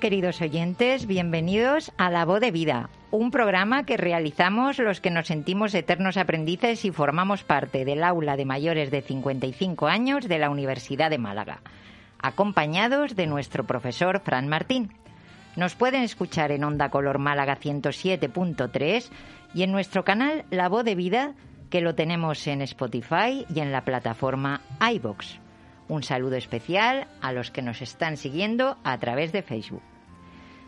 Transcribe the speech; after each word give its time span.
Queridos 0.00 0.40
oyentes, 0.40 1.06
bienvenidos 1.06 1.92
a 1.98 2.10
La 2.10 2.24
Voz 2.24 2.40
de 2.40 2.50
Vida, 2.50 2.88
un 3.10 3.30
programa 3.30 3.84
que 3.84 3.98
realizamos 3.98 4.78
los 4.78 5.00
que 5.00 5.10
nos 5.10 5.26
sentimos 5.26 5.74
eternos 5.74 6.16
aprendices 6.16 6.84
y 6.86 6.90
formamos 6.90 7.44
parte 7.44 7.84
del 7.84 8.02
aula 8.02 8.36
de 8.36 8.46
mayores 8.46 8.90
de 8.90 9.02
55 9.02 9.86
años 9.88 10.28
de 10.28 10.38
la 10.38 10.48
Universidad 10.48 11.10
de 11.10 11.18
Málaga, 11.18 11.60
acompañados 12.20 13.16
de 13.16 13.26
nuestro 13.26 13.64
profesor 13.64 14.20
Fran 14.20 14.48
Martín. 14.48 14.92
Nos 15.56 15.74
pueden 15.74 16.02
escuchar 16.02 16.52
en 16.52 16.64
Onda 16.64 16.88
Color 16.88 17.18
Málaga 17.18 17.58
107.3 17.58 19.10
y 19.52 19.62
en 19.62 19.72
nuestro 19.72 20.04
canal 20.04 20.46
La 20.50 20.68
Voz 20.68 20.84
de 20.84 20.94
Vida, 20.94 21.34
que 21.68 21.82
lo 21.82 21.94
tenemos 21.94 22.46
en 22.46 22.62
Spotify 22.62 23.44
y 23.54 23.60
en 23.60 23.72
la 23.72 23.84
plataforma 23.84 24.62
iBox. 24.80 25.38
Un 25.88 26.02
saludo 26.02 26.36
especial 26.36 27.08
a 27.20 27.32
los 27.32 27.50
que 27.50 27.62
nos 27.62 27.82
están 27.82 28.16
siguiendo 28.16 28.78
a 28.84 28.98
través 28.98 29.32
de 29.32 29.42
Facebook. 29.42 29.82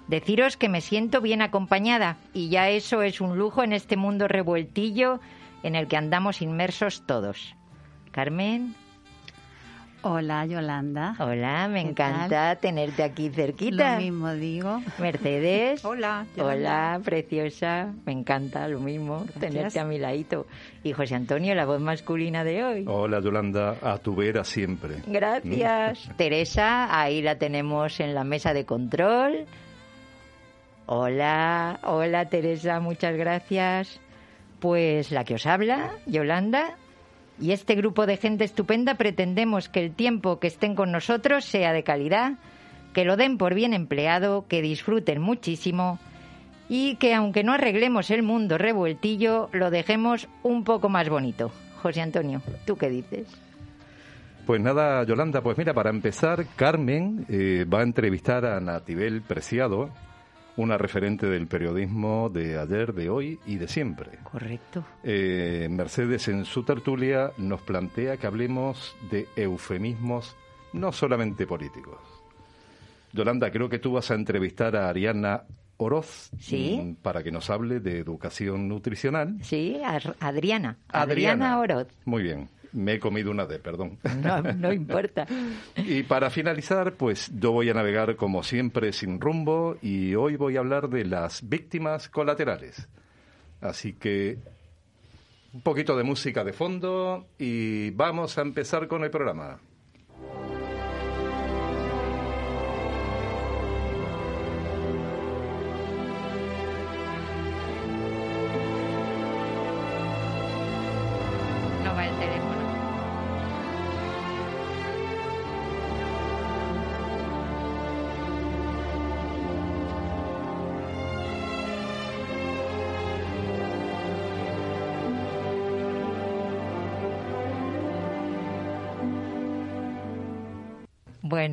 Deciros 0.08 0.56
que 0.56 0.68
me 0.68 0.80
siento 0.80 1.20
bien 1.20 1.40
acompañada 1.40 2.18
y 2.34 2.50
ya 2.50 2.68
eso 2.68 3.02
es 3.02 3.20
un 3.20 3.38
lujo 3.38 3.62
en 3.62 3.72
este 3.72 3.96
mundo 3.96 4.28
revueltillo 4.28 5.20
en 5.62 5.76
el 5.76 5.88
que 5.88 5.96
andamos 5.96 6.42
inmersos 6.42 7.06
todos. 7.06 7.54
Carmen. 8.10 8.74
Hola, 10.06 10.44
Yolanda. 10.44 11.16
Hola, 11.18 11.66
me 11.66 11.80
encanta 11.80 12.56
tenerte 12.56 13.02
aquí 13.02 13.30
cerquita. 13.30 13.94
Lo 13.94 14.02
mismo 14.02 14.34
digo. 14.34 14.82
Mercedes. 14.98 15.82
Hola. 15.84 16.26
Hola, 16.36 17.00
preciosa. 17.02 17.90
Me 18.04 18.12
encanta 18.12 18.68
lo 18.68 18.80
mismo 18.80 19.24
tenerte 19.40 19.80
a 19.80 19.84
mi 19.86 19.98
ladito. 19.98 20.46
Y 20.82 20.92
José 20.92 21.14
Antonio, 21.14 21.54
la 21.54 21.64
voz 21.64 21.80
masculina 21.80 22.44
de 22.44 22.62
hoy. 22.62 22.84
Hola, 22.86 23.20
Yolanda, 23.20 23.78
a 23.80 23.96
tu 23.96 24.14
vera 24.14 24.44
siempre. 24.44 24.96
Gracias. 25.06 26.10
Teresa, 26.18 27.00
ahí 27.00 27.22
la 27.22 27.38
tenemos 27.38 27.98
en 27.98 28.14
la 28.14 28.24
mesa 28.24 28.52
de 28.52 28.66
control. 28.66 29.46
Hola, 30.84 31.80
hola 31.82 32.28
Teresa, 32.28 32.78
muchas 32.78 33.16
gracias. 33.16 34.00
Pues 34.60 35.10
la 35.12 35.24
que 35.24 35.36
os 35.36 35.46
habla, 35.46 35.92
Yolanda, 36.04 36.76
y 37.40 37.52
este 37.52 37.74
grupo 37.74 38.06
de 38.06 38.16
gente 38.16 38.44
estupenda 38.44 38.94
pretendemos 38.94 39.68
que 39.68 39.84
el 39.84 39.94
tiempo 39.94 40.38
que 40.38 40.46
estén 40.46 40.74
con 40.74 40.92
nosotros 40.92 41.44
sea 41.44 41.72
de 41.72 41.82
calidad, 41.82 42.34
que 42.92 43.04
lo 43.04 43.16
den 43.16 43.38
por 43.38 43.54
bien 43.54 43.74
empleado, 43.74 44.46
que 44.48 44.62
disfruten 44.62 45.20
muchísimo 45.20 45.98
y 46.68 46.96
que 46.96 47.14
aunque 47.14 47.44
no 47.44 47.52
arreglemos 47.52 48.10
el 48.10 48.22
mundo 48.22 48.56
revueltillo, 48.56 49.48
lo 49.52 49.70
dejemos 49.70 50.28
un 50.42 50.64
poco 50.64 50.88
más 50.88 51.08
bonito. 51.08 51.50
José 51.82 52.00
Antonio, 52.00 52.40
¿tú 52.64 52.76
qué 52.76 52.88
dices? 52.88 53.26
Pues 54.46 54.60
nada, 54.60 55.04
Yolanda, 55.04 55.42
pues 55.42 55.56
mira, 55.56 55.72
para 55.72 55.90
empezar, 55.90 56.46
Carmen 56.56 57.26
eh, 57.28 57.64
va 57.64 57.80
a 57.80 57.82
entrevistar 57.82 58.44
a 58.44 58.60
Natibel 58.60 59.22
Preciado, 59.22 59.90
una 60.56 60.78
referente 60.78 61.26
del 61.26 61.46
periodismo 61.48 62.30
de 62.32 62.58
ayer, 62.58 62.94
de 62.94 63.10
hoy 63.10 63.38
y 63.46 63.56
de 63.56 63.66
siempre. 63.68 64.18
Correcto. 64.30 64.84
Eh, 65.02 65.66
Mercedes 65.70 66.28
en 66.28 66.44
su 66.44 66.62
tertulia 66.62 67.32
nos 67.38 67.60
plantea 67.62 68.16
que 68.16 68.26
hablemos 68.26 68.94
de 69.10 69.26
eufemismos 69.36 70.36
no 70.72 70.92
solamente 70.92 71.46
políticos. 71.46 71.98
Yolanda, 73.12 73.50
creo 73.50 73.68
que 73.68 73.78
tú 73.78 73.92
vas 73.92 74.10
a 74.10 74.14
entrevistar 74.14 74.76
a 74.76 74.88
Ariana 74.88 75.42
Oroz 75.76 76.30
¿Sí? 76.38 76.80
mm, 76.82 76.94
para 77.02 77.22
que 77.22 77.30
nos 77.32 77.50
hable 77.50 77.80
de 77.80 77.98
educación 77.98 78.68
nutricional. 78.68 79.36
Sí, 79.42 79.80
Ar- 79.84 80.16
Adriana. 80.20 80.76
Adriana 80.88 81.58
Oroz. 81.58 81.88
Muy 82.04 82.22
bien. 82.22 82.48
Me 82.74 82.94
he 82.94 83.00
comido 83.00 83.30
una 83.30 83.46
D, 83.46 83.60
perdón. 83.60 83.98
No, 84.20 84.42
no 84.42 84.72
importa. 84.72 85.26
Y 85.76 86.02
para 86.02 86.28
finalizar, 86.28 86.94
pues 86.94 87.30
yo 87.32 87.52
voy 87.52 87.70
a 87.70 87.74
navegar 87.74 88.16
como 88.16 88.42
siempre 88.42 88.92
sin 88.92 89.20
rumbo 89.20 89.76
y 89.80 90.14
hoy 90.14 90.36
voy 90.36 90.56
a 90.56 90.60
hablar 90.60 90.88
de 90.88 91.04
las 91.04 91.48
víctimas 91.48 92.08
colaterales. 92.08 92.88
Así 93.60 93.92
que 93.92 94.38
un 95.52 95.60
poquito 95.60 95.96
de 95.96 96.02
música 96.02 96.42
de 96.42 96.52
fondo 96.52 97.28
y 97.38 97.90
vamos 97.90 98.36
a 98.38 98.42
empezar 98.42 98.88
con 98.88 99.04
el 99.04 99.10
programa. 99.10 99.60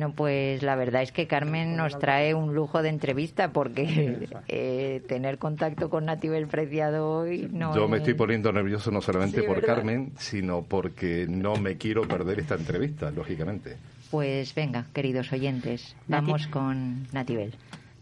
Bueno, 0.02 0.16
pues 0.16 0.62
la 0.64 0.74
verdad 0.74 1.02
es 1.02 1.12
que 1.12 1.28
Carmen 1.28 1.76
nos 1.76 1.96
trae 1.96 2.34
un 2.34 2.54
lujo 2.56 2.82
de 2.82 2.88
entrevista 2.88 3.52
porque 3.52 4.26
eh, 4.48 5.00
tener 5.06 5.38
contacto 5.38 5.90
con 5.90 6.06
Natibel 6.06 6.48
Preciado 6.48 7.08
hoy 7.20 7.48
no 7.52 7.72
Yo 7.76 7.86
me 7.86 7.98
es- 7.98 8.00
estoy 8.02 8.14
poniendo 8.14 8.52
nervioso 8.52 8.90
no 8.90 9.00
solamente 9.00 9.40
Sí, 9.42 9.46
por 9.46 9.60
¿verdad? 9.60 9.76
Carmen, 9.76 10.10
sino 10.18 10.62
porque 10.62 11.26
no 11.28 11.54
me 11.54 11.76
quiero 11.76 12.02
perder 12.08 12.40
esta 12.40 12.56
entrevista, 12.56 13.12
lógicamente. 13.12 13.76
Pues 14.10 14.52
venga, 14.56 14.86
queridos 14.92 15.32
oyentes, 15.32 15.94
Nati- 16.08 16.26
vamos 16.26 16.46
con 16.48 17.06
Natibel. 17.12 17.54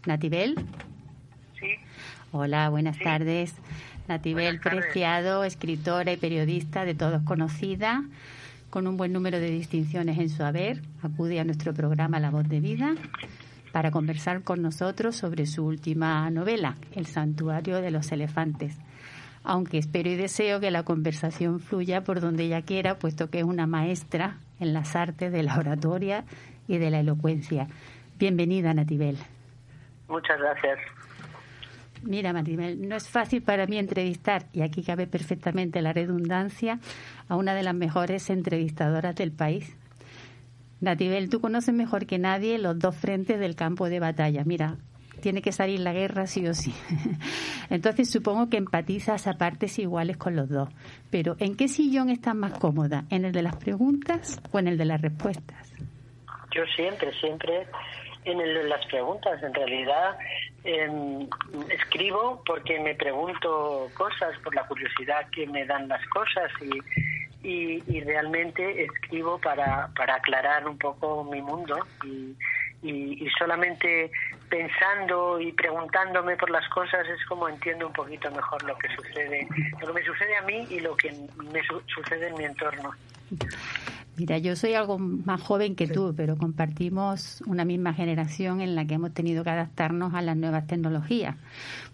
Natibel. 0.07 0.55
Sí, 1.59 1.67
Hola, 2.31 2.69
buenas 2.69 2.97
tardes. 2.97 3.53
Natibel 4.07 4.57
Buenas 4.57 4.63
tardes. 4.63 4.81
Preciado, 4.85 5.43
escritora 5.43 6.11
y 6.11 6.17
periodista 6.17 6.83
de 6.83 6.95
todos 6.95 7.21
conocida, 7.23 8.03
con 8.71 8.87
un 8.87 8.95
buen 8.97 9.11
número 9.11 9.39
de 9.39 9.51
distinciones 9.51 10.17
en 10.17 10.29
su 10.29 10.43
haber, 10.43 10.81
acude 11.03 11.39
a 11.39 11.43
nuestro 11.43 11.73
programa 11.73 12.21
La 12.21 12.31
Voz 12.31 12.47
de 12.47 12.61
Vida 12.61 12.95
para 13.73 13.91
conversar 13.91 14.43
con 14.43 14.61
nosotros 14.61 15.15
sobre 15.15 15.45
su 15.45 15.65
última 15.65 16.29
novela, 16.31 16.75
El 16.95 17.05
Santuario 17.05 17.81
de 17.81 17.91
los 17.91 18.11
Elefantes. 18.13 18.77
Aunque 19.43 19.77
espero 19.77 20.09
y 20.09 20.15
deseo 20.15 20.61
que 20.61 20.71
la 20.71 20.83
conversación 20.83 21.59
fluya 21.59 22.03
por 22.05 22.21
donde 22.21 22.43
ella 22.43 22.61
quiera, 22.61 22.97
puesto 22.97 23.29
que 23.29 23.39
es 23.39 23.43
una 23.43 23.67
maestra 23.67 24.37
en 24.59 24.73
las 24.73 24.95
artes 24.95 25.33
de 25.33 25.43
la 25.43 25.57
oratoria 25.57 26.23
y 26.67 26.77
de 26.77 26.91
la 26.91 27.01
elocuencia. 27.01 27.67
Bienvenida, 28.17 28.73
Natibel. 28.73 29.17
muchas 30.07 30.39
gracias. 30.39 30.79
Mira, 32.03 32.33
Maribel, 32.33 32.87
no 32.87 32.95
es 32.95 33.07
fácil 33.07 33.43
para 33.43 33.67
mí 33.67 33.77
entrevistar, 33.77 34.47
y 34.53 34.61
aquí 34.61 34.83
cabe 34.83 35.05
perfectamente 35.05 35.81
la 35.81 35.93
redundancia, 35.93 36.79
a 37.27 37.35
una 37.35 37.53
de 37.53 37.63
las 37.63 37.75
mejores 37.75 38.29
entrevistadoras 38.29 39.15
del 39.15 39.31
país. 39.31 39.77
Natibel, 40.79 41.29
tú 41.29 41.41
conoces 41.41 41.75
mejor 41.75 42.07
que 42.07 42.17
nadie 42.17 42.57
los 42.57 42.79
dos 42.79 42.95
frentes 42.95 43.39
del 43.39 43.55
campo 43.55 43.87
de 43.87 43.99
batalla. 43.99 44.43
Mira, 44.43 44.77
tiene 45.21 45.43
que 45.43 45.51
salir 45.51 45.79
la 45.79 45.93
guerra 45.93 46.25
sí 46.25 46.47
o 46.47 46.55
sí. 46.55 46.73
Entonces 47.69 48.09
supongo 48.09 48.49
que 48.49 48.57
empatizas 48.57 49.27
a 49.27 49.33
partes 49.33 49.77
iguales 49.77 50.17
con 50.17 50.35
los 50.35 50.49
dos. 50.49 50.69
Pero 51.11 51.35
¿en 51.37 51.55
qué 51.55 51.67
sillón 51.67 52.09
estás 52.09 52.35
más 52.35 52.57
cómoda? 52.57 53.05
¿En 53.11 53.25
el 53.25 53.31
de 53.31 53.43
las 53.43 53.55
preguntas 53.57 54.41
o 54.51 54.57
en 54.57 54.67
el 54.67 54.77
de 54.77 54.85
las 54.85 54.99
respuestas? 54.99 55.71
Yo 56.53 56.63
siempre, 56.75 57.13
siempre 57.19 57.67
en 58.25 58.69
las 58.69 58.85
preguntas. 58.87 59.41
En 59.43 59.53
realidad 59.53 60.17
em, 60.63 61.27
escribo 61.69 62.41
porque 62.45 62.79
me 62.79 62.95
pregunto 62.95 63.89
cosas, 63.95 64.37
por 64.43 64.53
la 64.55 64.65
curiosidad 64.67 65.27
que 65.31 65.47
me 65.47 65.65
dan 65.65 65.87
las 65.87 66.05
cosas 66.07 66.51
y, 66.61 67.81
y, 67.87 68.01
realmente 68.01 68.83
escribo 68.83 69.39
para, 69.39 69.89
para 69.95 70.15
aclarar 70.15 70.67
un 70.67 70.77
poco 70.77 71.23
mi 71.23 71.41
mundo 71.41 71.75
y, 72.03 72.35
y, 72.83 73.27
solamente 73.37 74.11
pensando 74.49 75.39
y 75.39 75.51
preguntándome 75.53 76.35
por 76.35 76.49
las 76.49 76.67
cosas 76.69 77.07
es 77.07 77.25
como 77.25 77.47
entiendo 77.47 77.87
un 77.87 77.93
poquito 77.93 78.29
mejor 78.31 78.61
lo 78.63 78.77
que 78.77 78.89
sucede, 78.95 79.47
lo 79.79 79.87
que 79.87 79.93
me 79.93 80.05
sucede 80.05 80.37
a 80.37 80.41
mí 80.41 80.67
y 80.69 80.79
lo 80.79 80.95
que 80.95 81.11
me 81.51 81.61
sucede 81.87 82.27
en 82.27 82.35
mi 82.35 82.45
entorno. 82.45 82.91
Mira, 84.17 84.37
yo 84.37 84.55
soy 84.55 84.73
algo 84.73 84.99
más 84.99 85.41
joven 85.41 85.75
que 85.75 85.87
tú, 85.87 86.13
pero 86.15 86.37
compartimos 86.37 87.41
una 87.47 87.63
misma 87.63 87.93
generación 87.93 88.59
en 88.59 88.75
la 88.75 88.85
que 88.85 88.95
hemos 88.95 89.13
tenido 89.13 89.43
que 89.43 89.49
adaptarnos 89.49 90.13
a 90.13 90.21
las 90.21 90.35
nuevas 90.35 90.67
tecnologías 90.67 91.37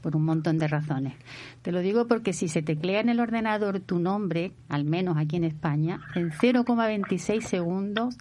por 0.02 0.16
un 0.16 0.26
montón 0.26 0.58
de 0.58 0.68
razones. 0.68 1.14
Te 1.62 1.72
lo 1.72 1.80
digo 1.80 2.08
porque 2.08 2.34
si 2.34 2.48
se 2.48 2.64
teclea 2.64 3.02
en 3.02 3.10
el 3.10 3.20
ordenador 3.20 3.80
tu 3.80 4.00
nombre, 4.00 4.52
al 4.68 4.84
menos 4.84 5.18
aquí 5.18 5.36
en 5.36 5.44
España, 5.44 6.02
en 6.16 6.32
0,26 6.32 7.42
segundos 7.42 8.18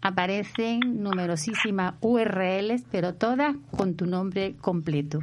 aparecen 0.00 0.80
numerosísimas 1.02 1.94
URLs, 2.00 2.84
pero 2.90 3.14
todas 3.14 3.56
con 3.76 3.94
tu 3.94 4.06
nombre 4.06 4.54
completo. 4.60 5.20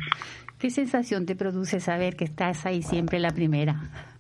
¿Qué 0.58 0.70
sensación 0.70 1.26
te 1.26 1.36
produce 1.36 1.80
saber 1.80 2.16
que 2.16 2.26
estás 2.26 2.66
ahí 2.68 2.84
siempre 2.84 3.20
la 3.20 3.32
primera? 3.32 4.11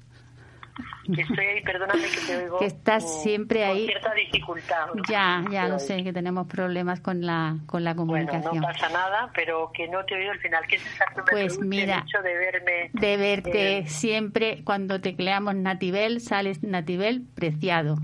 Que 1.13 1.21
estoy 1.21 1.45
ahí, 1.45 1.63
perdóname 1.63 2.03
que 2.03 2.27
te 2.27 2.38
oigo. 2.38 2.59
Que 2.59 2.65
estás 2.65 3.24
siempre 3.24 3.65
ahí. 3.65 3.86
Con 3.86 3.88
cierta 3.88 4.13
dificultad. 4.13 4.88
Ya, 5.09 5.44
ya 5.51 5.68
lo 5.68 5.80
sé, 5.80 6.03
que 6.03 6.13
tenemos 6.13 6.48
problemas 6.48 7.00
con 7.00 7.25
la, 7.25 7.57
con 7.65 7.83
la 7.83 7.95
comunicación. 7.95 8.51
Bueno, 8.51 8.68
no 8.68 8.74
pasa 8.74 8.89
nada, 8.89 9.31
pero 9.33 9.71
que 9.74 9.88
no 9.88 10.03
te 10.06 10.13
he 10.13 10.18
oído 10.18 10.31
al 10.31 10.39
final. 10.39 10.63
¿Qué 10.68 10.77
sensación 10.77 11.25
pues 11.30 11.59
mira, 11.59 11.98
el 11.98 12.03
hecho 12.03 12.21
de 12.21 12.38
verme? 12.38 12.89
De 12.94 13.18
verte 13.18 13.77
eh, 13.80 13.88
siempre, 13.88 14.63
cuando 14.63 15.01
tecleamos 15.01 15.56
Nativel, 15.56 16.21
sales 16.21 16.63
Nativel 16.63 17.25
preciado. 17.36 17.97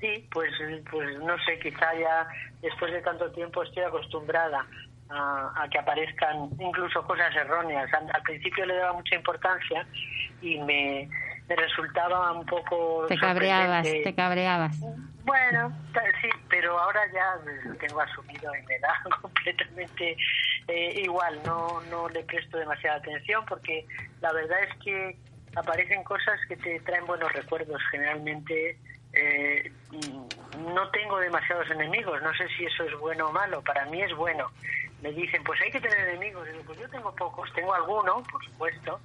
Sí, 0.00 0.28
pues, 0.32 0.50
pues 0.90 1.18
no 1.18 1.36
sé, 1.44 1.58
quizá 1.58 1.94
ya 1.94 2.26
después 2.62 2.90
de 2.92 3.02
tanto 3.02 3.30
tiempo 3.32 3.62
estoy 3.62 3.82
acostumbrada 3.82 4.66
a, 5.10 5.66
que 5.70 5.78
aparezcan 5.78 6.50
incluso 6.58 7.02
cosas 7.04 7.34
erróneas. 7.34 7.90
Al, 7.92 8.22
principio 8.22 8.66
le 8.66 8.76
daba 8.76 8.94
mucha 8.94 9.14
importancia 9.16 9.86
y 10.40 10.58
me, 10.60 11.08
resultaba 11.48 12.32
un 12.32 12.46
poco... 12.46 13.06
Te 13.08 13.18
cabreabas, 13.18 13.82
te 13.82 14.14
cabreabas. 14.14 14.78
Bueno, 15.24 15.72
sí, 16.22 16.28
pero 16.48 16.78
ahora 16.78 17.00
ya 17.12 17.36
lo 17.64 17.74
tengo 17.76 18.00
asumido 18.00 18.52
y 18.54 18.62
me 18.66 18.78
da 18.78 19.02
completamente 19.20 20.16
eh, 20.68 21.00
igual, 21.02 21.38
no, 21.44 21.80
no 21.90 22.08
le 22.08 22.22
presto 22.24 22.56
demasiada 22.56 22.96
atención 22.96 23.44
porque 23.46 23.84
la 24.20 24.32
verdad 24.32 24.58
es 24.62 24.74
que 24.82 25.16
aparecen 25.56 26.02
cosas 26.04 26.38
que 26.48 26.56
te 26.56 26.80
traen 26.80 27.06
buenos 27.06 27.32
recuerdos. 27.32 27.80
Generalmente 27.90 28.78
eh, 29.12 29.72
no 30.58 30.88
tengo 30.90 31.18
demasiados 31.18 31.70
enemigos, 31.70 32.20
no 32.22 32.32
sé 32.34 32.46
si 32.56 32.64
eso 32.64 32.84
es 32.84 32.98
bueno 32.98 33.28
o 33.28 33.32
malo, 33.32 33.62
para 33.62 33.86
mí 33.86 34.02
es 34.02 34.14
bueno 34.14 34.50
me 35.02 35.12
dicen, 35.12 35.42
pues 35.44 35.60
hay 35.60 35.70
que 35.70 35.80
tener 35.80 36.08
enemigos. 36.08 36.46
Digo, 36.46 36.62
pues 36.66 36.78
yo 36.78 36.88
tengo 36.88 37.14
pocos, 37.14 37.50
tengo 37.54 37.74
alguno, 37.74 38.22
por 38.30 38.44
supuesto, 38.44 39.00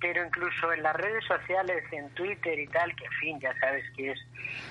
pero 0.00 0.24
incluso 0.24 0.72
en 0.72 0.82
las 0.82 0.96
redes 0.96 1.24
sociales, 1.24 1.84
en 1.92 2.08
Twitter 2.10 2.58
y 2.58 2.66
tal, 2.68 2.94
que 2.96 3.04
en 3.04 3.12
fin, 3.12 3.40
ya 3.40 3.58
sabes 3.58 3.84
que 3.96 4.12
es 4.12 4.18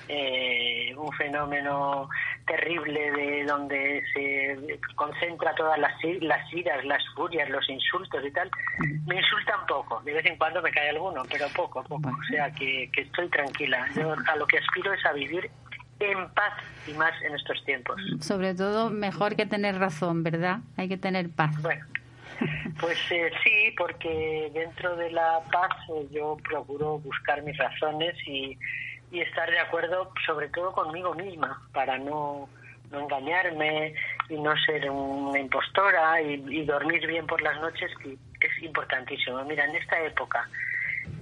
eh, 0.08 0.94
un 0.96 1.12
fenómeno 1.12 2.08
terrible 2.46 3.10
de 3.12 3.44
donde 3.44 4.02
se 4.12 4.78
concentra 4.94 5.54
todas 5.54 5.78
las, 5.78 5.92
las 6.20 6.52
iras, 6.52 6.84
las 6.84 7.02
furias, 7.14 7.48
los 7.48 7.68
insultos 7.68 8.24
y 8.24 8.30
tal, 8.30 8.50
me 9.06 9.16
insultan 9.16 9.66
poco. 9.66 10.00
De 10.02 10.12
vez 10.12 10.26
en 10.26 10.36
cuando 10.36 10.60
me 10.62 10.70
cae 10.70 10.90
alguno, 10.90 11.22
pero 11.30 11.46
poco, 11.54 11.82
poco. 11.84 12.08
O 12.08 12.24
sea 12.30 12.50
que, 12.52 12.90
que 12.92 13.02
estoy 13.02 13.28
tranquila. 13.28 13.86
Yo 13.94 14.12
a 14.12 14.36
lo 14.36 14.46
que 14.46 14.58
aspiro 14.58 14.92
es 14.92 15.04
a 15.06 15.12
vivir 15.12 15.50
en 16.00 16.28
paz 16.30 16.54
y 16.86 16.92
más 16.94 17.12
en 17.22 17.34
estos 17.34 17.64
tiempos. 17.64 18.00
Sobre 18.20 18.54
todo, 18.54 18.90
mejor 18.90 19.36
que 19.36 19.46
tener 19.46 19.78
razón, 19.78 20.22
¿verdad? 20.22 20.58
Hay 20.76 20.88
que 20.88 20.96
tener 20.96 21.30
paz. 21.30 21.60
Bueno, 21.62 21.84
pues 22.80 22.98
eh, 23.10 23.30
sí, 23.42 23.74
porque 23.76 24.50
dentro 24.52 24.96
de 24.96 25.10
la 25.10 25.40
paz 25.52 25.70
eh, 25.88 26.06
yo 26.10 26.36
procuro 26.48 26.98
buscar 26.98 27.42
mis 27.42 27.56
razones 27.56 28.14
y, 28.26 28.58
y, 29.14 29.20
estar 29.20 29.50
de 29.50 29.58
acuerdo, 29.60 30.12
sobre 30.26 30.48
todo 30.48 30.72
conmigo 30.72 31.14
misma, 31.14 31.62
para 31.72 31.98
no, 31.98 32.48
no 32.90 33.00
engañarme 33.00 33.94
y 34.28 34.34
no 34.34 34.54
ser 34.66 34.90
una 34.90 35.38
impostora 35.38 36.20
y, 36.20 36.44
y 36.48 36.64
dormir 36.64 37.06
bien 37.06 37.26
por 37.26 37.40
las 37.42 37.60
noches, 37.60 37.90
que 38.02 38.16
es 38.40 38.62
importantísimo. 38.62 39.44
Mira, 39.44 39.64
en 39.64 39.76
esta 39.76 40.00
época 40.02 40.48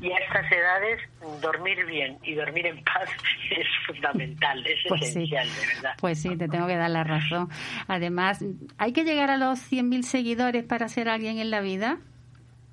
y 0.00 0.10
a 0.10 0.16
estas 0.18 0.50
edades 0.50 1.00
dormir 1.40 1.84
bien 1.86 2.18
y 2.22 2.34
dormir 2.34 2.66
en 2.66 2.82
paz 2.82 3.08
es 3.50 3.66
fundamental, 3.86 4.66
es 4.66 4.80
pues 4.88 5.02
esencial, 5.02 5.48
de 5.48 5.74
verdad. 5.74 5.94
Pues 5.98 6.20
sí, 6.20 6.36
te 6.36 6.48
tengo 6.48 6.66
que 6.66 6.76
dar 6.76 6.90
la 6.90 7.04
razón. 7.04 7.48
Además, 7.86 8.44
¿hay 8.78 8.92
que 8.92 9.04
llegar 9.04 9.30
a 9.30 9.36
los 9.36 9.60
100.000 9.70 10.02
seguidores 10.02 10.64
para 10.64 10.88
ser 10.88 11.08
alguien 11.08 11.38
en 11.38 11.50
la 11.50 11.60
vida? 11.60 11.98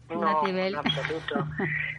No, 0.10 0.48
en 0.48 0.76
absoluto, 0.76 1.48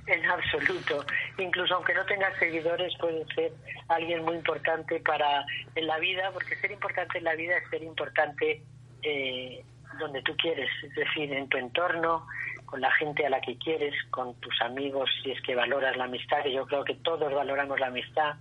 en 0.06 0.26
absoluto. 0.26 1.04
Incluso 1.38 1.74
aunque 1.76 1.94
no 1.94 2.04
tengas 2.06 2.36
seguidores, 2.38 2.92
puedes 2.98 3.26
ser 3.34 3.52
alguien 3.88 4.24
muy 4.24 4.36
importante 4.36 5.00
para 5.00 5.44
en 5.74 5.86
la 5.86 5.98
vida, 5.98 6.30
porque 6.32 6.56
ser 6.56 6.72
importante 6.72 7.18
en 7.18 7.24
la 7.24 7.34
vida 7.34 7.56
es 7.56 7.68
ser 7.70 7.82
importante 7.82 8.62
eh, 9.02 9.64
donde 9.98 10.22
tú 10.22 10.36
quieres, 10.36 10.68
es 10.82 10.94
decir, 10.94 11.32
en 11.32 11.48
tu 11.48 11.58
entorno, 11.58 12.26
con 12.66 12.80
la 12.80 12.90
gente 12.92 13.26
a 13.26 13.30
la 13.30 13.40
que 13.40 13.56
quieres, 13.58 13.94
con 14.10 14.34
tus 14.40 14.60
amigos, 14.62 15.10
si 15.22 15.32
es 15.32 15.40
que 15.42 15.54
valoras 15.54 15.96
la 15.96 16.04
amistad, 16.04 16.42
que 16.42 16.52
yo 16.52 16.66
creo 16.66 16.84
que 16.84 16.94
todos 16.94 17.32
valoramos 17.32 17.78
la 17.80 17.88
amistad, 17.88 18.36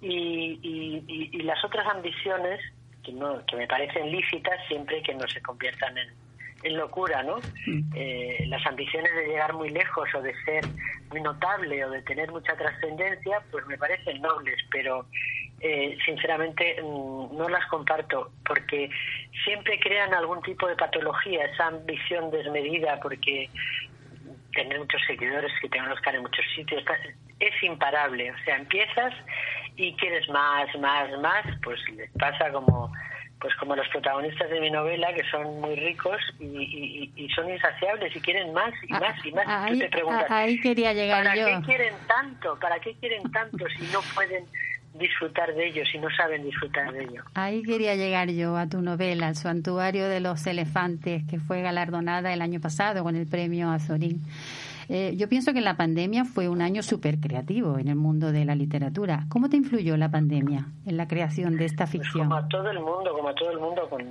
y, 0.00 0.58
y, 0.62 1.42
las 1.42 1.64
otras 1.64 1.86
ambiciones, 1.86 2.60
que, 3.02 3.12
no, 3.12 3.44
que 3.46 3.56
me 3.56 3.66
parecen 3.66 4.10
lícitas 4.10 4.58
siempre 4.68 5.02
que 5.02 5.14
no 5.14 5.26
se 5.28 5.40
conviertan 5.40 5.96
en, 5.96 6.08
en 6.64 6.76
locura, 6.76 7.22
¿no? 7.22 7.36
Eh, 7.94 8.44
las 8.48 8.66
ambiciones 8.66 9.14
de 9.14 9.26
llegar 9.26 9.52
muy 9.52 9.70
lejos 9.70 10.08
o 10.14 10.22
de 10.22 10.34
ser 10.44 10.64
muy 11.10 11.20
notable 11.20 11.84
o 11.84 11.90
de 11.90 12.02
tener 12.02 12.30
mucha 12.32 12.56
trascendencia, 12.56 13.42
pues 13.50 13.66
me 13.66 13.78
parecen 13.78 14.20
nobles, 14.20 14.56
pero 14.70 15.06
eh, 15.60 15.96
sinceramente 16.04 16.82
mm, 16.82 17.36
no 17.36 17.48
las 17.48 17.66
comparto 17.66 18.32
porque 18.46 18.90
siempre 19.44 19.78
crean 19.78 20.12
algún 20.14 20.42
tipo 20.42 20.66
de 20.66 20.76
patología, 20.76 21.44
esa 21.44 21.68
ambición 21.68 22.30
desmedida, 22.30 22.98
porque 23.00 23.50
tener 24.54 24.78
muchos 24.78 25.02
seguidores, 25.06 25.52
que 25.60 25.68
tengan 25.68 25.90
los 25.90 25.98
en 26.06 26.22
muchos 26.22 26.44
sitios, 26.54 26.82
es 27.40 27.62
imparable. 27.62 28.30
O 28.30 28.38
sea, 28.44 28.56
empiezas 28.56 29.12
y 29.76 29.94
quieres 29.96 30.28
más, 30.30 30.66
más, 30.78 31.10
más, 31.20 31.44
pues 31.62 31.78
les 31.90 32.10
pasa 32.12 32.50
como 32.52 32.90
pues 33.44 33.54
como 33.56 33.76
los 33.76 33.86
protagonistas 33.88 34.48
de 34.48 34.58
mi 34.58 34.70
novela, 34.70 35.12
que 35.12 35.22
son 35.30 35.60
muy 35.60 35.76
ricos 35.76 36.16
y, 36.40 37.28
son 37.36 37.50
insaciables 37.50 38.16
y 38.16 38.20
quieren 38.20 38.54
más 38.54 38.72
y 38.88 38.90
más 38.90 39.22
y 39.22 39.32
más. 39.32 39.44
Ahí, 39.46 39.78
te 39.80 39.88
preguntas, 39.90 40.30
ahí 40.30 40.58
quería 40.58 40.94
llegar 40.94 41.24
¿para 41.24 41.36
yo. 41.36 41.44
qué 41.44 41.66
quieren 41.66 41.94
tanto? 42.08 42.58
¿Para 42.58 42.80
qué 42.80 42.94
quieren 42.94 43.30
tanto 43.30 43.66
si 43.76 43.82
no 43.92 44.00
pueden 44.14 44.46
disfrutar 44.94 45.54
de 45.54 45.66
ellos 45.66 45.86
y 45.92 45.98
no 45.98 46.08
saben 46.16 46.42
disfrutar 46.42 46.90
de 46.90 47.04
ello. 47.04 47.22
Ahí 47.34 47.62
quería 47.64 47.96
llegar 47.96 48.30
yo 48.30 48.56
a 48.56 48.66
tu 48.66 48.80
novela, 48.80 49.28
El 49.28 49.36
Santuario 49.36 50.08
de 50.08 50.20
los 50.20 50.46
Elefantes, 50.46 51.24
que 51.28 51.38
fue 51.38 51.60
galardonada 51.60 52.32
el 52.32 52.40
año 52.40 52.60
pasado 52.60 53.04
con 53.04 53.14
el 53.14 53.26
premio 53.26 53.70
Azorín. 53.70 54.22
Eh, 54.88 55.14
yo 55.16 55.28
pienso 55.28 55.52
que 55.52 55.60
la 55.60 55.76
pandemia 55.76 56.24
fue 56.24 56.48
un 56.48 56.60
año 56.62 56.82
súper 56.82 57.18
creativo 57.20 57.78
en 57.78 57.88
el 57.88 57.96
mundo 57.96 58.32
de 58.32 58.44
la 58.44 58.54
literatura. 58.54 59.24
¿Cómo 59.28 59.48
te 59.48 59.56
influyó 59.56 59.96
la 59.96 60.10
pandemia 60.10 60.66
en 60.86 60.96
la 60.96 61.08
creación 61.08 61.56
de 61.56 61.64
esta 61.64 61.84
pues 61.84 61.92
ficción? 61.92 62.28
como 62.28 62.36
a 62.36 62.48
todo 62.48 62.70
el 62.70 62.80
mundo, 62.80 63.12
como 63.12 63.28
a 63.28 63.34
todo 63.34 63.50
el 63.50 63.58
mundo, 63.58 63.88
pues 63.88 64.04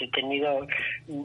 he 0.00 0.08
tenido, 0.10 0.66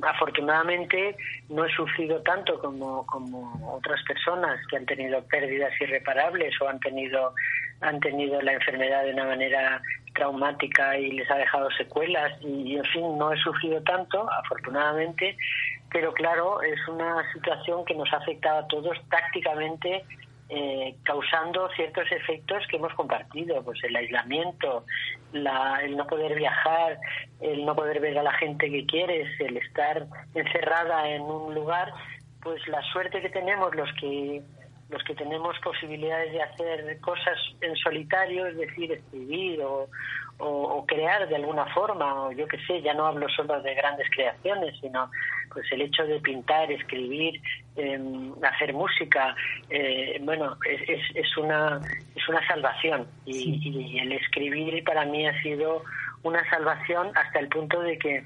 afortunadamente, 0.01 1.15
no 1.49 1.65
he 1.65 1.71
sufrido 1.71 2.21
tanto 2.21 2.59
como, 2.59 3.05
como 3.05 3.75
otras 3.75 4.01
personas 4.07 4.59
que 4.69 4.77
han 4.77 4.85
tenido 4.85 5.23
pérdidas 5.25 5.71
irreparables 5.79 6.53
o 6.61 6.67
han 6.67 6.79
tenido 6.79 7.33
han 7.81 7.99
tenido 7.99 8.41
la 8.41 8.53
enfermedad 8.53 9.03
de 9.03 9.13
una 9.13 9.25
manera 9.25 9.81
traumática 10.15 10.97
y 10.97 11.11
les 11.11 11.29
ha 11.29 11.35
dejado 11.35 11.69
secuelas 11.71 12.31
y, 12.41 12.75
en 12.75 12.83
fin 12.85 13.17
no 13.17 13.31
he 13.31 13.37
sufrido 13.37 13.81
tanto 13.83 14.27
afortunadamente 14.31 15.37
pero 15.91 16.13
claro, 16.13 16.61
es 16.61 16.79
una 16.87 17.31
situación 17.33 17.85
que 17.85 17.95
nos 17.95 18.11
ha 18.13 18.17
afectado 18.17 18.59
a 18.59 18.67
todos 18.67 18.97
tácticamente, 19.09 20.03
eh, 20.49 20.95
causando 21.03 21.69
ciertos 21.75 22.09
efectos 22.11 22.63
que 22.69 22.77
hemos 22.77 22.93
compartido, 22.93 23.63
pues 23.63 23.83
el 23.83 23.95
aislamiento, 23.95 24.85
la, 25.33 25.81
el 25.83 25.97
no 25.97 26.07
poder 26.07 26.35
viajar, 26.35 26.97
el 27.41 27.65
no 27.65 27.75
poder 27.75 27.99
ver 27.99 28.17
a 28.17 28.23
la 28.23 28.33
gente 28.33 28.69
que 28.69 28.85
quieres, 28.85 29.27
el 29.39 29.57
estar 29.57 30.07
encerrada 30.33 31.09
en 31.09 31.23
un 31.23 31.53
lugar, 31.53 31.91
pues 32.41 32.65
la 32.67 32.81
suerte 32.93 33.21
que 33.21 33.29
tenemos 33.29 33.75
los 33.75 33.91
que 33.99 34.41
los 34.89 35.03
que 35.03 35.15
tenemos 35.15 35.53
posibilidades 35.59 36.31
de 36.31 36.41
hacer 36.41 36.99
cosas 37.01 37.37
en 37.59 37.75
solitario, 37.75 38.45
es 38.47 38.55
decir, 38.55 38.89
escribir 38.91 39.61
o, 39.61 39.89
o, 40.39 40.85
crear 40.85 41.27
de 41.27 41.35
alguna 41.35 41.65
forma, 41.73 42.27
o 42.27 42.31
yo 42.31 42.47
qué 42.47 42.57
sé, 42.65 42.81
ya 42.81 42.93
no 42.93 43.07
hablo 43.07 43.27
solo 43.29 43.61
de 43.61 43.73
grandes 43.73 44.07
creaciones, 44.11 44.75
sino 44.79 45.09
pues 45.51 45.65
el 45.71 45.81
hecho 45.81 46.05
de 46.05 46.19
pintar, 46.19 46.71
escribir, 46.71 47.41
em, 47.75 48.33
hacer 48.43 48.73
música, 48.73 49.35
eh, 49.69 50.19
bueno, 50.21 50.57
es, 50.69 51.01
es, 51.15 51.37
una, 51.37 51.81
es 52.15 52.29
una 52.29 52.45
salvación. 52.47 53.07
Y, 53.25 53.59
y 53.63 53.99
el 53.99 54.11
escribir 54.11 54.83
para 54.83 55.05
mí 55.05 55.27
ha 55.27 55.41
sido 55.41 55.83
una 56.23 56.47
salvación 56.49 57.11
hasta 57.15 57.39
el 57.39 57.47
punto 57.47 57.81
de 57.81 57.97
que 57.97 58.23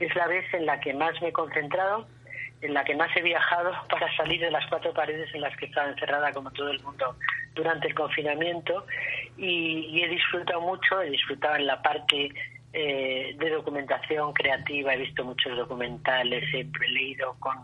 es 0.00 0.14
la 0.16 0.26
vez 0.26 0.52
en 0.54 0.66
la 0.66 0.80
que 0.80 0.94
más 0.94 1.20
me 1.22 1.28
he 1.28 1.32
concentrado 1.32 2.06
en 2.62 2.74
la 2.74 2.84
que 2.84 2.94
más 2.94 3.14
he 3.16 3.22
viajado 3.22 3.72
para 3.90 4.14
salir 4.16 4.40
de 4.40 4.50
las 4.50 4.66
cuatro 4.66 4.92
paredes 4.92 5.32
en 5.34 5.42
las 5.42 5.56
que 5.56 5.66
estaba 5.66 5.90
encerrada 5.90 6.32
como 6.32 6.50
todo 6.52 6.70
el 6.70 6.82
mundo 6.82 7.16
durante 7.54 7.88
el 7.88 7.94
confinamiento 7.94 8.86
y, 9.36 10.02
he 10.02 10.08
disfrutado 10.08 10.60
mucho, 10.60 11.00
he 11.02 11.10
disfrutado 11.10 11.56
en 11.56 11.66
la 11.66 11.80
parte 11.80 12.30
eh, 12.72 13.36
de 13.38 13.50
documentación 13.50 14.32
creativa, 14.32 14.94
he 14.94 14.98
visto 14.98 15.24
muchos 15.24 15.56
documentales, 15.56 16.42
he 16.54 16.66
leído 16.88 17.36
con, 17.38 17.56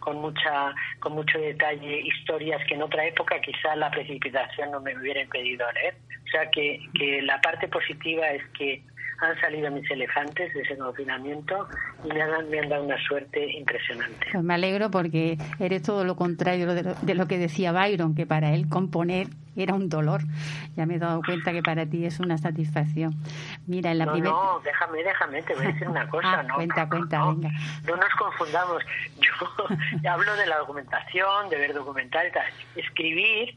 con, 0.00 0.20
mucha, 0.20 0.74
con 1.00 1.12
mucho 1.12 1.38
detalle 1.38 2.00
historias 2.00 2.64
que 2.66 2.74
en 2.74 2.82
otra 2.82 3.04
época 3.06 3.40
quizá 3.40 3.76
la 3.76 3.90
precipitación 3.90 4.70
no 4.70 4.80
me 4.80 4.96
hubiera 4.96 5.20
impedido 5.20 5.70
leer. 5.72 5.96
O 6.26 6.30
sea 6.30 6.50
que, 6.50 6.80
que 6.98 7.22
la 7.22 7.40
parte 7.40 7.68
positiva 7.68 8.26
es 8.30 8.42
que 8.58 8.82
han 9.20 9.40
salido 9.40 9.70
mis 9.70 9.88
elefantes 9.90 10.52
de 10.54 10.60
ese 10.60 10.76
confinamiento 10.76 11.68
y 12.04 12.08
me 12.08 12.22
han, 12.22 12.48
me 12.50 12.60
han 12.60 12.68
dado 12.68 12.84
una 12.84 12.98
suerte 13.06 13.50
impresionante. 13.52 14.26
Pues 14.32 14.44
me 14.44 14.54
alegro 14.54 14.90
porque 14.90 15.38
eres 15.58 15.82
todo 15.82 16.04
lo 16.04 16.16
contrario 16.16 16.74
de 16.74 17.14
lo, 17.14 17.26
que 17.26 17.38
decía 17.38 17.72
Byron, 17.72 18.14
que 18.14 18.26
para 18.26 18.52
él 18.52 18.68
componer 18.68 19.28
era 19.56 19.74
un 19.74 19.88
dolor. 19.88 20.22
Ya 20.76 20.86
me 20.86 20.96
he 20.96 20.98
dado 20.98 21.20
cuenta 21.24 21.52
que 21.52 21.62
para 21.62 21.86
ti 21.86 22.04
es 22.04 22.18
una 22.20 22.38
satisfacción. 22.38 23.14
Mira, 23.66 23.92
en 23.92 23.98
la 23.98 24.06
no, 24.06 24.16
No, 24.16 24.60
déjame, 24.64 25.02
déjame, 25.02 25.42
te 25.42 25.54
voy 25.54 25.66
a 25.66 25.68
decir 25.68 25.88
una 25.88 26.08
cosa. 26.10 26.40
Ah, 26.40 26.42
no, 26.42 26.54
cuenta, 26.56 26.88
cuenta, 26.88 27.18
no, 27.18 27.36
venga. 27.36 27.50
No 27.86 27.96
nos 27.96 28.14
confundamos. 28.18 28.82
Yo 30.02 30.10
hablo 30.10 30.36
de 30.36 30.46
la 30.46 30.58
documentación, 30.58 31.48
de 31.50 31.56
ver 31.56 31.74
documentales. 31.74 32.32
Escribir 32.74 33.56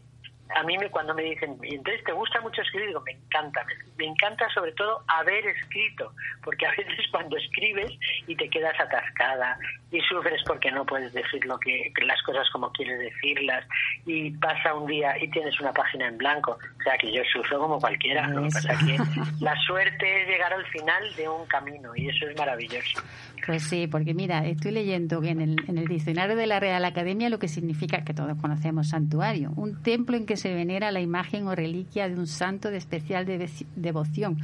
a 0.56 0.64
mí 0.64 0.78
me, 0.78 0.90
cuando 0.90 1.14
me 1.14 1.24
dicen, 1.24 1.58
¿y 1.64 1.76
entonces 1.76 2.04
te 2.04 2.12
gusta 2.12 2.42
mucho 2.42 2.62
escribir? 2.62 2.88
Digo, 2.90 3.02
me 3.02 3.12
encanta, 3.12 3.66
me, 3.98 4.06
encanta 4.06 4.48
sobre 4.54 4.72
todo 4.74 5.04
haber 5.08 5.46
escrito, 5.48 6.12
porque 6.44 6.66
a 6.66 6.72
veces 6.78 7.06
cuando 7.12 7.38
escribes 7.38 7.92
y 8.28 8.36
te 8.36 8.50
quedas 8.50 8.80
atascada 8.80 9.58
y 9.92 10.00
sufres 10.02 10.42
porque 10.46 10.72
no 10.72 10.86
puedes 10.86 11.14
decir 11.14 11.46
lo 11.46 11.58
que 11.60 11.92
las 12.06 12.22
cosas 12.24 12.50
como 12.52 12.72
quieres 12.72 13.00
decirlas 13.00 13.66
y 14.06 14.32
pasa 14.32 14.74
un 14.74 14.88
día 14.88 15.16
y 15.22 15.30
tienes 15.30 15.60
una 15.60 15.72
página 15.74 16.08
en 16.08 16.18
blanco, 16.18 16.52
o 16.52 16.84
sea 16.84 16.98
que 16.98 17.12
yo 17.12 17.22
sufro 17.32 17.60
como 17.60 17.80
cualquiera, 17.80 18.30
pasa 18.52 18.78
que 18.86 18.98
la 19.40 19.56
suerte 19.66 20.24
es 20.24 20.28
llegar 20.28 20.54
al 20.54 20.66
final 20.68 21.16
de 21.16 21.30
un 21.30 21.46
camino 21.48 21.92
y 21.96 22.10
eso 22.10 22.28
es 22.28 22.38
maravilloso. 22.38 23.02
Pues 23.46 23.64
sí, 23.64 23.88
porque 23.88 24.14
mira, 24.14 24.46
estoy 24.46 24.72
leyendo 24.72 25.22
que 25.22 25.30
en 25.30 25.42
el, 25.42 25.56
en 25.68 25.78
el 25.78 25.88
diccionario 25.88 26.36
de 26.36 26.48
la 26.48 26.60
Real 26.60 26.84
Academia 26.84 27.30
lo 27.30 27.40
que 27.40 27.48
significa 27.48 28.04
que 28.04 28.14
todos 28.14 28.36
conocemos 28.42 28.90
santuario, 28.90 29.52
un 29.56 29.82
templo 29.82 30.18
en 30.18 30.26
que 30.26 30.37
se 30.38 30.54
venera 30.54 30.92
la 30.92 31.00
imagen 31.00 31.48
o 31.48 31.56
reliquia 31.56 32.08
de 32.08 32.16
un 32.16 32.28
santo 32.28 32.72
de 32.72 32.78
especial 32.78 33.26
devoción. 33.26 34.38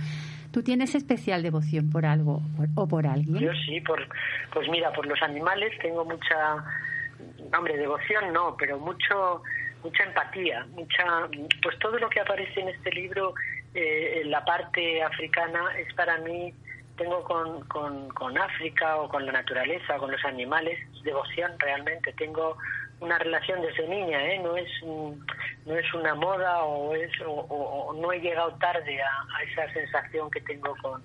¿Tú 0.52 0.62
tienes 0.62 0.94
especial 0.94 1.42
devoción 1.42 1.90
por 1.90 2.06
algo 2.06 2.42
o 2.76 2.88
por 2.88 3.08
alguien? 3.08 3.40
Yo 3.40 3.52
sí, 3.66 3.82
por, 3.82 4.08
pues 4.52 4.70
mira, 4.70 4.92
por 4.94 5.06
los 5.08 5.20
animales 5.24 5.72
tengo 5.82 6.06
mucha, 6.06 6.64
hombre, 7.58 7.78
devoción 7.78 8.32
no, 8.32 8.56
pero 8.58 8.78
mucho, 8.78 9.42
mucha 9.84 10.04
empatía, 10.04 10.66
mucha, 10.72 11.28
pues 11.62 11.80
todo 11.80 11.98
lo 11.98 12.10
que 12.10 12.20
aparece 12.20 12.62
en 12.62 12.70
este 12.70 12.92
libro, 12.92 13.34
eh, 13.74 14.22
en 14.22 14.30
la 14.30 14.46
parte 14.46 15.02
africana 15.02 15.76
es 15.80 15.92
para 15.96 16.20
mí 16.20 16.54
tengo 16.98 17.24
con, 17.24 17.62
con, 17.68 18.10
con, 18.10 18.38
África 18.38 18.98
o 18.98 19.10
con 19.10 19.26
la 19.26 19.32
naturaleza 19.32 19.98
con 19.98 20.12
los 20.12 20.24
animales 20.26 20.78
devoción 21.04 21.52
realmente 21.60 22.14
tengo 22.14 22.58
una 23.04 23.20
relación 23.20 23.62
desde 23.62 23.88
niña, 23.88 24.24
¿eh? 24.24 24.40
no 24.40 24.56
es 24.56 24.70
no 24.84 25.78
es 25.78 25.94
una 25.94 26.16
moda 26.16 26.64
o 26.64 26.96
es 26.96 27.12
o, 27.26 27.94
no 28.00 28.12
he 28.12 28.20
llegado 28.20 28.54
tarde 28.56 29.02
a, 29.02 29.44
esa 29.44 29.72
sensación 29.74 30.32
que 30.32 30.42
tengo 30.42 30.76
con, 30.82 31.04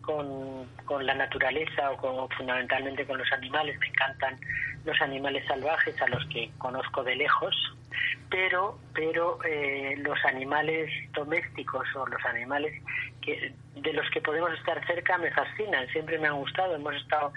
con, 0.00 0.66
con 0.84 1.04
la 1.04 1.14
naturaleza 1.14 1.90
o 1.90 1.96
con, 1.96 2.28
fundamentalmente 2.30 3.04
con 3.04 3.18
los 3.18 3.32
animales. 3.32 3.78
Me 3.80 3.88
encantan 3.88 4.38
los 4.84 5.00
animales 5.00 5.44
salvajes 5.46 6.00
a 6.00 6.08
los 6.08 6.24
que 6.26 6.50
conozco 6.58 7.02
de 7.02 7.16
lejos, 7.16 7.54
pero 8.30 8.78
pero 8.94 9.38
eh, 9.44 9.96
los 9.98 10.24
animales 10.24 10.90
domésticos 11.12 11.86
o 11.96 12.06
los 12.06 12.24
animales 12.24 12.72
que 13.22 13.52
de 13.74 13.92
los 13.92 14.08
que 14.10 14.20
podemos 14.20 14.52
estar 14.54 14.84
cerca 14.86 15.18
me 15.18 15.30
fascinan. 15.32 15.88
Siempre 15.88 16.18
me 16.18 16.28
han 16.28 16.36
gustado. 16.36 16.74
Hemos 16.74 16.94
estado 16.94 17.32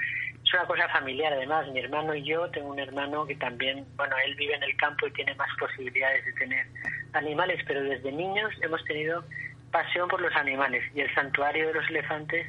una 0.53 0.65
cosa 0.65 0.89
familiar 0.89 1.33
además. 1.33 1.67
Mi 1.71 1.79
hermano 1.79 2.15
y 2.15 2.23
yo, 2.23 2.49
tengo 2.51 2.69
un 2.69 2.79
hermano 2.79 3.25
que 3.25 3.35
también, 3.35 3.85
bueno, 3.95 4.15
él 4.25 4.35
vive 4.35 4.55
en 4.55 4.63
el 4.63 4.75
campo 4.77 5.07
y 5.07 5.11
tiene 5.11 5.33
más 5.35 5.49
posibilidades 5.59 6.25
de 6.25 6.33
tener 6.33 6.67
animales, 7.13 7.63
pero 7.67 7.83
desde 7.83 8.11
niños 8.11 8.51
hemos 8.61 8.83
tenido 8.85 9.23
pasión 9.71 10.07
por 10.07 10.21
los 10.21 10.35
animales 10.35 10.83
y 10.93 11.01
el 11.01 11.13
santuario 11.15 11.67
de 11.67 11.73
los 11.73 11.89
elefantes, 11.89 12.45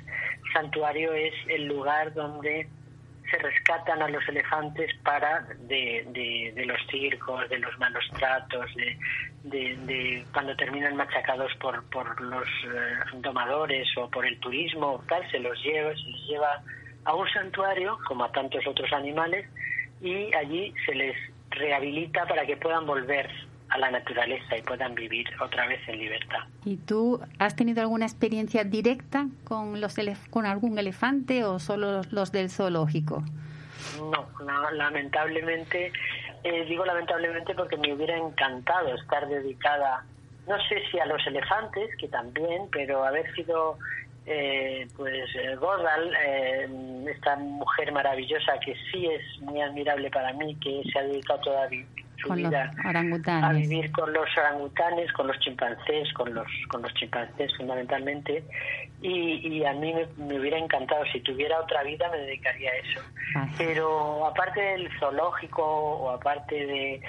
santuario 0.52 1.12
es 1.14 1.32
el 1.48 1.66
lugar 1.66 2.12
donde 2.12 2.68
se 3.30 3.38
rescatan 3.38 4.02
a 4.02 4.08
los 4.08 4.26
elefantes 4.28 4.94
para 5.02 5.40
de, 5.60 6.52
de, 6.54 6.66
los 6.66 6.78
circos, 6.90 7.48
de 7.48 7.58
los 7.58 7.76
malos 7.78 8.04
tratos, 8.18 8.70
de, 8.74 8.96
de, 9.76 10.24
cuando 10.32 10.54
terminan 10.56 10.96
machacados 10.96 11.50
por, 11.54 11.82
por 11.90 12.20
los 12.20 12.46
eh, 12.46 13.18
domadores 13.20 13.88
o 13.96 14.10
por 14.10 14.26
el 14.26 14.38
turismo, 14.40 15.02
tal, 15.08 15.28
se 15.30 15.38
los 15.38 15.58
lleva, 15.62 15.94
se 15.94 16.02
les 16.02 16.26
lleva 16.26 16.62
a 17.04 17.14
un 17.14 17.28
santuario, 17.28 17.98
como 18.06 18.24
a 18.24 18.32
tantos 18.32 18.66
otros 18.66 18.92
animales, 18.92 19.46
y 20.00 20.34
allí 20.34 20.74
se 20.86 20.94
les 20.94 21.16
rehabilita 21.50 22.26
para 22.26 22.46
que 22.46 22.56
puedan 22.56 22.86
volver 22.86 23.30
a 23.70 23.78
la 23.78 23.90
naturaleza 23.90 24.56
y 24.56 24.62
puedan 24.62 24.94
vivir 24.94 25.26
otra 25.40 25.66
vez 25.66 25.80
en 25.88 25.98
libertad. 25.98 26.40
¿Y 26.64 26.76
tú 26.76 27.20
has 27.38 27.56
tenido 27.56 27.80
alguna 27.80 28.06
experiencia 28.06 28.64
directa 28.64 29.26
con 29.44 29.80
los 29.80 29.96
con 30.30 30.46
algún 30.46 30.78
elefante 30.78 31.44
o 31.44 31.58
solo 31.58 32.02
los 32.10 32.32
del 32.32 32.50
zoológico? 32.50 33.24
No, 33.98 34.70
lamentablemente, 34.72 35.92
eh, 36.44 36.64
digo 36.66 36.84
lamentablemente 36.84 37.54
porque 37.54 37.76
me 37.76 37.92
hubiera 37.92 38.16
encantado 38.16 38.94
estar 38.94 39.26
dedicada, 39.28 40.04
no 40.46 40.56
sé 40.68 40.82
si 40.90 40.98
a 40.98 41.06
los 41.06 41.26
elefantes, 41.26 41.96
que 41.96 42.08
también, 42.08 42.68
pero 42.70 43.04
haber 43.04 43.32
sido 43.34 43.78
eh, 44.26 44.88
pues 44.96 45.28
eh, 45.36 45.54
Godal, 45.56 46.10
eh, 46.26 46.68
esta 47.14 47.36
mujer 47.36 47.92
maravillosa 47.92 48.58
que 48.64 48.74
sí 48.90 49.06
es 49.06 49.40
muy 49.42 49.60
admirable 49.60 50.10
para 50.10 50.32
mí, 50.32 50.56
que 50.56 50.82
se 50.90 50.98
ha 50.98 51.02
dedicado 51.02 51.40
toda 51.40 51.68
su 52.16 52.32
vida 52.32 52.70
a 53.26 53.52
vivir 53.52 53.92
con 53.92 54.12
los 54.14 54.26
orangutanes, 54.38 55.12
con 55.12 55.26
los 55.26 55.38
chimpancés, 55.40 56.10
con 56.14 56.32
los 56.32 56.46
con 56.68 56.80
los 56.80 56.94
chimpancés 56.94 57.54
fundamentalmente, 57.56 58.42
y, 59.02 59.62
a 59.64 59.74
mí 59.74 59.92
me, 60.16 60.38
hubiera 60.38 60.56
encantado 60.56 61.04
si 61.12 61.20
tuviera 61.20 61.60
otra 61.60 61.82
vida 61.82 62.08
me 62.10 62.18
dedicaría 62.18 62.70
a 62.70 62.76
eso. 62.76 63.00
Pero 63.58 64.24
aparte 64.26 64.60
del 64.60 64.88
zoológico 64.98 65.62
o 65.62 66.10
aparte 66.10 66.54
de 66.66 67.02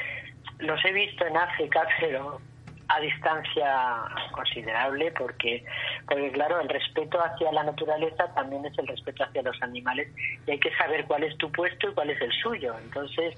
los 0.59 0.83
he 0.83 0.91
visto 0.91 1.25
en 1.25 1.37
África, 1.37 1.87
pero 2.01 2.41
a 2.87 2.99
distancia 2.99 4.03
considerable 4.31 5.11
porque 5.11 5.63
porque 6.07 6.31
claro 6.31 6.59
el 6.61 6.69
respeto 6.69 7.19
hacia 7.19 7.51
la 7.51 7.63
naturaleza 7.63 8.33
también 8.35 8.65
es 8.65 8.77
el 8.77 8.87
respeto 8.87 9.23
hacia 9.23 9.41
los 9.41 9.61
animales 9.61 10.07
y 10.47 10.51
hay 10.51 10.59
que 10.59 10.75
saber 10.75 11.05
cuál 11.05 11.23
es 11.23 11.37
tu 11.37 11.51
puesto 11.51 11.89
y 11.89 11.93
cuál 11.93 12.09
es 12.11 12.21
el 12.21 12.31
suyo 12.41 12.75
entonces 12.83 13.35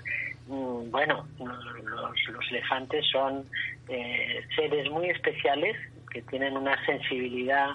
mm, 0.48 0.92
bueno 0.92 1.26
los, 1.40 2.52
elefantes 2.52 3.06
son 3.12 3.46
eh, 3.90 4.46
seres 4.56 4.90
muy 4.92 5.10
especiales 5.10 5.76
que 6.12 6.22
tienen 6.24 6.56
una 6.58 6.84
sensibilidad 6.86 7.70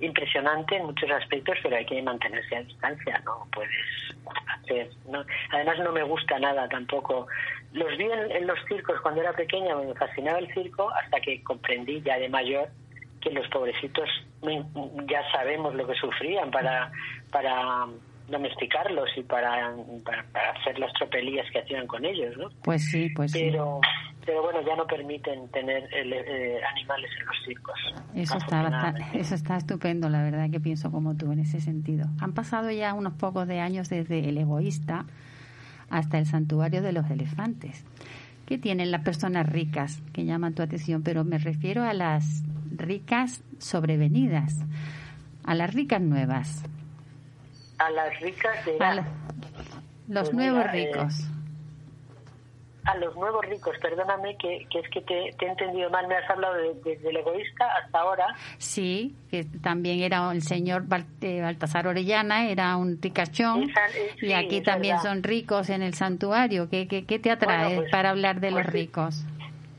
impresionante 0.00 0.76
en 0.76 0.86
muchos 0.86 1.10
aspectos, 1.10 1.56
pero 1.62 1.76
hay 1.76 1.86
que 1.86 2.02
mantenerse 2.02 2.56
a 2.56 2.62
distancia, 2.62 3.22
no 3.24 3.46
puedes 3.52 3.70
hacer. 4.46 4.90
¿no? 5.08 5.24
Además, 5.52 5.78
no 5.78 5.92
me 5.92 6.02
gusta 6.02 6.38
nada 6.38 6.68
tampoco. 6.68 7.26
Los 7.72 7.96
vi 7.96 8.04
en, 8.04 8.46
los 8.46 8.58
circos 8.68 9.00
cuando 9.00 9.22
era 9.22 9.32
pequeña, 9.32 9.74
me 9.76 9.94
fascinaba 9.94 10.38
el 10.38 10.52
circo, 10.52 10.90
hasta 10.90 11.20
que 11.20 11.42
comprendí 11.42 12.02
ya 12.02 12.18
de 12.18 12.28
mayor 12.28 12.68
que 13.20 13.30
los 13.30 13.48
pobrecitos 13.48 14.08
ya 15.08 15.30
sabemos 15.30 15.74
lo 15.74 15.86
que 15.86 15.94
sufrían 15.94 16.50
para, 16.50 16.90
para 17.30 17.86
domesticarlos 18.28 19.08
y 19.16 19.22
para, 19.22 19.74
para, 20.04 20.50
hacer 20.50 20.78
las 20.78 20.92
tropelías 20.94 21.46
que 21.52 21.60
hacían 21.60 21.86
con 21.86 22.04
ellos, 22.04 22.36
¿no? 22.36 22.48
Pues 22.64 22.90
sí, 22.90 23.10
pues 23.14 23.32
pero, 23.32 23.80
Pero 24.26 24.42
bueno, 24.42 24.60
ya 24.62 24.74
no 24.74 24.86
permiten 24.86 25.48
tener 25.50 25.88
eh, 25.92 26.60
animales 26.72 27.10
en 27.20 27.26
los 27.26 27.36
circos. 27.44 27.78
Eso 28.14 28.36
está, 28.38 28.94
eso 29.14 29.34
está 29.34 29.56
estupendo, 29.56 30.08
la 30.08 30.22
verdad 30.22 30.50
que 30.50 30.60
pienso 30.60 30.90
como 30.90 31.16
tú 31.16 31.30
en 31.32 31.40
ese 31.40 31.60
sentido. 31.60 32.06
Han 32.20 32.32
pasado 32.32 32.70
ya 32.70 32.94
unos 32.94 33.14
pocos 33.14 33.46
de 33.46 33.60
años 33.60 33.88
desde 33.88 34.28
el 34.28 34.38
egoísta 34.38 35.06
hasta 35.92 36.18
el 36.18 36.26
santuario 36.26 36.82
de 36.82 36.92
los 36.92 37.08
elefantes. 37.10 37.84
¿Qué 38.46 38.58
tienen 38.58 38.90
las 38.90 39.02
personas 39.02 39.48
ricas 39.48 40.02
que 40.12 40.24
llaman 40.24 40.54
tu 40.54 40.62
atención? 40.62 41.02
Pero 41.02 41.22
me 41.22 41.38
refiero 41.38 41.84
a 41.84 41.92
las 41.92 42.42
ricas 42.74 43.44
sobrevenidas, 43.58 44.56
a 45.44 45.54
las 45.54 45.72
ricas 45.72 46.00
nuevas. 46.00 46.64
A 47.78 47.90
las 47.90 48.18
ricas 48.20 48.64
de... 48.64 49.04
los 50.08 50.28
pues 50.30 50.34
nuevos 50.34 50.64
eh, 50.66 50.72
ricos 50.72 51.28
a 52.84 52.96
los 52.96 53.14
nuevos 53.14 53.44
ricos, 53.46 53.76
perdóname 53.80 54.36
que, 54.36 54.66
que 54.70 54.80
es 54.80 54.88
que 54.88 55.00
te, 55.02 55.28
he 55.28 55.48
entendido 55.48 55.88
mal, 55.90 56.08
me 56.08 56.16
has 56.16 56.28
hablado 56.28 56.54
desde 56.84 57.10
el 57.10 57.16
egoísta 57.16 57.64
hasta 57.76 58.00
ahora. 58.00 58.26
Sí, 58.58 59.14
que 59.30 59.44
también 59.44 60.00
era 60.00 60.32
el 60.32 60.42
señor 60.42 60.84
Baltasar 60.86 61.86
Orellana, 61.86 62.48
era 62.48 62.76
un 62.76 63.00
ricachón, 63.00 63.70
eh, 63.70 64.14
y 64.20 64.32
aquí 64.32 64.62
también 64.62 64.98
son 64.98 65.22
ricos 65.22 65.70
en 65.70 65.82
el 65.82 65.94
santuario. 65.94 66.68
¿Qué, 66.68 66.88
qué, 66.88 67.06
qué 67.06 67.18
te 67.18 67.30
atrae 67.30 67.76
pues, 67.76 67.90
para 67.90 68.10
hablar 68.10 68.40
de 68.40 68.50
los 68.50 68.62
pues 68.62 68.72
ricos? 68.72 69.24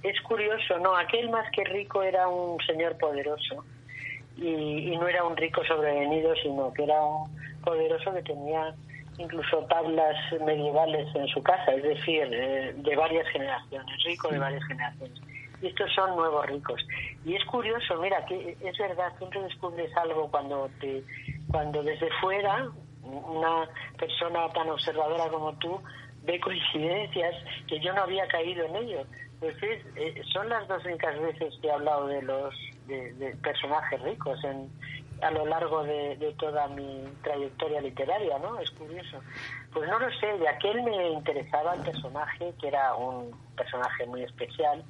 Es 0.01 0.19
curioso, 0.21 0.79
¿no? 0.79 0.95
Aquel 0.95 1.29
más 1.29 1.49
que 1.51 1.63
rico 1.65 2.03
era 2.03 2.27
un 2.27 2.57
señor 2.65 2.97
poderoso, 2.97 3.65
y, 4.37 4.47
y 4.93 4.97
no 4.97 5.07
era 5.07 5.25
un 5.25 5.35
rico 5.35 5.61
sobrevenido, 5.65 6.33
sino 6.41 6.73
que 6.73 6.83
era 6.83 7.03
un 7.03 7.29
poderoso 7.61 8.13
que 8.13 8.21
tenía 8.21 8.73
incluso 9.17 9.59
tablas 9.65 10.15
medievales 10.45 11.13
en 11.15 11.27
su 11.27 11.41
casa, 11.43 11.73
es 11.73 11.83
decir, 11.83 12.27
eh, 12.31 12.73
de 12.75 12.95
varias 12.95 13.27
generaciones, 13.29 14.03
rico 14.03 14.29
de 14.29 14.39
varias 14.39 14.63
generaciones. 14.65 15.21
Y 15.61 15.67
estos 15.67 15.93
son 15.93 16.15
nuevos 16.15 16.45
ricos. 16.47 16.85
Y 17.25 17.35
es 17.35 17.45
curioso, 17.45 17.97
mira, 18.01 18.25
que 18.25 18.57
es 18.59 18.77
verdad, 18.77 19.13
siempre 19.17 19.41
descubres 19.43 19.95
algo 19.95 20.29
cuando 20.29 20.69
te, 20.79 21.03
cuando 21.49 21.83
desde 21.83 22.09
fuera 22.19 22.69
una 23.03 23.69
persona 23.97 24.49
tan 24.49 24.69
observadora 24.69 25.29
como 25.29 25.53
tú 25.59 25.79
ve 26.23 26.39
coincidencias 26.39 27.35
que 27.67 27.79
yo 27.79 27.93
no 27.93 28.01
había 28.03 28.27
caído 28.27 28.65
en 28.65 28.75
ello. 28.75 29.05
Pues 29.39 29.55
eh, 29.61 30.21
son 30.31 30.49
las 30.49 30.67
dos 30.67 30.83
únicas 30.85 31.19
veces 31.19 31.53
que 31.61 31.67
he 31.67 31.71
hablado 31.71 32.07
de 32.07 32.21
los 32.21 32.53
de 32.87 33.37
personajes 33.41 34.01
ricos 34.01 34.43
en, 34.43 34.69
a 35.23 35.31
lo 35.31 35.45
largo 35.45 35.83
de, 35.83 36.35
toda 36.37 36.67
mi 36.67 37.03
trayectoria 37.23 37.81
literaria, 37.81 38.37
¿no? 38.39 38.59
Es 38.59 38.69
curioso. 38.71 39.19
Pues 39.71 39.89
no 39.89 39.99
lo 39.99 40.09
sé, 40.19 40.37
de 40.37 40.47
aquel 40.47 40.83
me 40.83 41.09
interesaba 41.11 41.73
el 41.73 41.81
personaje, 41.81 42.53
que 42.59 42.67
era 42.67 42.93
un 42.95 43.31
personaje 43.55 44.05
muy 44.05 44.23
especial, 44.23 44.83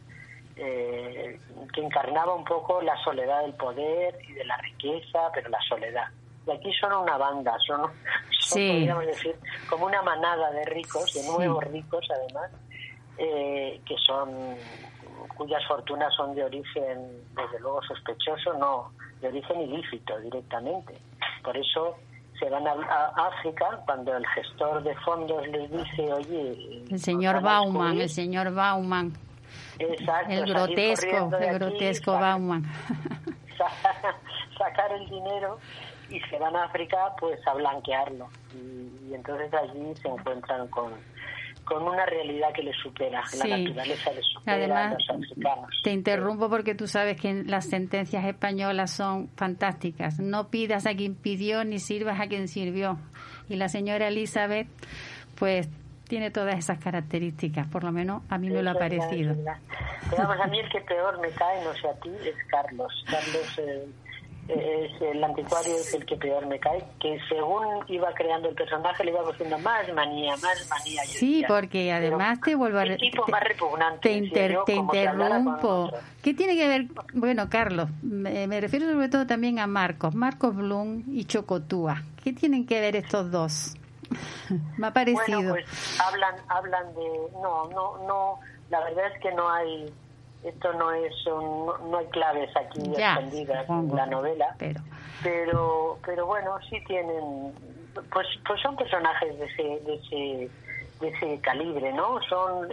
eh, 0.55 1.39
que 1.73 1.81
encarnaba 1.81 2.33
un 2.33 2.43
poco 2.43 2.81
la 2.81 2.95
soledad 3.03 3.41
del 3.43 3.53
poder 3.53 4.17
y 4.27 4.33
de 4.33 4.45
la 4.45 4.57
riqueza, 4.57 5.31
pero 5.33 5.49
la 5.49 5.61
soledad. 5.67 6.07
Y 6.45 6.51
aquí 6.51 6.73
son 6.73 6.93
una 6.93 7.17
banda, 7.17 7.55
son, 7.65 7.81
podríamos 8.49 9.05
decir, 9.05 9.35
como 9.69 9.85
una 9.85 10.01
manada 10.01 10.51
de 10.51 10.65
ricos, 10.65 11.13
de 11.13 11.23
nuevos 11.23 11.63
ricos 11.65 12.05
además, 12.09 12.51
eh, 13.17 13.79
que 13.85 13.95
son 14.05 14.57
cuyas 15.37 15.65
fortunas 15.67 16.13
son 16.15 16.35
de 16.35 16.43
origen, 16.43 17.23
desde 17.35 17.59
luego, 17.59 17.81
sospechoso, 17.83 18.53
no 18.55 18.91
de 19.23 19.29
origen 19.29 19.61
ilícito 19.61 20.19
directamente. 20.19 20.93
Por 21.43 21.55
eso 21.57 21.97
se 22.37 22.49
van 22.49 22.67
a, 22.67 22.73
África 23.15 23.81
cuando 23.85 24.15
el 24.15 24.25
gestor 24.27 24.83
de 24.83 24.93
fondos 24.97 25.47
les 25.47 25.71
dice, 25.71 26.13
oye... 26.13 26.83
El 26.89 26.99
señor 26.99 27.41
Bauman, 27.41 27.99
el 27.99 28.09
señor 28.09 28.53
Bauman. 28.53 29.13
Exacto, 29.79 30.31
el 30.31 30.45
grotesco, 30.45 31.31
el 31.37 31.53
grotesco 31.59 32.11
Bauman. 32.13 32.63
Sacar 34.57 34.91
el 34.91 35.09
dinero 35.09 35.57
y 36.09 36.19
se 36.21 36.37
van 36.37 36.55
a 36.55 36.65
África 36.65 37.13
pues 37.19 37.39
a 37.47 37.53
blanquearlo. 37.53 38.27
y 38.53 39.13
entonces 39.13 39.53
allí 39.53 39.95
se 40.01 40.09
encuentran 40.09 40.67
con 40.67 40.91
con 41.63 41.83
una 41.83 42.05
realidad 42.05 42.49
que 42.53 42.63
le 42.63 42.73
supera, 42.73 43.23
la 43.37 43.57
naturaleza 43.57 44.11
le 44.11 44.21
supera 44.21 44.57
Además, 44.57 44.85
a 44.85 45.13
los 45.13 45.25
africanos. 45.25 45.69
Te 45.83 45.91
interrumpo 45.91 46.49
porque 46.49 46.75
tú 46.75 46.87
sabes 46.87 47.19
que 47.19 47.43
las 47.43 47.69
sentencias 47.69 48.25
españolas 48.25 48.91
son 48.91 49.29
fantásticas. 49.35 50.19
No 50.19 50.49
pidas 50.49 50.85
a 50.85 50.95
quien 50.95 51.15
pidió 51.15 51.63
ni 51.63 51.79
sirvas 51.79 52.19
a 52.19 52.27
quien 52.27 52.47
sirvió. 52.47 52.97
Y 53.49 53.55
la 53.55 53.69
señora 53.69 54.07
Elizabeth, 54.07 54.67
pues 55.37 55.69
tiene 56.07 56.31
todas 56.31 56.55
esas 56.57 56.79
características, 56.79 57.67
por 57.67 57.83
lo 57.83 57.91
menos 57.91 58.21
a 58.29 58.37
mí 58.37 58.49
me 58.49 58.61
lo 58.61 58.71
ha 58.71 58.75
parecido. 58.75 59.33
Digamos, 59.33 60.39
a 60.39 60.47
mí 60.47 60.59
el 60.59 60.69
que 60.69 60.81
peor 60.81 61.19
me 61.19 61.29
cae, 61.29 61.63
no 61.63 61.73
sé 61.73 61.87
a 61.87 61.93
ti, 61.95 62.09
es 62.23 62.35
Carlos. 62.49 63.03
Carlos 63.09 63.59
eh, 63.59 63.87
es 64.47 65.01
el 65.01 65.23
anticuario 65.23 65.73
es 65.75 65.93
el 65.93 66.05
que 66.05 66.17
peor 66.17 66.45
me 66.47 66.59
cae, 66.59 66.83
que 66.99 67.17
según 67.29 67.65
iba 67.87 68.13
creando 68.13 68.49
el 68.49 68.55
personaje 68.55 69.03
le 69.03 69.11
iba 69.11 69.23
cogiendo 69.23 69.57
más 69.59 69.91
manía, 69.93 70.35
más 70.37 70.67
manía. 70.69 71.03
Sí, 71.05 71.45
porque 71.47 71.91
además 71.91 72.41
te 72.41 72.55
vuelvo 72.55 72.79
a... 72.79 72.95
tipo 72.97 73.25
más 73.27 73.43
repugnante. 73.43 74.09
Te, 74.33 74.57
te 74.65 74.73
interrumpo. 74.73 75.91
¿Qué 76.21 76.33
tiene 76.33 76.55
que 76.55 76.67
ver? 76.67 76.87
Bueno, 77.13 77.49
Carlos, 77.49 77.89
me, 78.01 78.59
refiero 78.59 78.91
sobre 78.91 79.09
todo 79.09 79.25
también 79.25 79.59
a 79.59 79.67
Marcos, 79.67 80.13
Marcos 80.13 80.55
Blum 80.55 81.03
y 81.07 81.25
Chocotúa. 81.25 82.03
¿Qué 82.23 82.33
tienen 82.33 82.65
que 82.65 82.81
ver 82.81 82.95
estos 82.95 83.31
dos? 83.31 83.75
me 84.77 84.87
ha 84.87 84.93
parecido. 84.93 85.51
Bueno, 85.51 85.53
pues 85.53 85.99
hablan, 86.01 86.35
hablan 86.49 86.93
de... 86.95 87.09
No, 87.41 87.69
no, 87.69 87.97
no, 88.05 88.39
la 88.69 88.81
verdad 88.81 89.07
es 89.13 89.21
que 89.21 89.31
no 89.31 89.49
hay 89.49 89.93
esto 90.43 90.73
no 90.73 90.91
es 90.91 91.13
no 91.25 91.97
hay 91.97 92.05
claves 92.07 92.49
aquí 92.55 92.81
escondidas 92.95 93.69
en 93.69 93.95
la 93.95 94.05
novela 94.05 94.55
pero. 94.57 94.81
pero 95.21 95.99
pero 96.05 96.25
bueno 96.25 96.57
sí 96.69 96.83
tienen 96.85 97.53
pues 98.11 98.27
pues 98.45 98.61
son 98.61 98.75
personajes 98.75 99.37
de 99.39 99.45
ese 99.45 99.63
de 99.63 99.95
ese 99.95 100.51
de 100.99 101.07
ese 101.09 101.39
calibre 101.41 101.93
no 101.93 102.19
son 102.29 102.67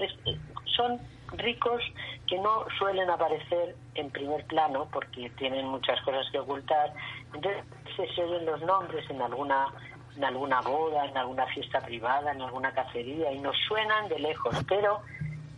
son 0.77 1.01
ricos 1.33 1.81
que 2.27 2.39
no 2.39 2.65
suelen 2.79 3.09
aparecer 3.09 3.77
en 3.95 4.11
primer 4.11 4.45
plano 4.47 4.89
porque 4.93 5.31
tienen 5.31 5.67
muchas 5.67 6.01
cosas 6.03 6.27
que 6.33 6.41
ocultar 6.41 6.93
entonces 7.33 7.65
se 8.15 8.25
oyen 8.25 8.47
los 8.47 8.61
nombres 8.63 9.09
en 9.11 9.23
alguna 9.23 9.67
en 10.17 10.25
alguna 10.25 10.61
boda 10.61 11.05
en 11.07 11.17
alguna 11.17 11.47
fiesta 11.47 11.81
privada 11.81 12.33
en 12.33 12.43
alguna 12.43 12.73
cacería 12.73 13.33
y 13.33 13.39
nos 13.39 13.57
suenan 13.69 14.09
de 14.09 14.19
lejos 14.19 14.57
pero 14.69 15.03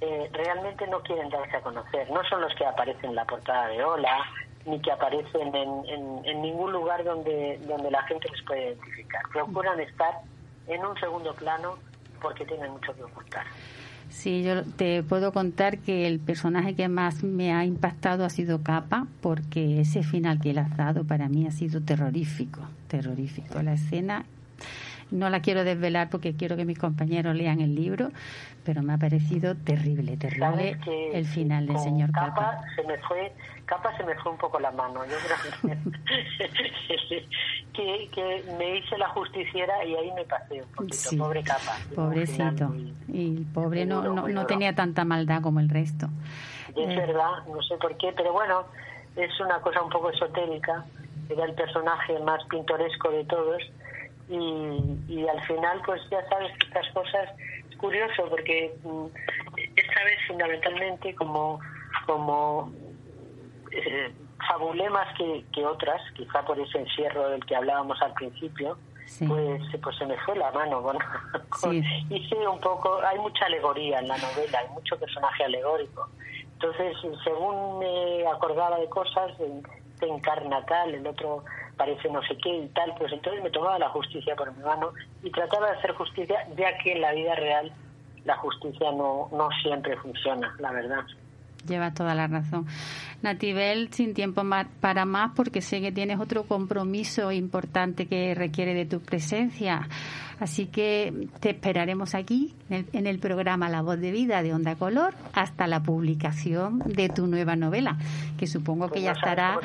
eh, 0.05 0.29
realmente 0.33 0.85
no 0.88 1.01
quieren 1.01 1.31
darse 1.31 1.57
a 1.57 1.61
conocer. 1.61 2.11
No 2.11 2.25
son 2.25 2.41
los 2.41 2.53
que 2.57 2.67
aparecen 2.67 3.11
en 3.11 3.15
la 3.15 3.25
portada 3.25 3.69
de 3.69 3.85
Hola, 3.85 4.19
ni 4.67 4.81
que 4.81 4.91
aparecen 4.91 5.55
en, 5.55 6.25
en, 6.25 6.43
ningún 6.43 6.73
lugar 6.73 7.05
donde, 7.05 7.61
donde 7.69 7.88
la 7.88 8.03
gente 8.03 8.29
les 8.29 8.43
puede 8.43 8.65
identificar. 8.65 9.23
Procuran 9.33 9.79
estar 9.79 10.15
en 10.67 10.85
un 10.85 10.99
segundo 10.99 11.33
plano 11.35 11.79
porque 12.21 12.45
tienen 12.45 12.73
mucho 12.73 12.93
que 12.97 13.05
ocultar. 13.05 13.47
Sí, 14.09 14.43
yo 14.43 14.65
te 14.65 15.05
puedo 15.05 15.33
contar 15.33 15.79
que 15.79 16.09
el 16.09 16.19
personaje 16.19 16.75
que 16.75 16.88
más 16.88 17.23
me 17.23 17.55
ha 17.55 17.65
impactado 17.65 18.25
ha 18.25 18.31
sido 18.31 18.65
Capa, 18.65 19.07
porque 19.21 19.81
ese 19.81 20.03
final 20.03 20.41
que 20.41 20.51
él 20.51 20.59
ha 20.59 20.69
dado 20.77 21.05
para 21.05 21.29
mí 21.29 21.47
ha 21.47 21.53
sido 21.53 21.81
terrorífico, 21.81 22.61
terrorífico. 22.88 23.62
La 23.62 23.75
escena 23.75 24.25
no 25.12 25.31
la 25.31 25.40
quiero 25.40 25.62
desvelar 25.62 26.09
porque 26.11 26.35
quiero 26.35 26.57
que 26.57 26.64
mis 26.64 26.79
compañeros 26.79 27.37
lean 27.37 27.61
el 27.61 27.75
libro, 27.75 28.11
pero 28.64 28.83
me 28.83 28.94
ha 28.94 28.98
parecido 28.98 29.55
terrible, 29.55 30.16
terrible 30.16 30.79
el 31.12 31.27
final 31.27 31.66
del 31.66 31.79
señor 31.79 32.11
Capa. 32.12 32.61
Se 32.75 32.83
me 32.85 32.98
fue, 32.98 33.33
Capa 33.66 33.96
se 33.96 34.05
me 34.05 34.14
fue 34.16 34.33
un 34.33 34.38
poco 34.38 34.59
la 34.59 34.70
mano. 34.70 35.05
Yo 35.05 35.16
creo 35.62 35.77
que, 37.72 38.09
que, 38.14 38.44
me 38.59 38.79
hice 38.79 38.98
la 38.98 39.09
justiciera 39.11 39.85
y 39.85 39.94
ahí 39.94 40.12
me 40.12 40.25
pasé 40.25 40.62
un 40.62 40.68
poquito. 40.70 41.16
Pobre 41.18 41.42
Capa. 41.42 41.77
Pobrecito. 41.94 42.75
Y 43.09 43.37
el 43.37 43.46
pobre 43.53 43.85
no, 43.85 44.03
no, 44.03 44.29
no 44.29 44.46
tenía 44.46 44.75
tanta 44.75 45.05
maldad 45.05 45.42
como 45.42 45.61
el 45.61 45.68
resto. 45.68 46.09
Es 46.75 46.88
eh. 46.88 46.96
verdad, 46.96 47.44
no 47.46 47.62
sé 47.62 47.77
por 47.77 47.96
qué, 47.98 48.12
pero 48.16 48.33
bueno, 48.33 48.64
es 49.16 49.40
una 49.40 49.61
cosa 49.61 49.83
un 49.83 49.90
poco 49.90 50.11
esotérica. 50.11 50.85
Era 51.29 51.44
el 51.44 51.55
personaje 51.55 52.18
más 52.20 52.42
pintoresco 52.46 53.11
de 53.11 53.25
todos 53.25 53.62
y, 54.33 55.29
al 55.29 55.40
final 55.47 55.81
pues 55.85 56.01
ya 56.11 56.27
sabes 56.29 56.51
que 56.59 56.66
estas 56.66 56.88
cosas 56.92 57.29
es 57.71 57.77
curioso 57.77 58.27
porque 58.29 58.75
mm, 58.83 59.07
esta 59.77 60.05
vez 60.05 60.18
fundamentalmente 60.27 61.14
como 61.14 61.61
como 62.07 62.73
eh, 63.71 64.12
fabulé 64.49 64.88
más 64.90 65.07
que, 65.16 65.45
que 65.53 65.64
otras 65.64 66.01
quizá 66.14 66.42
por 66.45 66.59
ese 66.59 66.79
encierro 66.79 67.29
del 67.29 67.45
que 67.45 67.57
hablábamos 67.57 68.01
al 68.03 68.14
principio 68.14 68.79
pues 69.29 69.62
pues 69.83 69.97
se 69.99 70.07
me 70.07 70.16
fue 70.18 70.37
la 70.37 70.51
mano 70.53 70.81
bueno 70.81 71.01
hice 72.11 72.49
un 72.49 72.61
poco 72.61 73.01
hay 73.03 73.18
mucha 73.18 73.47
alegoría 73.47 73.99
en 73.99 74.09
la 74.09 74.16
novela 74.16 74.59
hay 74.59 74.68
mucho 74.71 74.99
personaje 74.99 75.45
alegórico. 75.45 76.09
Entonces 76.55 76.97
según 77.25 77.81
me 77.81 78.27
acordaba 78.27 78.79
de 78.79 78.88
cosas 78.88 79.33
se 79.99 80.09
encarna 80.09 80.64
tal 80.66 80.95
el 80.95 81.07
otro 81.07 81.45
parece 81.77 82.09
no 82.11 82.23
sé 82.23 82.37
qué 82.43 82.57
y 82.57 82.69
tal, 82.69 82.95
pues 82.99 83.13
entonces 83.13 83.43
me 83.43 83.51
tomaba 83.51 83.79
la 83.79 83.89
justicia 83.91 84.37
por 84.37 84.55
mi 84.57 84.63
mano 84.63 84.93
y 85.23 85.31
trataba 85.31 85.71
de 85.71 85.79
hacer 85.79 85.93
justicia, 85.93 86.47
ya 86.57 86.77
que 86.79 86.93
en 86.93 87.01
la 87.01 87.13
vida 87.13 87.35
real 87.35 87.73
la 88.25 88.37
justicia 88.37 88.91
no, 88.93 89.29
no 89.33 89.49
siempre 89.63 89.97
funciona, 89.97 90.55
la 90.59 90.73
verdad. 90.73 91.05
Lleva 91.67 91.95
toda 91.95 92.15
la 92.15 92.27
razón. 92.27 92.67
Natibel, 93.23 93.93
sin 93.93 94.15
tiempo 94.15 94.43
para 94.81 95.05
más, 95.05 95.31
porque 95.37 95.61
sé 95.61 95.81
que 95.81 95.93
tienes 95.93 96.19
otro 96.19 96.45
compromiso 96.45 97.31
importante 97.31 98.09
que 98.09 98.35
requiere 98.35 98.75
de 98.75 98.85
tu 98.85 99.01
presencia. 99.01 99.89
Así 100.43 100.67
que 100.67 101.29
te 101.39 101.51
esperaremos 101.51 102.17
aquí 102.17 102.53
en 102.69 103.07
el, 103.07 103.21
programa 103.21 103.69
La 103.69 103.81
Voz 103.81 104.01
de 104.01 104.11
Vida 104.11 104.43
de 104.43 104.53
Onda 104.53 104.75
Color 104.75 105.15
hasta 105.35 105.69
la 105.69 105.85
publicación 105.85 106.81
de 106.81 107.09
tu 107.09 107.29
nueva 107.29 107.55
novela, 107.55 107.97
que 108.37 108.49
supongo 108.49 108.91
que 108.91 109.03
ya 109.03 109.13
estará 109.13 109.61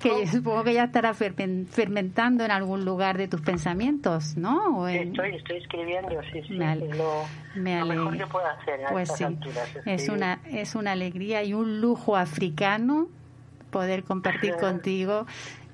que 0.00 0.26
supongo 0.26 0.64
que 0.64 0.72
ya 0.72 0.84
estará 0.84 1.12
fermentando 1.12 2.46
en 2.46 2.50
algún 2.50 2.86
lugar 2.86 3.18
de 3.18 3.28
tus 3.28 3.42
pensamientos, 3.42 4.38
¿no? 4.38 4.88
estoy, 4.88 5.34
estoy 5.34 5.58
escribiendo, 5.58 6.18
sí, 6.32 6.40
sí. 6.48 6.54
Me, 6.54 6.76
lo, 6.76 7.84
mejor 7.84 8.16
que 8.16 8.26
puedo 8.26 8.46
hacer 8.46 8.86
a 8.86 8.88
pues 8.92 9.12
sí. 9.12 9.26
es 9.84 10.08
una 10.08 10.40
es 10.46 10.74
una 10.76 10.92
alegría 10.92 11.44
y 11.44 11.52
un 11.52 11.82
lujo 11.82 12.16
africano 12.16 13.08
poder 13.70 14.04
compartir 14.04 14.56
contigo 14.56 15.26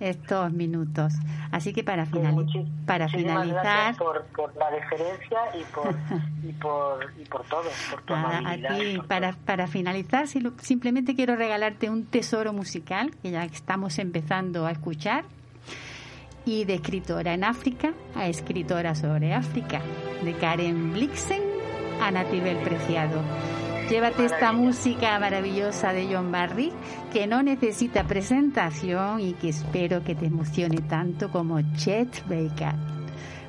estos 0.03 0.53
minutos. 0.53 1.15
Así 1.51 1.73
que 1.73 1.85
para, 1.85 2.07
final, 2.07 2.47
para 2.87 3.09
finalizar... 3.09 3.97
Por, 3.97 4.25
por, 4.27 4.57
la 4.57 4.71
deferencia 4.71 5.39
y 5.59 5.65
por, 5.73 5.95
y 6.43 6.53
por, 6.53 7.13
y 7.21 7.25
por 7.25 7.43
todo, 7.45 7.69
por 7.91 8.03
tu 8.03 8.15
a, 8.15 8.57
ti, 8.77 8.99
para, 9.07 9.33
para 9.33 9.67
finalizar, 9.67 10.27
simplemente 10.59 11.15
quiero 11.15 11.37
regalarte 11.37 11.89
un 11.89 12.05
tesoro 12.07 12.53
musical 12.53 13.13
que 13.23 13.31
ya 13.31 13.45
estamos 13.45 13.99
empezando 13.99 14.67
a 14.67 14.73
escuchar 14.73 15.25
y 16.45 16.65
de 16.65 16.75
escritora 16.75 17.35
en 17.35 17.45
África 17.45 17.93
a 18.17 18.27
escritora 18.27 18.95
sobre 18.95 19.33
África, 19.33 19.81
de 20.25 20.35
Karen 20.35 20.93
Blixen 20.93 21.43
a 22.01 22.11
Natibel 22.11 22.57
Preciado. 22.59 23.23
Llévate 23.89 24.25
esta 24.25 24.53
música 24.53 25.19
maravillosa 25.19 25.93
de 25.93 26.07
John 26.13 26.33
Barry 26.33 26.73
que 27.13 27.27
no 27.27 27.43
necesita 27.43 28.05
presentación 28.05 29.21
y 29.21 29.35
que 29.35 29.51
espero 29.51 30.03
que 30.03 30.15
te 30.15 30.27
emocione 30.27 30.79
tanto 30.89 31.31
como 31.31 31.61
Chet 31.77 32.23
Baker. 32.27 32.75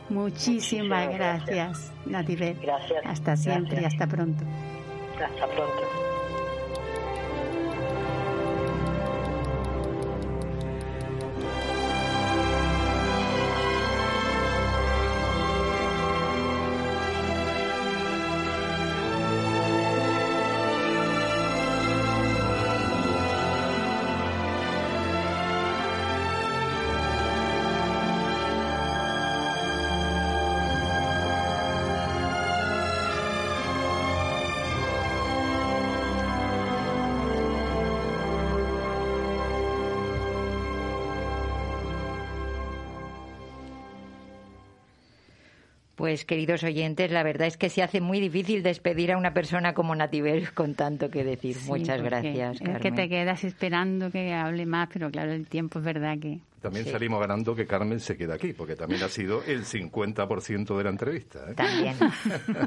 Muchísimas 0.09 1.07
gracias, 1.13 1.91
gracias 2.05 2.61
Gracias. 2.61 3.05
Hasta 3.05 3.37
siempre 3.37 3.81
y 3.81 3.85
hasta 3.85 4.05
pronto. 4.07 4.43
Hasta 5.15 5.47
pronto. 5.47 6.12
Pues 46.13 46.25
queridos 46.25 46.63
oyentes, 46.63 47.09
la 47.09 47.23
verdad 47.23 47.47
es 47.47 47.57
que 47.57 47.71
se 47.71 47.81
hace 47.81 47.99
muy 47.99 48.19
difícil 48.19 48.61
despedir 48.61 49.11
a 49.11 49.17
una 49.17 49.33
persona 49.33 49.73
como 49.73 49.95
Natibel 49.95 50.47
con 50.53 50.75
tanto 50.75 51.09
que 51.09 51.23
decir. 51.23 51.57
Muchas 51.65 52.03
gracias. 52.03 52.61
Es 52.61 52.77
que 52.77 52.91
te 52.91 53.09
quedas 53.09 53.43
esperando 53.43 54.11
que 54.11 54.31
hable 54.31 54.67
más, 54.67 54.89
pero 54.93 55.09
claro, 55.09 55.31
el 55.31 55.47
tiempo 55.47 55.79
es 55.79 55.85
verdad 55.85 56.19
que... 56.21 56.37
También 56.61 56.85
salimos 56.85 57.19
ganando 57.19 57.55
que 57.55 57.65
Carmen 57.65 57.99
se 57.99 58.15
quede 58.15 58.31
aquí, 58.31 58.53
porque 58.53 58.75
también 58.75 59.01
ha 59.03 59.09
sido 59.09 59.43
el 59.43 59.65
50% 59.65 60.77
de 60.77 60.83
la 60.83 60.89
entrevista. 60.91 61.39
¿eh? 61.49 61.55
También. 61.55 61.95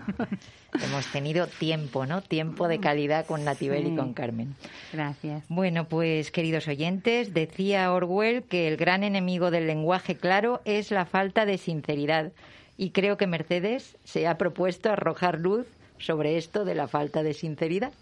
Hemos 0.84 1.06
tenido 1.12 1.46
tiempo, 1.46 2.04
¿no? 2.04 2.20
Tiempo 2.20 2.68
de 2.68 2.78
calidad 2.78 3.24
con 3.26 3.44
Natibel 3.44 3.86
y 3.86 3.96
con 3.96 4.12
Carmen. 4.12 4.54
Gracias. 4.92 5.44
Bueno, 5.48 5.84
pues 5.88 6.30
queridos 6.32 6.68
oyentes, 6.68 7.32
decía 7.32 7.90
Orwell 7.92 8.42
que 8.42 8.68
el 8.68 8.76
gran 8.76 9.04
enemigo 9.04 9.50
del 9.50 9.68
lenguaje 9.68 10.16
claro 10.16 10.60
es 10.64 10.90
la 10.90 11.06
falta 11.06 11.46
de 11.46 11.56
sinceridad 11.56 12.32
y 12.76 12.90
creo 12.90 13.16
que 13.16 13.26
Mercedes 13.26 13.96
se 14.04 14.26
ha 14.26 14.36
propuesto 14.36 14.90
arrojar 14.90 15.40
luz 15.40 15.66
sobre 15.98 16.36
esto 16.36 16.64
de 16.64 16.74
la 16.74 16.88
falta 16.88 17.22
de 17.22 17.34
sinceridad. 17.34 17.92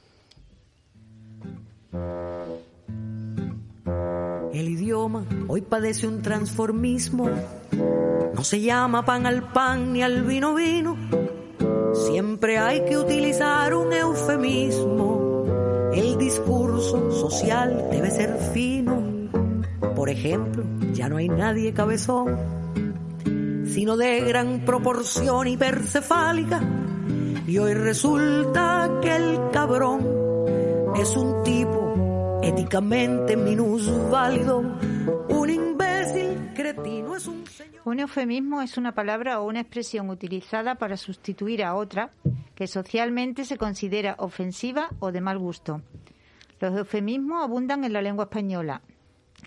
El 4.52 4.68
idioma 4.68 5.24
hoy 5.48 5.62
padece 5.62 6.06
un 6.06 6.22
transformismo. 6.22 7.28
No 8.34 8.42
se 8.42 8.60
llama 8.60 9.04
pan 9.04 9.26
al 9.26 9.52
pan 9.52 9.92
ni 9.92 10.02
al 10.02 10.22
vino 10.22 10.54
vino. 10.54 10.96
Siempre 11.92 12.58
hay 12.58 12.84
que 12.84 12.96
utilizar 12.98 13.74
un 13.74 13.92
eufemismo. 13.92 15.44
El 15.92 16.18
discurso 16.18 17.12
social 17.12 17.88
debe 17.90 18.10
ser 18.10 18.36
fino. 18.52 19.02
Por 19.94 20.08
ejemplo, 20.08 20.64
ya 20.92 21.08
no 21.08 21.18
hay 21.18 21.28
nadie 21.28 21.72
cabezón 21.72 22.63
sino 23.74 23.96
de 23.96 24.20
gran 24.20 24.60
proporción 24.64 25.48
hipercefálica. 25.48 26.62
Y 27.44 27.58
hoy 27.58 27.74
resulta 27.74 29.00
que 29.02 29.16
el 29.16 29.50
cabrón 29.52 30.94
es 30.94 31.16
un 31.16 31.42
tipo 31.42 32.40
éticamente 32.40 33.36
minusválido, 33.36 34.60
un 35.28 35.50
imbécil 35.50 36.52
cretino 36.54 37.16
es 37.16 37.26
un 37.26 37.44
señor. 37.48 37.82
Un 37.84 37.98
eufemismo 37.98 38.62
es 38.62 38.78
una 38.78 38.92
palabra 38.92 39.40
o 39.40 39.48
una 39.48 39.62
expresión 39.62 40.08
utilizada 40.08 40.76
para 40.76 40.96
sustituir 40.96 41.64
a 41.64 41.74
otra 41.74 42.10
que 42.54 42.68
socialmente 42.68 43.44
se 43.44 43.56
considera 43.56 44.14
ofensiva 44.20 44.90
o 45.00 45.10
de 45.10 45.20
mal 45.20 45.40
gusto. 45.40 45.82
Los 46.60 46.76
eufemismos 46.76 47.42
abundan 47.42 47.82
en 47.82 47.92
la 47.92 48.02
lengua 48.02 48.26
española. 48.26 48.82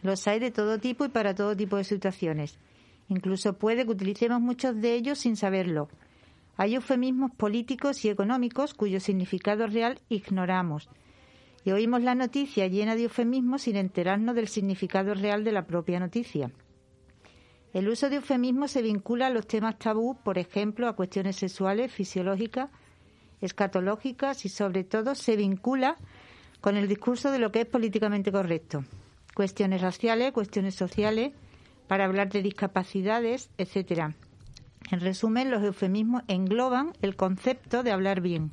Los 0.02 0.28
hay 0.28 0.40
de 0.40 0.52
todo 0.52 0.80
tipo 0.80 1.06
y 1.06 1.10
para 1.10 1.34
todo 1.34 1.56
tipo 1.56 1.78
de 1.78 1.86
situaciones. 1.86 2.60
Incluso 3.10 3.54
puede 3.54 3.86
que 3.86 3.92
utilicemos 3.92 4.42
muchos 4.42 4.80
de 4.80 4.94
ellos 4.94 5.20
sin 5.20 5.36
saberlo. 5.36 5.90
Hay 6.58 6.76
eufemismos 6.76 7.32
políticos 7.32 8.04
y 8.04 8.10
económicos 8.10 8.74
cuyo 8.74 9.00
significado 9.00 9.68
real 9.68 10.00
ignoramos. 10.10 10.90
Y 11.64 11.72
oímos 11.72 12.02
la 12.02 12.16
noticia 12.16 12.68
llena 12.68 12.96
de 12.96 13.04
eufemismos 13.04 13.64
sin 13.64 13.76
enterarnos 13.76 14.36
del 14.36 14.48
significado 14.48 15.14
real 15.14 15.44
de 15.44 15.52
la 15.52 15.68
propia 15.68 16.00
noticia. 16.00 16.52
El 17.74 17.90
uso 17.90 18.10
de 18.10 18.16
eufemismos 18.16 18.72
se 18.72 18.82
vincula 18.82 19.28
a 19.28 19.30
los 19.30 19.46
temas 19.46 19.78
tabú, 19.78 20.18
por 20.24 20.38
ejemplo, 20.38 20.88
a 20.88 20.96
cuestiones 20.96 21.36
sexuales, 21.36 21.92
fisiológicas, 21.92 22.72
escatológicas 23.42 24.46
y 24.46 24.50
sobre 24.50 24.84
todo 24.84 25.14
se 25.16 25.36
vincula 25.36 25.98
con 26.62 26.76
el 26.76 26.88
discurso 26.88 27.32
de 27.32 27.40
lo 27.40 27.52
que 27.52 27.62
es 27.62 27.68
políticamente 27.68 28.32
correcto. 28.32 28.84
Cuestiones 29.36 29.82
raciales, 29.82 30.32
cuestiones 30.32 30.76
sociales, 30.76 31.34
para 31.88 32.06
hablar 32.06 32.30
de 32.30 32.42
discapacidades, 32.42 33.50
etcétera. 33.58 34.16
En 34.92 35.00
resumen, 35.02 35.52
los 35.52 35.64
eufemismos 35.64 36.24
engloban 36.28 36.94
el 37.02 37.16
concepto 37.16 37.84
de 37.84 37.92
hablar 37.92 38.22
bien. 38.22 38.52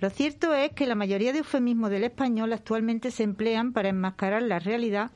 Lo 0.00 0.10
cierto 0.10 0.54
es 0.54 0.72
que 0.72 0.86
la 0.86 0.94
mayoría 0.94 1.32
de 1.32 1.38
eufemismos 1.38 1.90
del 1.90 2.04
español 2.04 2.52
actualmente 2.52 3.10
se 3.10 3.22
emplean 3.22 3.72
para 3.72 3.88
enmascarar 3.88 4.42
la 4.42 4.58
realidad 4.58 5.10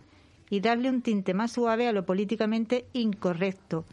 y 0.49 0.61
darle 0.61 0.91
un 0.91 1.03
tinte 1.03 1.35
más 1.35 1.53
suave 1.53 1.89
a 1.89 1.93
lo 1.93 2.07
políticamente 2.07 2.87
incorrecto, 2.93 3.85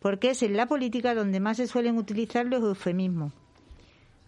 porque 0.00 0.30
es 0.30 0.42
en 0.42 0.56
la 0.56 0.66
política 0.66 1.14
donde 1.14 1.40
más 1.40 1.58
se 1.58 1.66
suelen 1.66 1.98
utilizar 1.98 2.46
los 2.46 2.62
eufemismos. 2.62 3.32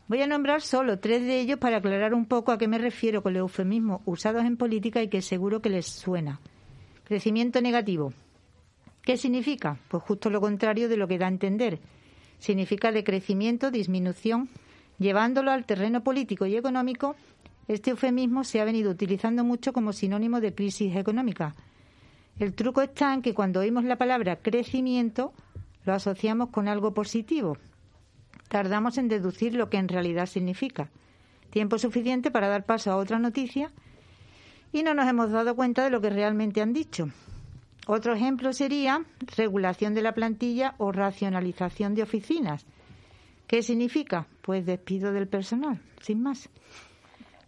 Voy 0.09 0.23
a 0.23 0.27
nombrar 0.27 0.61
solo 0.61 0.99
tres 0.99 1.23
de 1.23 1.41
ellos 1.41 1.59
para 1.59 1.79
aclarar 1.79 2.15
un 2.15 2.27
poco 2.27 2.53
a 2.53 2.59
qué 2.59 2.69
me 2.69 2.79
refiero 2.79 3.23
con 3.23 3.33
los 3.33 3.41
eufemismos 3.41 4.03
usados 4.05 4.45
en 4.45 4.57
política 4.57 5.03
y 5.03 5.09
que 5.09 5.23
seguro 5.23 5.63
que 5.63 5.71
les 5.71 5.87
suena. 5.87 6.41
Crecimiento 7.07 7.61
negativo. 7.61 8.13
¿Qué 9.03 9.17
significa? 9.17 9.79
Pues 9.87 10.03
justo 10.03 10.29
lo 10.29 10.41
contrario 10.41 10.89
de 10.89 10.97
lo 10.97 11.07
que 11.07 11.19
da 11.19 11.27
a 11.27 11.29
entender. 11.29 11.79
Significa 12.41 12.91
decrecimiento, 12.91 13.71
disminución. 13.71 14.49
Llevándolo 14.99 15.53
al 15.53 15.67
terreno 15.67 16.03
político 16.03 16.47
y 16.47 16.57
económico, 16.57 17.15
este 17.69 17.93
eufemismo 17.93 18.43
se 18.43 18.61
ha 18.61 18.65
venido 18.65 18.91
utilizando 18.91 19.45
mucho 19.45 19.73
como 19.73 19.93
sinónimo 19.93 20.41
de 20.41 20.53
crisis 20.53 20.97
económica. 20.97 21.55
El 22.41 22.55
truco 22.55 22.83
está 22.83 23.15
en 23.15 23.23
que 23.23 23.35
cuando 23.35 23.61
oímos 23.61 23.85
la 23.85 23.99
palabra 23.99 24.41
crecimiento, 24.43 25.33
lo 25.85 25.95
asociamos 25.95 26.49
con 26.49 26.67
algo 26.67 26.93
positivo. 26.93 27.57
Tardamos 28.49 28.99
en 28.99 29.07
deducir 29.07 29.55
lo 29.55 29.71
que 29.71 29.77
en 29.77 29.87
realidad 29.87 30.27
significa. 30.27 30.91
Tiempo 31.51 31.79
suficiente 31.79 32.33
para 32.33 32.49
dar 32.49 32.67
paso 32.67 32.91
a 32.91 32.97
otra 32.97 33.21
noticia 33.21 33.71
y 34.77 34.83
no 34.83 34.93
nos 34.93 35.09
hemos 35.09 35.31
dado 35.31 35.57
cuenta 35.57 35.85
de 35.85 35.91
lo 35.91 36.03
que 36.03 36.11
realmente 36.11 36.61
han 36.61 36.75
dicho. 36.75 37.09
Otro 37.87 38.15
ejemplo 38.15 38.53
sería 38.53 39.07
regulación 39.35 39.95
de 39.95 40.03
la 40.03 40.13
plantilla 40.13 40.75
o 40.77 40.93
racionalización 40.93 41.95
de 41.95 42.03
oficinas. 42.03 42.67
¿Qué 43.47 43.63
significa? 43.63 44.27
Pues 44.43 44.67
despido 44.67 45.13
del 45.13 45.29
personal, 45.29 45.81
sin 46.03 46.23
más. 46.23 46.51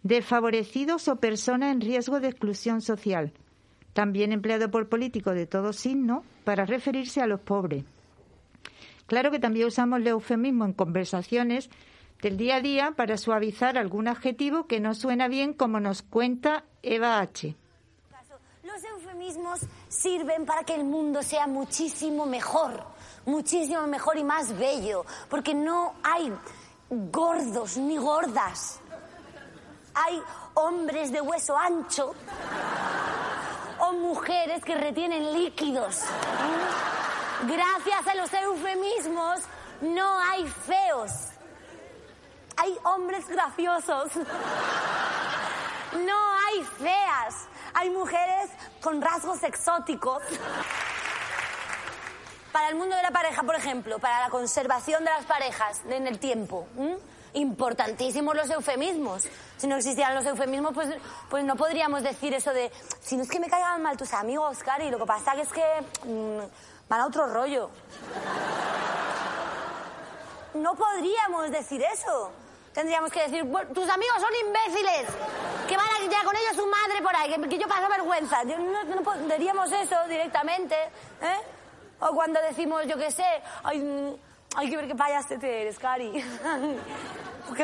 Desfavorecidos 0.01 1.07
o 1.07 1.17
personas 1.17 1.71
en 1.71 1.81
riesgo 1.81 2.19
de 2.19 2.29
exclusión 2.29 2.81
social, 2.81 3.31
también 3.93 4.31
empleado 4.31 4.71
por 4.71 4.89
políticos 4.89 5.35
de 5.35 5.45
todo 5.45 5.71
signo 5.71 6.23
para 6.45 6.65
referirse 6.65 7.21
a 7.21 7.27
los 7.27 7.41
pobres. 7.41 7.83
Claro 9.05 9.29
que 9.29 9.39
también 9.39 9.67
usamos 9.67 9.99
el 9.99 10.07
eufemismo 10.07 10.65
en 10.65 10.73
conversaciones 10.73 11.69
del 12.21 12.37
día 12.37 12.57
a 12.57 12.61
día 12.61 12.93
para 12.95 13.17
suavizar 13.17 13.77
algún 13.77 14.07
adjetivo 14.07 14.67
que 14.67 14.79
no 14.79 14.93
suena 14.93 15.27
bien 15.27 15.53
como 15.53 15.79
nos 15.79 16.01
cuenta 16.01 16.63
Eva 16.81 17.19
H. 17.19 17.55
Los 18.63 18.83
eufemismos 18.83 19.61
sirven 19.87 20.45
para 20.45 20.63
que 20.63 20.75
el 20.75 20.83
mundo 20.83 21.23
sea 21.23 21.47
muchísimo 21.47 22.25
mejor, 22.25 22.83
muchísimo 23.25 23.87
mejor 23.87 24.17
y 24.17 24.23
más 24.23 24.57
bello, 24.57 25.05
porque 25.29 25.53
no 25.53 25.95
hay 26.03 26.33
gordos 26.89 27.77
ni 27.77 27.97
gordas. 27.97 28.79
Hay 29.95 30.21
hombres 30.53 31.11
de 31.11 31.21
hueso 31.21 31.57
ancho 31.57 32.13
o 33.79 33.93
mujeres 33.93 34.63
que 34.63 34.75
retienen 34.75 35.33
líquidos. 35.33 36.03
Gracias 37.47 38.07
a 38.07 38.15
los 38.15 38.31
eufemismos 38.33 39.41
no 39.81 40.19
hay 40.19 40.45
feos. 40.45 41.28
Hay 42.61 42.77
hombres 42.83 43.25
graciosos. 43.27 44.11
No 45.93 46.33
hay 46.45 46.63
feas. 46.77 47.47
Hay 47.73 47.89
mujeres 47.89 48.49
con 48.81 49.01
rasgos 49.01 49.41
exóticos. 49.43 50.21
Para 52.51 52.67
el 52.67 52.75
mundo 52.75 52.97
de 52.97 53.03
la 53.03 53.11
pareja, 53.11 53.43
por 53.43 53.55
ejemplo, 53.55 53.99
para 53.99 54.19
la 54.19 54.29
conservación 54.29 55.05
de 55.05 55.11
las 55.11 55.25
parejas 55.25 55.81
en 55.87 56.05
el 56.05 56.19
tiempo, 56.19 56.67
importantísimos 57.33 58.35
los 58.35 58.49
eufemismos. 58.49 59.23
Si 59.55 59.67
no 59.67 59.77
existieran 59.77 60.15
los 60.15 60.25
eufemismos, 60.25 60.73
pues, 60.73 60.89
pues 61.29 61.45
no 61.45 61.55
podríamos 61.55 62.03
decir 62.03 62.33
eso 62.33 62.51
de, 62.51 62.71
si 63.01 63.15
no 63.15 63.23
es 63.23 63.29
que 63.29 63.39
me 63.39 63.49
caigan 63.49 63.81
mal 63.81 63.95
tus 63.95 64.13
amigos, 64.13 64.57
Cari, 64.63 64.89
lo 64.89 64.97
que 64.97 65.05
pasa 65.05 65.33
es 65.33 65.47
que 65.49 65.63
mm, 66.05 66.89
van 66.89 66.99
a 66.99 67.05
otro 67.05 67.27
rollo. 67.27 67.69
No 70.55 70.75
podríamos 70.75 71.51
decir 71.51 71.81
eso. 71.93 72.31
Tendríamos 72.73 73.11
que 73.11 73.21
decir, 73.21 73.43
tus 73.73 73.89
amigos 73.89 74.17
son 74.21 74.47
imbéciles, 74.47 75.07
que 75.67 75.75
van 75.75 75.87
a 75.87 75.99
ya 76.09 76.23
con 76.23 76.35
ellos 76.35 76.55
su 76.55 76.65
madre 76.65 77.01
por 77.01 77.15
ahí, 77.15 77.35
que, 77.49 77.57
yo 77.57 77.67
paso 77.67 77.89
vergüenza. 77.89 78.43
No, 78.43 78.83
no, 78.83 79.35
diríamos 79.35 79.71
eso 79.71 79.95
directamente, 80.07 80.75
¿eh? 81.21 81.39
O 82.01 82.13
cuando 82.13 82.39
decimos, 82.41 82.85
yo 82.87 82.97
qué 82.97 83.11
sé, 83.11 83.25
ay, 83.63 84.17
hay 84.55 84.69
que 84.69 84.77
ver 84.77 84.87
qué 84.87 84.95
payaste 84.95 85.37
te 85.37 85.61
eres, 85.61 85.77
Cari. 85.77 86.11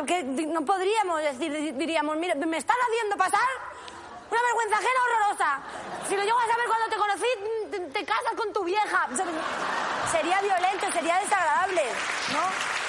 que, 0.05 0.23
no 0.23 0.65
podríamos 0.65 1.21
decir, 1.21 1.75
diríamos, 1.77 2.17
mira, 2.17 2.35
me 2.35 2.57
están 2.57 2.77
haciendo 2.87 3.15
pasar 3.17 3.47
una 4.29 4.41
vergüenza 4.41 4.75
ajena 4.75 4.99
horrorosa. 5.05 5.59
Si 6.07 6.15
lo 6.15 6.23
llego 6.23 6.39
a 6.39 6.47
saber 6.47 6.65
cuando 6.67 6.89
te 6.89 6.97
conocí, 6.97 7.91
te, 7.93 8.05
casas 8.05 8.33
con 8.35 8.51
tu 8.51 8.63
vieja. 8.63 9.07
Sería 10.11 10.41
violento, 10.41 10.91
sería 10.91 11.19
desagradable, 11.19 11.83
¿no? 12.33 12.84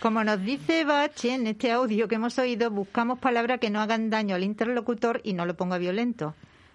Como 0.00 0.24
nos 0.24 0.42
dice 0.42 0.84
Bach 0.84 1.24
en 1.26 1.46
este 1.46 1.70
audio 1.70 2.08
que 2.08 2.14
hemos 2.14 2.38
oído, 2.38 2.70
buscamos 2.70 3.18
palabras 3.18 3.60
que 3.60 3.68
no 3.68 3.82
hagan 3.82 4.08
daño 4.08 4.34
al 4.34 4.44
interlocutor 4.44 5.20
y 5.24 5.34
no 5.34 5.44
lo 5.44 5.56
ponga 5.56 5.76
violento. 5.76 6.34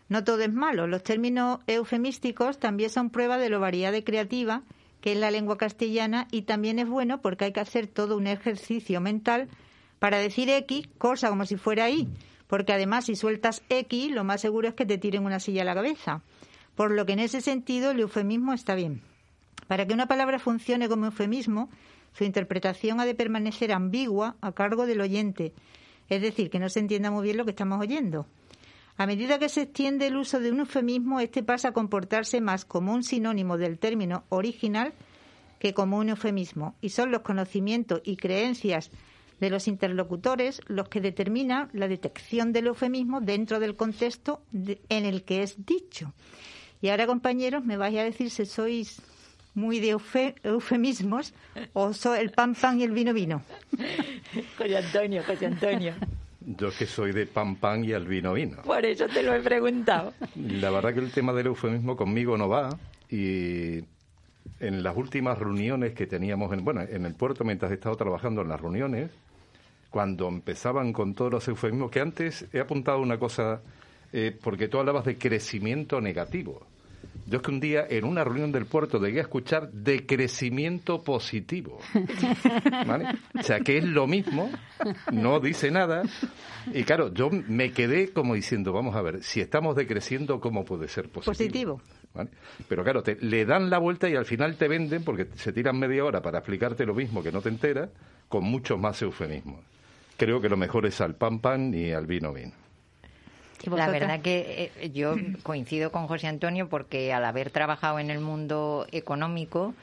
No 0.10 0.24
todo 0.24 0.42
es 0.42 0.54
malo. 0.54 0.86
Los 0.86 1.02
términos 1.02 1.60
eufemísticos 1.66 2.60
también 2.60 2.92
son 2.92 3.10
prueba 3.10 3.40
de 3.40 3.50
lo 3.50 3.60
variada 3.60 3.98
y 3.98 4.04
creativa 4.04 4.62
que 5.02 5.14
es 5.14 5.18
la 5.18 5.32
lengua 5.32 5.58
castellana 5.58 6.28
y 6.30 6.44
también 6.44 6.78
es 6.78 6.88
bueno 6.88 7.22
porque 7.22 7.46
hay 7.46 7.52
que 7.52 7.60
hacer 7.60 7.88
todo 7.88 8.16
un 8.16 8.28
ejercicio 8.28 9.02
mental 9.02 9.50
para 9.98 10.20
decir 10.20 10.50
X, 10.50 10.88
cosa 11.00 11.30
como 11.30 11.48
si 11.48 11.58
fuera 11.58 11.90
Y, 11.90 12.08
porque 12.46 12.74
además 12.74 13.06
si 13.06 13.16
sueltas 13.16 13.64
X, 13.70 14.12
lo 14.12 14.24
más 14.24 14.42
seguro 14.42 14.68
es 14.68 14.76
que 14.76 14.86
te 14.86 15.00
tiren 15.00 15.26
una 15.26 15.40
silla 15.40 15.64
a 15.64 15.66
la 15.66 15.74
cabeza. 15.74 16.22
Por 16.76 16.92
lo 16.92 17.06
que 17.06 17.14
en 17.14 17.20
ese 17.20 17.42
sentido 17.42 17.92
el 17.92 18.00
eufemismo 18.00 18.54
está 18.54 18.76
bien. 18.76 19.02
Para 19.68 19.88
que 19.88 19.96
una 19.96 20.08
palabra 20.08 20.38
funcione 20.38 20.90
como 20.90 21.08
eufemismo, 21.08 21.70
su 22.16 22.24
interpretación 22.24 23.00
ha 23.00 23.06
de 23.06 23.14
permanecer 23.14 23.74
ambigua 23.74 24.38
a 24.42 24.54
cargo 24.54 24.86
del 24.86 25.02
oyente, 25.02 25.54
es 26.10 26.22
decir, 26.22 26.50
que 26.50 26.60
no 26.60 26.70
se 26.70 26.80
entienda 26.80 27.12
muy 27.12 27.24
bien 27.24 27.38
lo 27.38 27.46
que 27.46 27.52
estamos 27.52 27.80
oyendo. 27.82 28.26
A 28.98 29.06
medida 29.06 29.40
que 29.40 29.50
se 29.50 29.64
extiende 29.64 30.08
el 30.08 30.16
uso 30.16 30.40
de 30.40 30.52
un 30.52 30.62
eufemismo, 30.62 31.20
este 31.20 31.44
pasa 31.44 31.70
a 31.70 31.74
comportarse 31.74 32.40
más 32.40 32.64
como 32.64 32.94
un 32.94 33.04
sinónimo 33.04 33.58
del 33.58 33.78
término 33.80 34.24
original 34.30 34.94
que 35.60 35.74
como 35.74 35.98
un 35.98 36.10
eufemismo, 36.10 36.76
y 36.80 36.90
son 36.90 37.12
los 37.12 37.22
conocimientos 37.22 38.02
y 38.06 38.16
creencias 38.16 38.92
de 39.42 39.50
los 39.50 39.68
interlocutores 39.68 40.62
los 40.68 40.88
que 40.88 41.02
determinan 41.02 41.70
la 41.74 41.90
detección 41.90 42.54
del 42.54 42.68
eufemismo 42.68 43.20
dentro 43.20 43.60
del 43.60 43.76
contexto 43.76 44.42
en 44.54 45.06
el 45.06 45.24
que 45.24 45.44
es 45.44 45.66
dicho. 45.66 46.14
Y 46.82 46.88
ahora, 46.88 47.08
compañeros, 47.08 47.66
me 47.66 47.76
vais 47.76 47.98
a 47.98 48.04
decir 48.04 48.30
si 48.30 48.46
sois 48.46 49.02
muy 49.56 49.80
de 49.80 49.98
eufemismos 50.44 51.34
o 51.74 51.94
soy 51.94 52.20
el 52.20 52.32
pan 52.32 52.54
pan 52.56 52.80
y 52.80 52.84
el 52.84 52.92
vino 52.92 53.14
vino. 53.14 53.42
José 54.58 54.78
Antonio, 54.78 55.24
José 55.26 55.48
Antonio. 55.48 55.94
Yo 56.42 56.70
que 56.78 56.86
soy 56.86 57.12
de 57.12 57.26
pan 57.26 57.56
pan 57.56 57.84
y 57.84 57.94
al 57.94 58.06
vino 58.06 58.34
vino. 58.34 58.58
Por 58.62 58.86
eso 58.86 59.08
te 59.08 59.24
lo 59.24 59.34
he 59.34 59.42
preguntado. 59.42 60.14
La 60.36 60.70
verdad 60.70 60.94
que 60.94 61.00
el 61.00 61.12
tema 61.12 61.34
del 61.34 61.48
eufemismo 61.48 61.98
conmigo 61.98 62.38
no 62.38 62.48
va 62.48 62.70
y 63.10 63.80
en 64.60 64.84
las 64.84 64.96
últimas 64.96 65.40
reuniones 65.40 65.94
que 65.94 66.06
teníamos 66.06 66.54
en, 66.54 66.64
bueno, 66.64 66.82
en 66.82 67.06
el 67.06 67.16
puerto 67.16 67.44
mientras 67.44 67.72
he 67.72 67.76
estado 67.76 67.96
trabajando 67.96 68.42
en 68.42 68.50
las 68.50 68.62
reuniones, 68.62 69.10
cuando 69.90 70.28
empezaban 70.28 70.94
con 70.94 71.16
todos 71.16 71.32
los 71.32 71.48
eufemismos, 71.48 71.90
que 71.90 72.02
antes 72.02 72.46
he 72.54 72.60
apuntado 72.60 73.00
una 73.00 73.18
cosa, 73.18 73.62
eh, 74.12 74.38
porque 74.42 74.68
tú 74.68 74.78
hablabas 74.78 75.06
de 75.06 75.18
crecimiento 75.18 76.02
negativo. 76.02 76.68
Yo 77.28 77.38
es 77.38 77.44
que 77.44 77.50
un 77.50 77.60
día 77.60 77.86
en 77.90 78.06
una 78.06 78.24
reunión 78.24 78.52
del 78.52 78.68
puerto 78.68 79.00
llegué 79.00 79.20
a 79.20 79.24
escuchar 79.24 79.72
de 79.72 80.06
crecimiento 80.06 81.02
positivo. 81.02 81.80
¿Vale? 82.88 83.18
O 83.38 83.42
sea, 83.42 83.60
que 83.62 83.80
es 83.80 83.84
lo 83.84 84.06
mismo, 84.06 84.52
no 85.12 85.40
dice 85.40 85.72
nada. 85.72 86.04
Y 86.72 86.84
claro, 86.84 87.12
yo 87.14 87.30
me 87.32 87.72
quedé 87.72 88.12
como 88.12 88.36
diciendo, 88.36 88.74
vamos 88.74 88.96
a 88.96 89.02
ver, 89.02 89.24
si 89.24 89.42
estamos 89.42 89.76
decreciendo, 89.76 90.40
¿cómo 90.40 90.66
puede 90.66 90.88
ser 90.88 91.10
positivo? 91.10 91.82
¿Vale? 92.14 92.30
Pero 92.68 92.84
claro, 92.84 93.02
te, 93.02 93.16
le 93.16 93.46
dan 93.46 93.72
la 93.72 93.80
vuelta 93.80 94.08
y 94.08 94.16
al 94.16 94.26
final 94.26 94.56
te 94.56 94.68
venden, 94.68 95.04
porque 95.04 95.28
se 95.36 95.52
tiran 95.52 95.80
media 95.80 96.06
hora 96.06 96.22
para 96.22 96.40
explicarte 96.40 96.86
lo 96.86 96.94
mismo 96.94 97.24
que 97.24 97.32
no 97.32 97.42
te 97.42 97.50
enteras, 97.50 97.90
con 98.30 98.44
muchos 98.44 98.80
más 98.80 99.02
eufemismos. 99.02 99.62
Creo 100.18 100.40
que 100.40 100.48
lo 100.48 100.58
mejor 100.58 100.86
es 100.86 101.02
al 101.02 101.16
pan 101.16 101.40
pan 101.40 101.74
y 101.74 101.92
al 101.92 102.06
vino 102.06 102.32
vino. 102.34 102.65
La 103.72 103.88
verdad 103.88 104.22
que 104.22 104.72
eh, 104.76 104.92
yo 104.92 105.16
coincido 105.44 105.92
con 105.92 106.08
José 106.08 106.28
Antonio 106.28 106.70
porque 106.70 107.14
al 107.14 107.26
haber 107.26 107.52
trabajado 107.52 108.00
en 108.00 108.10
el 108.10 108.20
mundo 108.20 108.86
económico 108.92 109.74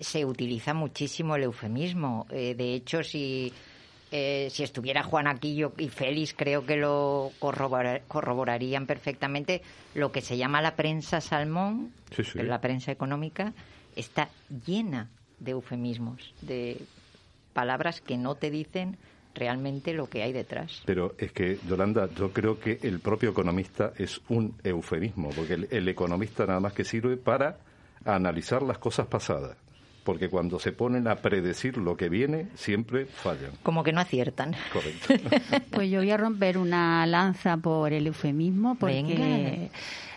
se 0.00 0.24
utiliza 0.24 0.74
muchísimo 0.74 1.36
el 1.36 1.44
eufemismo. 1.44 2.26
Eh, 2.30 2.54
de 2.56 2.74
hecho, 2.74 3.02
si, 3.02 3.52
eh, 4.10 4.48
si 4.50 4.62
estuviera 4.62 5.02
Juan 5.02 5.26
aquí 5.26 5.64
y 5.78 5.88
Félix, 5.88 6.34
creo 6.34 6.64
que 6.64 6.76
lo 6.76 7.32
corroborarían 7.38 8.86
perfectamente. 8.86 9.62
Lo 9.94 10.12
que 10.12 10.20
se 10.20 10.36
llama 10.36 10.62
la 10.62 10.76
prensa 10.76 11.20
salmón, 11.20 11.92
la 12.34 12.60
prensa 12.60 12.92
económica, 12.92 13.52
está 13.96 14.28
llena 14.66 15.08
de 15.38 15.52
eufemismos, 15.52 16.34
de 16.40 16.80
palabras 17.52 18.00
que 18.00 18.16
no 18.16 18.36
te 18.36 18.50
dicen 18.50 18.96
realmente 19.38 19.92
lo 19.92 20.08
que 20.08 20.22
hay 20.22 20.32
detrás. 20.32 20.82
Pero 20.84 21.14
es 21.18 21.32
que, 21.32 21.58
Yolanda, 21.68 22.08
yo 22.14 22.32
creo 22.32 22.58
que 22.58 22.78
el 22.82 23.00
propio 23.00 23.30
economista 23.30 23.92
es 23.96 24.20
un 24.28 24.54
eufemismo, 24.64 25.30
porque 25.30 25.54
el, 25.70 25.88
economista 25.88 26.46
nada 26.46 26.60
más 26.60 26.72
que 26.72 26.84
sirve 26.84 27.16
para 27.16 27.58
analizar 28.04 28.62
las 28.62 28.78
cosas 28.78 29.06
pasadas 29.06 29.56
porque 30.04 30.30
cuando 30.30 30.58
se 30.58 30.72
ponen 30.72 31.06
a 31.06 31.16
predecir 31.16 31.76
lo 31.76 31.94
que 31.94 32.08
viene, 32.08 32.48
siempre 32.54 33.04
fallan. 33.04 33.50
Como 33.62 33.84
que 33.84 33.92
no 33.92 34.00
aciertan. 34.00 34.54
Correcto. 34.72 35.12
pues 35.70 35.90
yo 35.90 35.98
voy 35.98 36.10
a 36.10 36.16
romper 36.16 36.56
una 36.56 37.04
lanza 37.04 37.58
por 37.58 37.92
el 37.92 38.06
eufemismo, 38.06 38.76
porque 38.76 39.70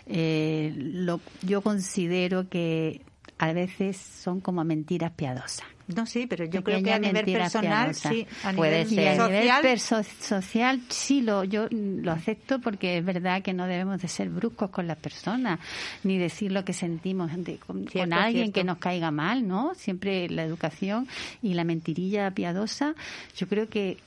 eh, 0.06 0.72
lo, 0.74 1.20
yo 1.42 1.60
considero 1.60 2.48
que 2.48 3.02
a 3.36 3.52
veces 3.52 3.96
son 3.96 4.40
como 4.40 4.64
mentiras 4.64 5.12
piadosas. 5.12 5.66
No, 5.88 6.06
sí, 6.06 6.26
pero 6.26 6.44
yo 6.44 6.62
creo 6.62 6.82
que 6.82 6.92
a 6.92 6.98
nivel 6.98 7.24
personal, 7.24 7.94
sí, 7.94 8.26
a 8.44 8.52
Puede 8.52 8.84
nivel 8.84 9.78
social, 9.78 10.04
social, 10.04 10.80
sí, 10.88 11.22
lo, 11.22 11.44
yo 11.44 11.66
lo 11.70 12.12
acepto 12.12 12.60
porque 12.60 12.98
es 12.98 13.04
verdad 13.04 13.42
que 13.42 13.52
no 13.52 13.66
debemos 13.66 14.00
de 14.00 14.08
ser 14.08 14.28
bruscos 14.28 14.70
con 14.70 14.86
las 14.86 14.98
personas, 14.98 15.60
ni 16.04 16.18
decir 16.18 16.52
lo 16.52 16.64
que 16.64 16.72
sentimos 16.72 17.30
con, 17.66 18.12
alguien 18.12 18.52
que 18.52 18.64
nos 18.64 18.78
caiga 18.78 19.10
mal, 19.10 19.46
¿no? 19.46 19.74
Siempre 19.74 20.28
la 20.28 20.44
educación 20.44 21.08
y 21.42 21.54
la 21.54 21.64
mentirilla 21.64 22.30
piadosa, 22.30 22.94
yo 23.36 23.48
creo 23.48 23.68
que 23.68 23.98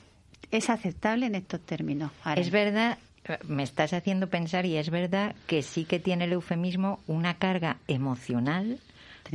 es 0.50 0.70
aceptable 0.70 1.26
en 1.26 1.34
estos 1.34 1.60
términos. 1.60 2.10
Es 2.36 2.50
verdad 2.50 2.98
me 3.48 3.62
estás 3.62 3.92
haciendo 3.92 4.28
pensar 4.28 4.66
y 4.66 4.76
es 4.76 4.90
verdad 4.90 5.34
que 5.46 5.62
sí 5.62 5.84
que 5.84 5.98
tiene 5.98 6.24
el 6.24 6.32
eufemismo 6.32 7.00
una 7.06 7.34
carga 7.34 7.78
emocional 7.88 8.78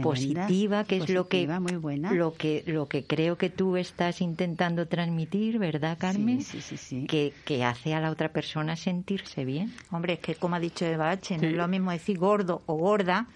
positiva, 0.01 0.83
que 0.83 0.97
es 0.97 1.09
lo 1.09 1.27
que, 1.27 1.47
muy 1.59 1.75
buena. 1.75 2.13
lo 2.13 2.33
que 2.33 2.63
lo 2.67 2.87
que 2.87 3.03
creo 3.03 3.37
que 3.37 3.49
tú 3.49 3.77
estás 3.77 4.21
intentando 4.21 4.87
transmitir, 4.87 5.59
¿verdad, 5.59 5.97
Carmen? 5.99 6.41
Sí, 6.41 6.61
sí, 6.61 6.77
sí, 6.77 7.05
que, 7.07 7.33
que 7.45 7.63
hace 7.63 7.93
a 7.93 7.99
la 7.99 8.11
otra 8.11 8.29
persona 8.29 8.75
sentirse 8.75 9.45
bien. 9.45 9.73
Hombre, 9.91 10.13
es 10.13 10.19
que 10.19 10.35
como 10.35 10.55
ha 10.55 10.59
dicho 10.59 10.85
Eva 10.85 11.11
H, 11.11 11.37
no 11.37 11.47
es 11.47 11.53
lo 11.53 11.67
mismo 11.67 11.91
decir 11.91 12.17
gordo 12.17 12.61
o 12.65 12.75
gorda 12.75 13.27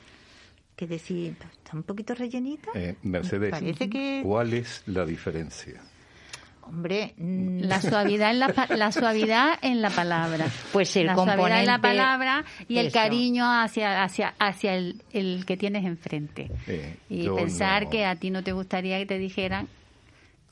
que 0.76 0.88
decir, 0.88 1.36
está 1.40 1.76
un 1.78 1.84
poquito 1.84 2.14
rellenita. 2.16 2.70
Eh, 2.76 2.96
Mercedes, 3.04 3.52
Parece 3.52 3.90
que- 3.90 4.22
¿cuál 4.24 4.54
es 4.54 4.84
la 4.88 5.06
diferencia? 5.06 5.82
Hombre, 6.68 7.14
mm, 7.18 7.60
La 7.62 7.80
suavidad 7.82 8.32
en 8.32 8.40
la, 8.40 8.54
la 8.70 8.92
suavidad 8.92 9.54
en 9.62 9.82
la 9.82 9.90
palabra. 9.92 10.48
Pues 10.74 10.96
el 10.98 11.06
la 11.08 11.16
suavidad 11.16 11.60
en 11.60 11.66
la 11.68 11.80
palabra 11.80 12.46
y 12.68 12.78
el 12.80 12.92
cariño 12.92 13.46
hacia 13.46 14.04
hacia 14.04 14.34
hacia 14.40 14.76
el, 14.76 15.02
el 15.14 15.46
que 15.46 15.58
tienes 15.58 15.86
enfrente. 15.86 16.50
Eh, 16.68 16.98
y 17.10 17.30
pensar 17.30 17.84
no- 17.84 17.90
que 17.92 18.06
a 18.06 18.16
ti 18.16 18.32
no 18.32 18.44
te 18.44 18.52
gustaría 18.52 18.98
que 18.98 19.06
te 19.06 19.18
dijeran 19.20 19.68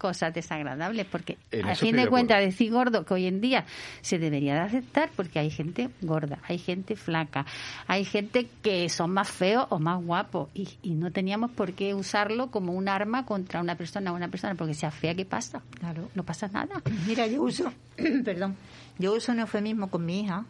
cosas 0.04 0.34
desagradables 0.34 1.06
porque 1.06 1.38
En 1.52 1.70
a 1.70 1.76
fin 1.76 1.96
de 1.96 2.08
cuentas 2.10 2.42
decir 2.42 2.74
gordo 2.74 3.06
que 3.06 3.13
hoy 3.13 3.26
en 3.26 3.39
día 3.39 3.63
se 4.02 4.20
debería 4.20 4.54
de 4.56 4.60
aceptar 4.60 5.10
porque 5.16 5.39
hay 5.39 5.50
gente 5.50 5.89
gorda 6.02 6.39
hay 6.46 6.58
gente 6.58 6.98
flaca 6.98 7.46
hay 7.88 8.04
gente 8.04 8.50
que 8.62 8.89
son 8.89 9.12
más 9.12 9.30
feos 9.32 9.66
o 9.70 9.80
más 9.80 10.04
guapos 10.04 10.50
y, 10.54 10.68
y 10.82 10.92
no 10.96 11.10
teníamos 11.12 11.52
por 11.52 11.72
qué 11.72 11.94
usarlo 11.94 12.52
como 12.52 12.74
un 12.74 12.89
arma 12.89 13.26
contra 13.26 13.62
una 13.62 13.76
persona 13.78 14.12
o 14.12 14.16
una 14.16 14.28
persona 14.28 14.56
porque 14.56 14.74
sea 14.74 14.92
fea 14.92 15.16
qué 15.16 15.24
pasa 15.24 15.62
Claro. 15.80 16.10
no 16.16 16.24
pasa 16.24 16.50
nada. 16.50 16.82
Mira, 17.08 17.26
yo 17.28 17.44
uso, 17.44 17.72
perdón, 18.26 18.58
yo 19.00 19.13
uso 19.13 19.32
un 19.32 19.39
eufemismo 19.39 19.88
con 19.89 20.06
mi 20.06 20.20
hija, 20.20 20.44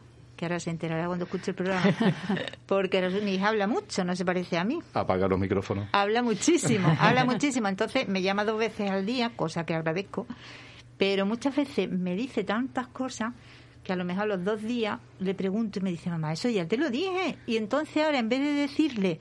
que 0.44 0.48
ahora 0.48 0.60
se 0.60 0.72
enterará 0.72 1.08
cuando 1.08 1.24
escuche 1.24 1.52
el 1.52 1.56
programa, 1.56 1.84
porque 2.66 3.02
mi 3.24 3.36
hija 3.36 3.48
habla 3.48 3.66
mucho, 3.66 4.04
no 4.04 4.14
se 4.14 4.26
parece 4.26 4.58
a 4.58 4.66
mí. 4.66 4.78
Apaga 4.94 5.26
los 5.30 5.40
micrófonos. 5.40 5.88
Habla 5.94 6.22
muchísimo, 6.22 6.94
habla 7.00 7.24
muchísimo. 7.24 7.70
Entonces 7.70 8.10
me 8.10 8.22
llama 8.22 8.44
dos 8.44 8.60
veces 8.60 8.92
al 8.92 9.06
día, 9.06 9.32
cosa 9.38 9.66
que 9.66 9.74
agradezco, 9.74 10.28
pero 10.98 11.26
muchas 11.26 11.56
veces 11.56 11.90
me 11.90 12.14
dice 12.14 12.44
tantas 12.44 12.88
cosas 12.88 13.34
que 13.86 13.94
a 13.94 13.96
lo 13.96 14.04
mejor 14.04 14.24
a 14.24 14.28
los 14.36 14.44
dos 14.44 14.62
días 14.62 15.00
le 15.20 15.34
pregunto 15.34 15.80
y 15.80 15.82
me 15.82 15.92
dice, 15.92 16.10
mamá, 16.10 16.34
eso 16.34 16.50
ya 16.50 16.68
te 16.68 16.76
lo 16.76 16.90
dije. 16.90 17.38
Y 17.46 17.56
entonces 17.56 18.04
ahora 18.04 18.20
en 18.20 18.28
vez 18.28 18.42
de 18.42 18.52
decirle, 18.52 19.20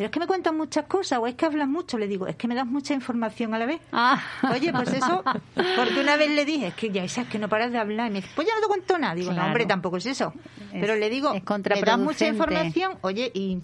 pero 0.00 0.06
es 0.06 0.12
que 0.12 0.20
me 0.20 0.26
cuentan 0.26 0.56
muchas 0.56 0.84
cosas 0.86 1.18
o 1.18 1.26
es 1.26 1.34
que 1.34 1.44
hablas 1.46 1.68
mucho, 1.68 1.98
le 1.98 2.06
digo, 2.08 2.26
es 2.26 2.36
que 2.36 2.48
me 2.48 2.54
das 2.54 2.66
mucha 2.66 2.94
información 2.94 3.52
a 3.54 3.58
la 3.58 3.66
vez. 3.66 3.80
Ah. 3.92 4.20
Oye, 4.50 4.72
pues 4.72 4.92
eso, 4.92 5.22
porque 5.76 6.00
una 6.00 6.16
vez 6.16 6.30
le 6.30 6.44
dije, 6.44 6.68
es 6.68 6.74
que 6.74 6.90
ya 6.90 7.04
esa 7.04 7.22
es 7.22 7.28
que 7.28 7.38
no 7.38 7.48
paras 7.48 7.70
de 7.72 7.78
hablar. 7.78 8.08
Y 8.08 8.10
me 8.10 8.20
dice, 8.20 8.32
pues 8.34 8.48
ya 8.48 8.54
no 8.54 8.60
te 8.60 8.66
cuento 8.66 8.98
nada. 8.98 9.14
Digo, 9.14 9.32
no, 9.32 9.44
hombre, 9.46 9.66
tampoco 9.66 9.98
es 9.98 10.06
eso. 10.06 10.32
Es- 10.72 10.80
Pero 10.80 10.94
le 10.96 11.10
digo, 11.10 11.32
me 11.34 11.40
das 11.82 11.98
mucha 11.98 12.26
información, 12.28 12.98
oye, 13.02 13.30
y 13.34 13.58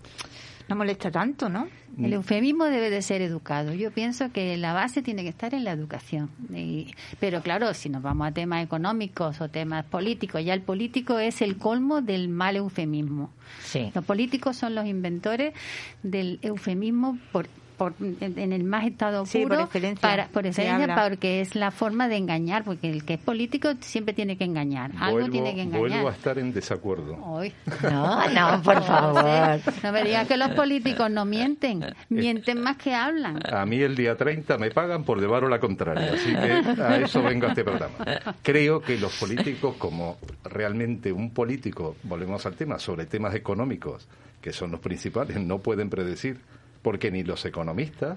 no 0.69 0.77
molesta 0.77 1.11
tanto, 1.11 1.49
¿no? 1.49 1.69
El 1.99 2.13
eufemismo 2.13 2.65
debe 2.65 2.91
de 2.91 3.01
ser 3.01 3.23
educado. 3.23 3.73
Yo 3.73 3.91
pienso 3.91 4.31
que 4.31 4.57
la 4.59 4.75
base 4.75 5.01
tiene 5.01 5.23
que 5.23 5.31
estar 5.31 5.55
en 5.55 5.65
la 5.65 5.71
educación. 5.73 6.29
Y- 6.55 6.93
pero 7.21 7.41
claro, 7.41 7.73
si 7.73 7.89
nos 7.89 8.03
vamos 8.03 8.27
a 8.29 8.33
temas 8.33 8.63
económicos 8.63 9.41
o 9.41 9.49
temas 9.49 9.85
políticos, 9.87 10.45
ya 10.45 10.53
el 10.53 10.61
político 10.61 11.19
es 11.19 11.41
el 11.41 11.57
colmo 11.57 12.03
del 12.03 12.29
mal 12.29 12.57
eufemismo. 12.57 13.31
Sí. 13.63 13.91
Los 13.95 14.05
políticos 14.05 14.57
son 14.59 14.75
los 14.75 14.85
inventores 14.87 15.55
del 16.03 16.39
eufemismo 16.43 17.17
por, 17.33 17.47
por- 17.77 17.95
en, 18.01 18.39
en 18.39 18.53
el 18.53 18.65
más 18.65 18.85
estado 18.85 19.27
Sí, 19.27 19.41
por 19.43 19.49
puro 19.51 19.61
excelencia, 19.65 20.01
para, 20.09 20.29
por 20.29 20.47
excelencia, 20.47 21.07
porque 21.09 21.41
es 21.41 21.55
la 21.55 21.71
forma 21.71 22.09
de 22.09 22.17
engañar, 22.17 22.65
porque 22.65 22.91
el 22.91 23.05
que 23.05 23.15
es 23.15 23.21
político 23.21 23.69
siempre 23.81 24.15
tiene 24.15 24.37
que 24.37 24.45
engañar. 24.45 24.91
Algo 24.99 25.13
Vuelvo, 25.19 25.31
tiene 25.33 25.55
que 25.55 25.63
engañar. 25.63 25.81
vuelvo 25.91 26.09
a 26.09 26.13
estar 26.13 26.39
en 26.39 26.53
desacuerdo. 26.53 27.17
Hoy. 27.25 27.53
No, 27.83 28.29
no, 28.31 28.63
por 28.63 28.83
favor. 28.87 29.61
No 29.83 29.93
me 29.93 30.05
digas 30.05 30.27
que 30.27 30.37
los 30.37 30.51
políticos 30.51 31.11
no 31.11 31.25
mienten, 31.25 31.85
mienten 32.09 32.61
más 32.61 32.77
que 32.77 32.95
hablan. 32.95 33.41
A 33.53 33.65
mí 33.67 33.79
el 33.81 33.95
día 33.95 34.17
30 34.17 34.59
me 34.59 34.71
pagan 34.71 35.05
por 35.05 35.21
llevarlo 35.21 35.49
la 35.49 35.61
contraria, 35.61 36.13
así 36.15 36.31
que 36.35 36.83
a 36.83 36.97
eso 36.99 37.23
vengo 37.23 37.47
a 37.47 37.51
este 37.51 37.65
programa. 37.65 37.95
Creo 38.43 38.81
que 38.81 38.99
los 38.99 39.15
políticos, 39.17 39.77
como 39.79 40.17
realmente 40.45 41.13
un 41.13 41.31
político, 41.31 41.97
volvemos 42.05 42.47
al 42.47 42.55
tema, 42.55 42.79
sobre 42.79 43.07
temas 43.07 43.35
económicos, 43.35 44.07
que 44.41 44.53
son 44.53 44.71
los 44.71 44.81
principales, 44.81 45.41
no 45.41 45.59
pueden 45.59 45.91
predecir, 45.91 46.39
porque 46.87 47.11
ni 47.11 47.25
los 47.25 47.45
economistas, 47.45 48.17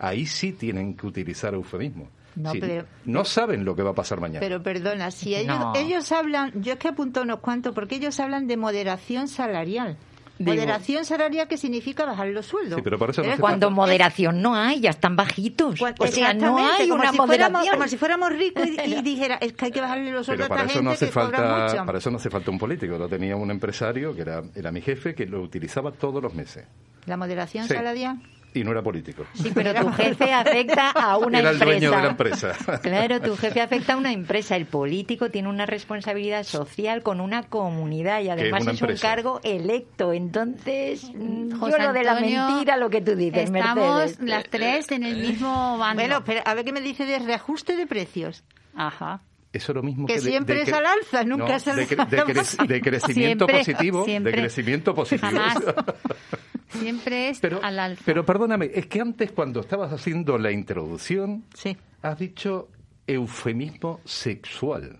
ahí 0.00 0.26
sí 0.26 0.50
tienen 0.50 0.96
que 0.96 1.06
utilizar 1.06 1.54
eufemismo. 1.54 2.08
No, 2.34 2.50
Sí, 2.50 2.58
pero- 2.58 2.84
no 3.04 3.24
saben 3.24 3.64
lo 3.64 3.76
que 3.76 3.84
va 3.84 3.90
a 3.90 3.94
pasar 3.94 4.18
mañana. 4.20 4.40
Pero 4.40 4.60
perdona, 4.64 5.12
si 5.12 5.36
ellos, 5.36 5.56
No. 5.56 5.72
ellos 5.76 6.10
hablan, 6.10 6.50
yo 6.60 6.72
es 6.72 6.78
que 6.80 6.88
apunto 6.88 7.22
unos 7.22 7.38
cuantos, 7.38 7.72
porque 7.72 7.94
ellos 7.94 8.18
hablan 8.18 8.48
de 8.48 8.56
moderación 8.56 9.28
salarial. 9.28 9.96
Digo- 10.42 10.54
moderación 10.56 11.04
salarial 11.04 11.46
que 11.48 11.56
significa 11.58 12.06
bajar 12.06 12.28
los 12.28 12.46
sueldos. 12.46 12.76
Sí, 12.76 12.82
pero 12.82 12.98
para 12.98 13.12
eso 13.12 13.20
no 13.20 13.24
Pero 13.26 13.36
se 13.36 13.40
Cuando 13.42 13.70
moderación 13.70 14.40
no 14.40 14.54
hay, 14.54 14.80
ya 14.80 14.90
están 14.90 15.14
bajitos. 15.14 15.78
O 15.98 16.06
sea, 16.06 16.32
no 16.34 16.56
hay 16.58 16.88
como 16.88 17.02
una 17.02 17.10
si 17.10 17.16
fuéramos- 17.18 17.26
moderación. 17.26 17.74
Como 17.76 17.88
si 17.88 17.96
fuéramos 17.98 18.32
ricos 18.32 18.66
y, 18.66 18.80
y 18.90 19.02
dijera, 19.02 19.34
es 19.36 19.52
que 19.52 19.66
hay 19.66 19.70
que 19.70 19.80
bajarle 19.80 20.10
los 20.10 20.24
sueldos 20.26 20.48
Pero 20.48 20.54
a 20.54 20.56
para 20.56 20.60
esta 20.62 20.72
eso 20.72 20.78
gente 20.78 20.84
no 20.84 20.90
hace 20.92 21.06
que 21.06 21.12
cobra 21.12 21.38
falta, 21.38 21.72
mucho. 21.74 21.86
para 21.86 21.98
eso 21.98 22.10
no 22.10 22.16
hace 22.16 22.30
falta 22.30 22.50
un 22.50 22.58
político. 22.58 22.96
Lo 22.98 23.08
tenía 23.08 23.36
un 23.36 23.50
empresario 23.50 24.14
que 24.14 24.22
era, 24.22 24.42
era 24.54 24.72
mi 24.72 24.80
jefe 24.80 25.14
que 25.14 25.26
lo 25.26 25.42
utilizaba 25.42 25.92
todos 25.92 26.22
los 26.22 26.32
meses 26.34 26.64
La 27.06 27.16
moderación 27.16 27.66
Sí. 27.68 27.74
salarial. 27.74 28.16
Y 28.54 28.64
no 28.64 28.72
era 28.72 28.82
político. 28.82 29.24
Sí, 29.34 29.50
pero 29.54 29.72
tu 29.74 29.90
jefe 29.92 30.32
afecta 30.32 30.90
a 30.90 31.16
una 31.18 31.38
era 31.38 31.50
el 31.50 31.56
empresa. 31.56 31.64
dueño 31.78 31.90
de 31.96 32.02
la 32.02 32.08
empresa. 32.10 32.52
Claro, 32.82 33.20
tu 33.20 33.36
jefe 33.36 33.60
afecta 33.60 33.92
a 33.94 33.96
una 33.96 34.12
empresa. 34.12 34.56
El 34.56 34.66
político 34.66 35.30
tiene 35.30 35.48
una 35.48 35.66
responsabilidad 35.66 36.42
social 36.44 37.02
con 37.02 37.20
una 37.20 37.44
comunidad 37.44 38.20
y 38.22 38.28
además 38.30 38.62
una 38.62 38.72
es 38.72 38.82
un 38.82 38.96
cargo 38.96 39.40
electo. 39.44 40.12
Entonces, 40.12 41.10
mm, 41.14 41.58
José 41.58 41.76
yo 41.78 41.84
lo 41.86 41.92
de 41.92 42.02
la 42.04 42.12
Antonio, 42.12 42.46
mentira, 42.48 42.76
lo 42.76 42.90
que 42.90 43.00
tú 43.00 43.14
dices, 43.14 43.44
Estamos 43.50 43.76
Mercedes. 43.98 44.18
las 44.28 44.44
tres 44.50 44.90
en 44.90 45.04
el 45.04 45.16
mismo 45.16 45.78
bando. 45.78 46.02
Bueno, 46.02 46.22
pero 46.24 46.40
a 46.44 46.54
ver 46.54 46.64
qué 46.64 46.72
me 46.72 46.80
dice 46.80 47.04
de 47.06 47.18
reajuste 47.20 47.76
de 47.76 47.86
precios. 47.86 48.42
Ajá. 48.74 49.20
Eso 49.52 49.72
es 49.72 49.76
lo 49.76 49.82
mismo 49.82 50.06
Que 50.06 50.14
que, 50.14 50.20
de- 50.20 50.30
siempre 50.30 50.54
de 50.54 50.62
es 50.62 50.68
cre- 50.68 50.76
al 50.76 50.86
alza, 50.86 51.24
nunca 51.24 51.46
No, 51.48 51.54
es 51.56 51.66
al 51.68 51.76
de, 51.76 51.88
cre- 51.88 52.08
de 52.08 52.18
cre- 52.22 52.66
de 52.68 52.80
crecimiento 52.80 53.46
Siempre, 53.46 53.58
positivo, 53.58 54.04
siempre. 54.04 54.32
de 54.32 54.38
crecimiento 54.38 54.94
positivo. 54.94 55.28
Jamás. 55.28 55.56
Siempre 56.70 57.28
es 57.30 57.40
pero, 57.40 57.62
al 57.62 57.78
alza. 57.78 58.02
pero 58.04 58.24
perdóname, 58.24 58.70
es 58.74 58.86
que 58.86 59.00
antes 59.00 59.32
cuando 59.32 59.60
estabas 59.60 59.92
haciendo 59.92 60.38
la 60.38 60.50
introducción 60.52 61.44
Sí. 61.54 61.76
has 62.02 62.18
dicho 62.18 62.68
eufemismo 63.06 64.00
sexual. 64.04 64.98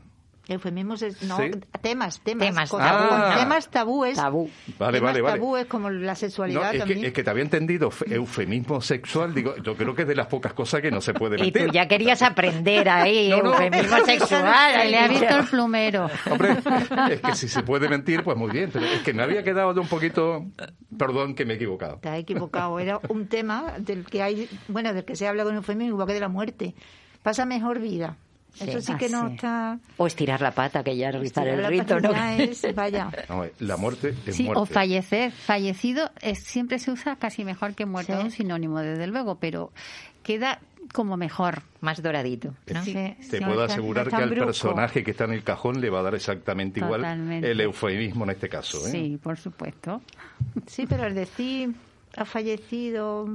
Eufemismos, 0.51 1.01
es- 1.03 1.23
no, 1.23 1.37
Sí. 1.37 1.51
temas, 1.81 2.21
temas, 2.21 2.49
Temas 2.49 2.71
cosas- 2.71 2.91
tabú. 3.09 3.39
temas 3.39 3.69
tabúes. 3.71 4.17
Tabú. 4.17 4.51
Vale, 4.79 4.99
temas 4.99 5.13
vale, 5.13 5.23
vale. 5.23 5.39
tabúes 5.39 5.67
como 5.67 5.91
la 5.91 6.13
No, 6.13 6.17
sexualidad 6.17 6.73
es, 6.75 6.79
también. 6.81 7.01
que, 7.03 7.07
es 7.09 7.13
que 7.13 7.23
te 7.25 7.31
había 7.31 7.43
entendido 7.45 7.91
fe- 7.91 8.15
eufemismo 8.15 8.81
sexual, 8.81 9.33
digo, 9.35 9.55
yo 9.59 9.77
creo 9.77 9.95
que 9.95 10.03
es 10.03 10.09
de 10.09 10.17
las 10.17 10.27
pocas 10.27 10.53
cosas 10.53 10.81
que 10.81 10.91
no 10.91 11.01
se 11.01 11.15
puede 11.15 11.37
Y 11.39 11.43
meter. 11.47 11.67
tú 11.69 11.73
ya 11.73 11.87
querías 11.87 12.21
aprender 12.23 12.89
ahí, 12.89 13.29
No, 13.31 13.43
no. 13.43 13.53
eufemismo 13.53 13.97
sexual. 14.05 14.73
Se 14.83 14.89
le 14.91 14.99
ha 14.99 15.09
visto 15.09 15.39
el 15.39 15.45
plumero. 15.47 16.11
Hombre, 16.31 16.57
es 17.11 17.21
que 17.21 17.35
si 17.37 17.49
se 17.49 17.63
puede 17.63 17.89
mentir, 17.89 18.23
pues 18.25 18.37
muy 18.37 18.51
bien, 18.51 18.71
pero 18.73 18.85
es 18.87 19.03
que 19.03 19.15
me 19.15 19.23
había 19.23 19.43
quedado 19.45 19.81
un 19.81 19.89
poquito, 19.89 20.47
perdón 20.99 21.35
que 21.35 21.45
me 21.45 21.53
he 21.55 21.57
equivocado. 21.57 21.99
Te 22.03 22.09
has 22.09 22.19
equivocado. 22.19 22.79
Era 22.81 23.01
un 23.09 23.27
tema 23.29 23.75
del 23.79 24.05
que 24.05 24.23
hay, 24.23 24.49
bueno, 24.69 24.93
del 24.93 25.05
que 25.05 25.15
se 25.17 25.29
habla 25.29 25.45
con 25.45 25.55
eufemismo, 25.55 25.91
igual 25.93 26.07
que 26.09 26.15
de 26.15 26.21
la 26.21 26.29
muerte. 26.29 26.75
Pasa 27.23 27.45
mejor 27.45 27.79
vida. 27.81 28.17
Eso 28.59 28.81
sí 28.81 28.93
Ah, 28.95 28.99
que 28.99 29.09
no 29.09 29.29
sí. 29.29 29.35
está. 29.35 29.79
O 29.97 30.07
estirar 30.07 30.41
la 30.41 30.51
pata, 30.53 30.83
que 30.83 30.97
ya 30.97 31.11
es 31.11 31.15
rizar 31.19 31.47
el 31.47 31.65
rito, 31.67 32.01
¿no? 32.01 32.13
es- 32.15 32.75
vaya. 32.75 33.11
No, 33.29 33.45
eh, 33.45 33.53
la 33.61 33.77
muerte 33.77 34.15
es 34.27 34.37
Sí, 34.37 34.45
muerte. 34.45 34.61
o 34.63 34.67
fallecer. 34.67 35.31
Fallecido 35.33 36.11
es, 36.21 36.39
siempre 36.45 36.79
se 36.79 36.91
usa 36.91 37.17
casi 37.17 37.45
mejor 37.45 37.75
que 37.75 37.87
muerto, 37.87 38.13
Sí. 38.15 38.19
es 38.19 38.25
un 38.25 38.31
sinónimo, 38.31 38.81
desde 38.81 39.07
luego, 39.07 39.37
pero 39.37 39.73
queda 40.23 40.61
como 40.93 41.17
mejor. 41.17 41.63
Más 41.81 42.03
doradito, 42.03 42.55
¿no? 42.73 42.85
Sí, 42.85 42.93
Te 42.93 43.17
sí. 43.23 43.41
puedo 43.45 43.63
asegurar 43.63 44.09
que 44.09 44.17
al 44.17 44.29
brusco. 44.31 44.47
personaje 44.47 45.03
que 45.05 45.13
está 45.13 45.25
en 45.25 45.33
el 45.33 45.43
cajón 45.45 45.81
le 45.81 45.89
va 45.89 46.01
a 46.01 46.03
dar 46.03 46.15
exactamente 46.15 46.81
igual 46.81 47.01
Totalmente. 47.01 47.51
el 47.51 47.61
eufemismo 47.63 48.25
en 48.25 48.31
este 48.31 48.49
caso. 48.51 48.87
¿eh? 48.87 48.91
Sí, 48.91 49.19
por 49.23 49.39
supuesto. 49.39 50.03
Sí, 50.67 50.87
pero 50.87 51.05
al 51.05 51.15
decir 51.15 51.73
ha 52.17 52.25
fallecido. 52.27 53.27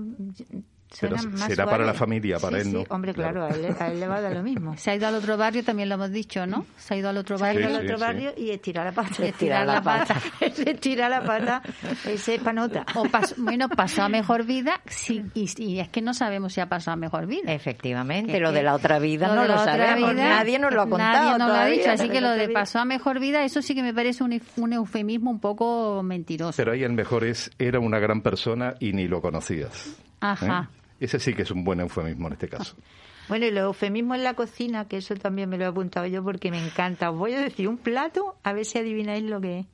Pero 1.02 1.16
más 1.18 1.48
será 1.48 1.66
para 1.66 1.84
la 1.86 1.94
familia, 1.94 2.38
para 2.40 2.62
Sí, 2.62 2.68
él 2.68 2.74
no. 2.74 2.80
sí, 2.82 2.86
hombre, 2.90 3.14
claro, 3.14 3.48
Claro. 3.48 3.54
A, 3.54 3.58
él, 3.68 3.76
a 3.80 3.88
él 3.92 4.00
le 4.00 4.08
va 4.08 4.16
a 4.18 4.22
dar 4.22 4.32
lo 4.34 4.44
mismo. 4.44 4.78
Se 4.78 4.92
ha 4.92 4.96
ido 4.96 5.08
al 5.08 5.16
otro 5.16 5.36
barrio, 5.36 5.64
también 5.64 5.90
lo 5.90 5.96
hemos 5.96 6.12
dicho, 6.12 6.46
¿no? 6.48 6.66
Se 6.78 6.94
ha 6.94 6.98
ido 6.98 7.10
al 7.10 7.18
otro 7.18 7.38
Se 7.38 7.44
ha 7.46 7.54
ido 7.54 7.62
barrio. 7.64 7.78
al 7.78 7.84
otro 7.86 7.98
sí, 7.98 8.02
barrio 8.02 8.34
y 8.38 8.50
estira 8.52 8.86
la 8.86 8.92
pata. 8.94 9.26
Estirar 9.26 9.66
la 9.68 9.82
pata. 9.82 10.16
Ese 10.40 10.70
estira 10.72 11.10
la 11.10 11.24
pata, 11.24 11.62
ese 12.06 12.36
es 12.36 12.42
panota. 12.42 12.86
O 12.96 13.04
pas- 13.06 13.34
bueno, 13.38 13.68
pasó 13.68 14.04
a 14.04 14.10
mejor 14.10 14.46
vida, 14.46 14.80
sí, 14.86 15.26
y, 15.34 15.50
y 15.62 15.80
es 15.80 15.90
que 15.90 16.02
no 16.02 16.14
sabemos 16.14 16.54
si 16.54 16.62
ha 16.62 16.70
pasado 16.70 16.94
a 16.94 16.98
mejor 16.98 17.26
vida. 17.26 17.52
Efectivamente, 17.52 18.32
Que- 18.32 18.40
lo 18.40 18.52
de 18.54 18.64
la 18.64 18.74
otra 18.76 19.00
vida 19.00 19.28
Lo 19.28 19.36
no 19.36 19.46
lo 19.48 19.58
sabemos, 19.58 20.12
vida, 20.14 20.30
nadie 20.30 20.60
nos 20.60 20.74
lo 20.74 20.82
ha 20.84 20.90
contado 20.90 21.14
Nadie 21.32 21.40
nos 21.40 21.48
lo 21.50 21.54
ha 21.56 21.66
dicho, 21.66 21.92
así 21.92 22.10
que 22.10 22.22
lo 22.22 22.30
de 22.32 22.48
vida. 22.48 22.60
pasó 22.60 22.80
a 22.80 22.86
mejor 22.86 23.20
vida, 23.20 23.44
eso 23.44 23.62
sí 23.62 23.76
que 23.76 23.84
me 23.84 23.94
parece 23.94 24.24
un, 24.24 24.40
un 24.58 24.74
eufemismo 24.74 25.30
un 25.30 25.40
poco 25.40 26.02
mentiroso. 26.04 26.56
Pero 26.56 26.72
ahí 26.72 26.84
el 26.84 26.94
mejor 26.94 27.26
es, 27.26 27.52
era 27.60 27.80
una 27.80 28.00
gran 28.00 28.22
persona 28.22 28.76
y 28.80 28.94
ni 28.94 29.08
lo 29.08 29.22
conocías. 29.22 29.98
¿Eh? 30.34 30.46
Ajá. 30.46 30.70
Ese 31.00 31.20
sí 31.20 31.34
que 31.34 31.42
es 31.44 31.52
un 31.52 31.64
buen 31.64 31.80
eufemismo 31.80 32.28
en 32.28 32.34
este 32.34 32.48
caso. 32.48 32.76
Bueno, 33.28 33.48
y 33.48 33.52
los 33.52 33.64
eufemismos 33.64 34.18
en 34.18 34.24
la 34.24 34.36
cocina, 34.36 34.88
que 34.88 34.98
eso 34.98 35.16
también 35.16 35.50
me 35.50 35.58
lo 35.58 35.64
he 35.64 35.68
apuntado 35.68 36.06
yo 36.06 36.24
porque 36.24 36.52
me 36.52 36.64
encanta. 36.64 37.10
Os 37.10 37.18
voy 37.18 37.34
a 37.34 37.40
decir 37.40 37.68
un 37.68 37.78
plato, 37.78 38.36
a 38.44 38.54
ver 38.54 38.66
si 38.66 38.78
adivináis 38.78 39.24
lo 39.24 39.42
que 39.42 39.62
es. 39.62 39.66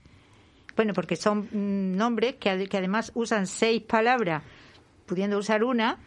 Bueno, 0.77 0.93
porque 0.93 1.17
son 1.17 1.49
mm, 1.51 1.97
nombres 1.97 2.35
que, 2.35 2.69
que 2.69 2.77
además 2.77 3.11
usan 3.13 3.47
seis 3.47 3.81
palabras, 3.81 4.41
pudiendo 5.05 5.37
usar 5.37 5.65
una, 5.65 5.97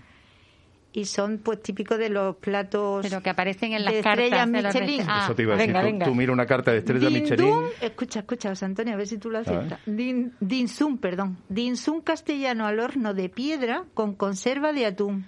y 0.97 1.07
son 1.07 1.39
pues 1.43 1.61
típicos 1.61 1.99
de 1.99 2.09
los 2.09 2.37
platos 2.37 3.05
Pero 3.07 3.21
que 3.21 3.29
aparecen 3.31 3.73
en 3.73 3.85
las 3.85 3.93
de 3.95 4.01
cartas 4.01 4.25
estrellas 4.25 4.53
de 4.53 4.63
los 4.63 4.75
Michelin. 4.75 4.99
resta- 5.01 5.13
Ah, 5.21 5.25
Eso 5.25 5.35
te 5.35 5.43
iba 5.43 5.55
a 5.55 5.57
decir. 5.57 5.73
venga, 5.73 5.81
tú, 5.81 5.87
venga. 5.87 6.07
tú 6.07 6.15
mira 6.15 6.33
una 6.33 6.47
carta 6.47 6.71
de 6.71 6.79
estrella 6.79 7.09
Din 7.09 7.23
Michelin. 7.23 7.47
Dun- 7.51 7.69
escucha, 7.81 8.21
escucha, 8.21 8.49
José 8.51 8.65
Antonio, 8.65 8.95
a 8.95 8.97
ver 8.97 9.07
si 9.09 9.19
tú 9.19 9.29
lo 9.29 9.39
aceptas. 9.41 9.81
Din, 9.87 10.33
Dinsum, 10.39 10.99
perdón. 10.99 11.37
Dinsum 11.49 12.01
castellano 12.01 12.65
al 12.67 12.79
horno 12.79 13.13
de 13.13 13.29
piedra 13.29 13.85
con 13.93 14.15
conserva 14.15 14.73
de 14.73 14.87
atún. 14.87 15.27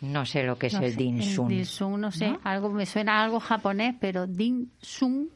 No 0.00 0.24
sé 0.24 0.44
lo 0.44 0.56
que 0.56 0.68
es 0.68 0.74
no 0.74 0.82
el 0.82 0.94
dim 0.94 1.20
sum, 1.64 2.00
no 2.00 2.12
sé, 2.12 2.32
algo 2.44 2.70
me 2.70 2.86
suena 2.86 3.18
a 3.20 3.24
algo 3.24 3.40
japonés, 3.40 3.96
pero 4.00 4.28
dim 4.28 4.68
sum. 4.80 5.26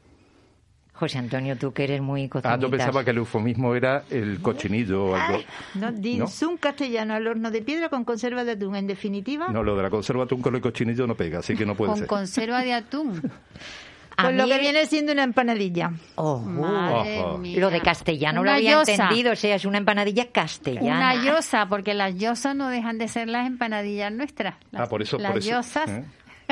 José 1.03 1.19
Antonio, 1.19 1.57
tú 1.57 1.73
que 1.73 1.83
eres 1.83 2.01
muy 2.01 2.27
Ah, 2.27 2.29
cocinitas. 2.31 2.61
yo 2.61 2.71
pensaba 2.71 3.03
que 3.03 3.11
el 3.11 3.17
eufemismo 3.19 3.75
era 3.75 4.05
el 4.09 4.41
cochinillo 4.41 5.07
o 5.07 5.17
algo. 5.17 5.39
¿no? 5.75 5.91
Dinsum 5.91 6.57
castellano 6.57 7.15
al 7.15 7.27
horno 7.27 7.51
de 7.51 7.61
piedra 7.61 7.89
con 7.89 8.05
conserva 8.05 8.45
de 8.45 8.53
atún. 8.53 8.77
En 8.77 8.87
definitiva, 8.87 9.49
No, 9.49 9.65
lo 9.65 9.75
de 9.77 9.83
la 9.83 9.91
conserva 9.91 10.25
atún 10.25 10.41
con 10.43 10.55
el 10.55 10.61
cochinillo 10.61 11.07
no 11.09 11.17
pega, 11.17 11.41
así 11.41 11.57
que 11.57 11.67
no 11.67 11.75
puede 11.75 11.91
Con 11.91 11.99
ser. 11.99 12.07
conserva 12.07 12.63
de 12.63 12.73
atún. 12.75 13.21
A 14.15 14.25
pues 14.25 14.37
lo 14.37 14.45
mí- 14.45 14.51
que 14.53 14.59
viene 14.59 14.85
siendo 14.87 15.11
una 15.13 15.23
empanadilla. 15.25 15.91
Oh, 16.17 16.39
Madre 16.39 17.19
Ojo. 17.21 17.39
mía. 17.39 17.59
Lo 17.59 17.71
de 17.71 17.81
castellano 17.81 18.45
lo 18.45 18.51
había 18.53 18.73
yosa. 18.73 18.93
entendido, 18.93 19.33
o 19.33 19.37
sea, 19.37 19.55
es 19.57 19.65
una 19.65 19.79
empanadilla 19.79 20.27
castellana. 20.31 21.15
Una 21.15 21.25
yosa, 21.25 21.67
porque 21.67 21.95
las 21.95 22.15
yosas 22.17 22.55
no 22.55 22.69
dejan 22.69 22.99
de 22.99 23.09
ser 23.09 23.29
las 23.29 23.47
empanadillas 23.47 24.13
nuestras. 24.13 24.55
Las, 24.71 24.83
Ah, 24.83 24.89
por 24.89 25.01
eso- 25.01 25.17
Las 25.19 25.33
por 25.33 25.39
eso, 25.41 25.51
yosas 25.51 25.89
¿eh? 25.89 26.05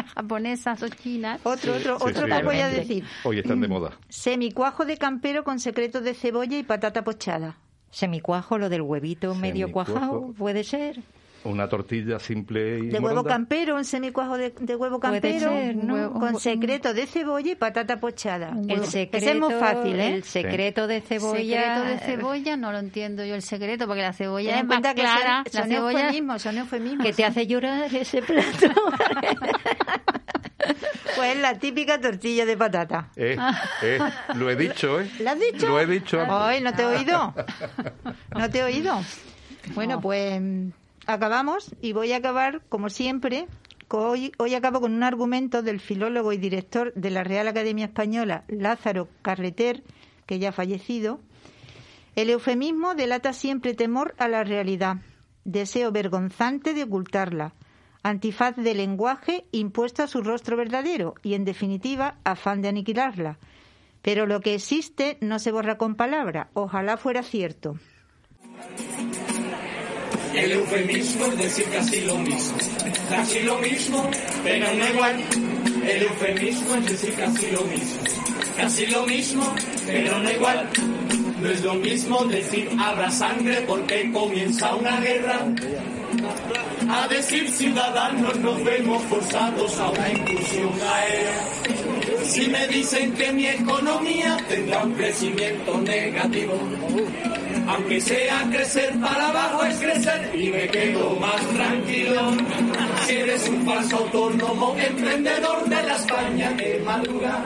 japonesas 0.14 0.82
o 0.82 0.88
chinas. 0.88 1.40
Otro, 1.44 1.74
otro, 1.74 1.98
Sí, 1.98 2.05
otro 2.05 2.26
sí, 2.26 2.32
que 2.32 2.42
voy 2.42 2.59
a 2.59 2.68
decir. 2.68 3.05
Hoy 3.24 3.38
están 3.38 3.61
de 3.61 3.68
moda. 3.68 3.92
Semicuajo 4.09 4.84
de 4.84 4.96
campero 4.96 5.44
con 5.44 5.61
secretos 5.61 6.03
de 6.03 6.14
cebolla 6.14 6.59
y 6.59 6.62
patata 6.62 7.05
pochada. 7.05 7.57
Semicuajo, 7.90 8.59
lo 8.59 8.68
del 8.68 8.82
huevito 8.82 9.34
medio 9.34 9.72
cuajado, 9.72 10.32
puede 10.36 10.64
ser. 10.64 11.03
Una 11.43 11.68
tortilla 11.70 12.18
simple 12.18 12.80
y 12.80 12.88
De 12.88 12.99
huevo 12.99 13.24
campero, 13.24 13.74
un 13.76 13.84
semicuajo 13.86 14.36
de, 14.36 14.53
de 14.61 14.76
huevo 14.76 15.01
Puede 15.01 15.20
campero 15.22 15.51
ser, 15.51 15.74
¿no? 15.76 15.95
Huevo- 15.95 16.12
con 16.20 16.34
un- 16.34 16.41
secreto 16.41 16.93
de 16.93 17.07
cebolla 17.07 17.53
y 17.53 17.55
patata 17.55 17.99
pochada. 17.99 18.53
El 18.68 18.82
Ese 18.82 19.09
es 19.11 19.38
muy 19.38 19.55
fácil, 19.55 19.99
¿eh? 19.99 20.16
el 20.16 20.24
secreto 20.24 20.86
de 20.86 21.01
cebolla. 21.01 21.62
Secreto 21.62 21.82
de 21.88 21.99
cebolla, 21.99 22.57
no 22.59 22.72
lo 22.72 22.78
entiendo 22.78 23.24
yo 23.24 23.34
el 23.34 23.43
secreto, 23.43 23.86
porque 23.86 24.03
la 24.03 24.12
cebolla 24.12 24.59
es 24.59 24.64
más 24.66 24.80
clara. 24.95 25.45
son, 25.47 25.53
la 25.55 25.61
son 25.62 25.68
cebolla 25.70 26.01
eufemismos, 26.01 26.43
son 26.43 26.59
eufemismos. 26.59 27.07
que 27.07 27.12
te 27.14 27.24
hace 27.24 27.47
llorar 27.47 27.95
ese 27.95 28.20
plato. 28.20 28.66
Pues 31.16 31.36
la 31.38 31.59
típica 31.59 32.01
tortilla 32.01 32.47
de 32.47 32.57
patata. 32.57 33.09
Eh, 33.16 33.36
eh, 33.82 33.99
lo 34.36 34.49
he 34.51 34.57
dicho, 34.57 35.01
¿eh? 35.01 35.11
¿Lo 35.20 35.30
has 35.30 35.38
dicho? 35.41 35.68
Lo 35.68 35.80
he 35.80 35.86
dicho. 35.86 36.18
antes. 36.20 36.34
Ay, 36.38 36.61
¿no 36.62 36.72
te 36.72 36.82
he 36.82 36.86
oído? 36.86 37.34
¿No 38.38 38.51
te 38.51 38.59
he 38.61 38.62
oído? 38.62 38.99
Bueno, 39.74 40.01
pues 40.01 40.41
acabamos 41.07 41.74
y 41.80 41.92
voy 41.92 42.12
a 42.12 42.16
acabar, 42.16 42.62
como 42.68 42.90
siempre, 42.90 43.46
hoy, 43.88 44.32
hoy 44.38 44.55
acabo 44.55 44.80
con 44.80 44.92
un 44.92 45.03
argumento 45.03 45.62
del 45.62 45.80
filólogo 45.80 46.32
y 46.32 46.38
director 46.38 46.92
de 46.94 47.11
la 47.11 47.24
Real 47.24 47.48
Academia 47.48 47.86
Española, 47.86 48.44
Lázaro 48.48 49.09
Carreter, 49.22 49.82
que 50.26 50.38
ya 50.38 50.51
ha 50.51 50.53
fallecido. 50.53 51.20
El 52.16 52.30
eufemismo 52.30 52.94
delata 52.94 53.32
siempre 53.32 53.74
temor 53.74 54.14
a 54.18 54.28
la 54.28 54.44
realidad, 54.44 54.96
deseo 55.44 55.92
vergonzante 55.92 56.74
de 56.74 56.84
ocultarla, 56.84 57.55
antifaz 58.03 58.57
del 58.57 58.78
lenguaje 58.78 59.44
impuesto 59.53 60.03
a 60.03 60.07
su 60.07 60.22
rostro 60.22 60.57
verdadero 60.57 61.14
y, 61.22 61.34
en 61.34 61.44
definitiva, 61.44 62.16
afán 62.24 62.62
de 62.62 62.68
aniquilarla. 62.68 63.38
Pero 64.03 64.26
lo 64.26 64.40
que 64.40 64.55
existe 64.55 65.18
no 65.20 65.38
se 65.38 65.53
borra 65.53 65.76
con 65.76 65.94
palabra. 65.94 66.48
Ojalá 66.55 66.96
fuera 66.96 67.22
cierto. 67.22 67.76
El 70.34 70.52
eufemismo 70.52 71.26
es 71.26 71.38
decir 71.38 71.64
casi 71.72 72.00
lo 72.02 72.16
mismo, 72.18 72.56
casi 73.08 73.40
lo 73.40 73.58
mismo, 73.58 74.10
pero 74.44 74.74
no 74.74 74.88
igual. 74.88 75.24
El 75.86 76.02
eufemismo 76.02 76.74
es 76.76 76.86
decir 76.86 77.14
casi 77.14 77.50
lo 77.50 77.64
mismo, 77.64 78.00
casi 78.56 78.86
lo 78.86 79.06
mismo, 79.06 79.54
pero 79.86 80.18
no 80.18 80.30
igual. 80.30 80.68
No 81.40 81.50
es 81.50 81.62
lo 81.62 81.74
mismo 81.74 82.24
decir 82.26 82.68
habrá 82.78 83.10
sangre 83.10 83.62
porque 83.66 84.10
comienza 84.12 84.74
una 84.74 85.00
guerra. 85.00 85.46
A 86.88 87.06
decir 87.08 87.48
ciudadanos 87.50 88.36
nos 88.40 88.64
vemos 88.64 89.02
forzados 89.04 89.78
a 89.78 89.90
una 89.90 90.11
inclusión 90.11 90.70
aérea. 90.94 92.24
Si 92.24 92.48
me 92.48 92.66
dicen 92.68 93.12
que 93.14 93.32
mi 93.32 93.46
economía 93.46 94.36
tendrá 94.48 94.84
un 94.84 94.92
crecimiento 94.94 95.80
negativo, 95.80 96.54
aunque 97.68 98.00
sea 98.00 98.48
crecer 98.50 98.92
para 99.00 99.28
abajo 99.28 99.64
es 99.64 99.76
crecer 99.76 100.30
y 100.34 100.50
me 100.50 100.68
quedo 100.68 101.16
más 101.16 101.40
tranquilo. 101.48 102.32
Si 103.06 103.16
eres 103.16 103.48
un 103.48 103.64
falso 103.64 103.96
autónomo, 103.98 104.76
emprendedor 104.76 105.68
de 105.68 105.82
la 105.82 105.96
España 105.96 106.56
que 106.56 106.82
madruga. 106.84 107.44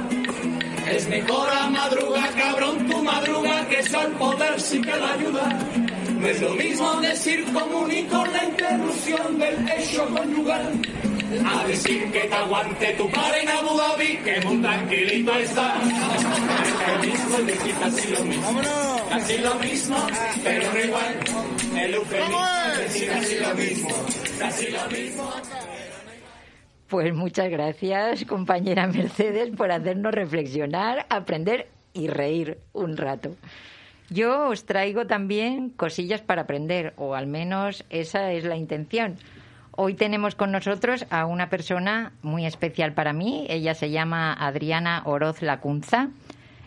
Es 0.91 1.09
mejor 1.09 1.49
a 1.51 1.69
madruga, 1.69 2.29
cabrón, 2.37 2.87
tu 2.87 3.03
madruga, 3.03 3.67
que 3.69 3.79
eso 3.81 4.01
el 4.03 4.13
poder 4.13 4.61
sí 4.61 4.81
que 4.81 4.97
lo 4.97 5.07
ayuda. 5.07 5.59
No 6.25 6.31
es 6.31 6.41
lo 6.41 6.55
mismo 6.55 7.01
decir 7.03 7.45
comunico 7.53 8.25
la 8.25 8.45
interrupción 8.45 9.39
del 9.39 9.69
hecho 9.69 10.07
conyugal. 10.07 10.73
A 11.45 11.67
decir 11.67 12.11
que 12.13 12.21
te 12.21 12.35
aguante 12.35 12.95
tu 12.95 13.11
par 13.11 13.37
en 13.37 13.47
Abu 13.47 13.77
Dhabi, 13.77 14.17
que 14.25 14.41
muy 14.41 14.57
tranquilito 14.63 15.35
está. 15.35 15.83
El 15.83 17.11
mismo 17.11 17.37
es 17.37 17.47
decir 17.47 17.75
casi 17.79 18.11
lo 18.11 18.25
mismo. 18.25 18.63
Casi 19.11 19.39
lo 19.39 19.55
mismo, 19.57 19.97
pero 20.43 20.73
no 20.73 20.81
igual. 20.81 21.21
El 21.77 21.95
eufemismo 21.95 22.47
es 22.73 22.79
decir 22.79 23.09
casi 23.11 23.39
lo 23.41 23.55
mismo. 23.55 23.89
Casi 24.39 24.71
lo 24.71 24.89
mismo. 24.89 25.31
Pues 26.89 27.15
muchas 27.15 27.51
gracias, 27.51 28.25
compañera 28.25 28.87
Mercedes, 28.87 29.51
por 29.55 29.71
hacernos 29.71 30.15
reflexionar, 30.15 31.05
aprender 31.11 31.69
y 31.93 32.07
reír 32.07 32.61
un 32.73 32.97
rato. 32.97 33.37
Yo 34.11 34.49
os 34.49 34.67
traigo 34.67 35.07
también 35.07 35.71
cosillas 35.71 36.21
para 36.21 36.43
aprender, 36.43 36.93
o 36.97 37.15
al 37.15 37.27
menos 37.27 37.85
esa 37.89 38.33
es 38.33 38.45
la 38.45 38.57
intención. 38.57 39.17
Hoy 39.77 39.95
tenemos 39.95 40.35
con 40.35 40.53
nosotros 40.53 41.07
a 41.11 41.27
una 41.27 41.49
persona 41.49 42.13
muy 42.23 42.47
especial 42.47 42.93
para 42.93 43.13
mí. 43.13 43.47
Ella 43.49 43.75
se 43.75 43.91
llama 43.91 44.33
Adriana 44.33 45.03
Oroz 45.05 45.43
Lacunza. 45.43 46.11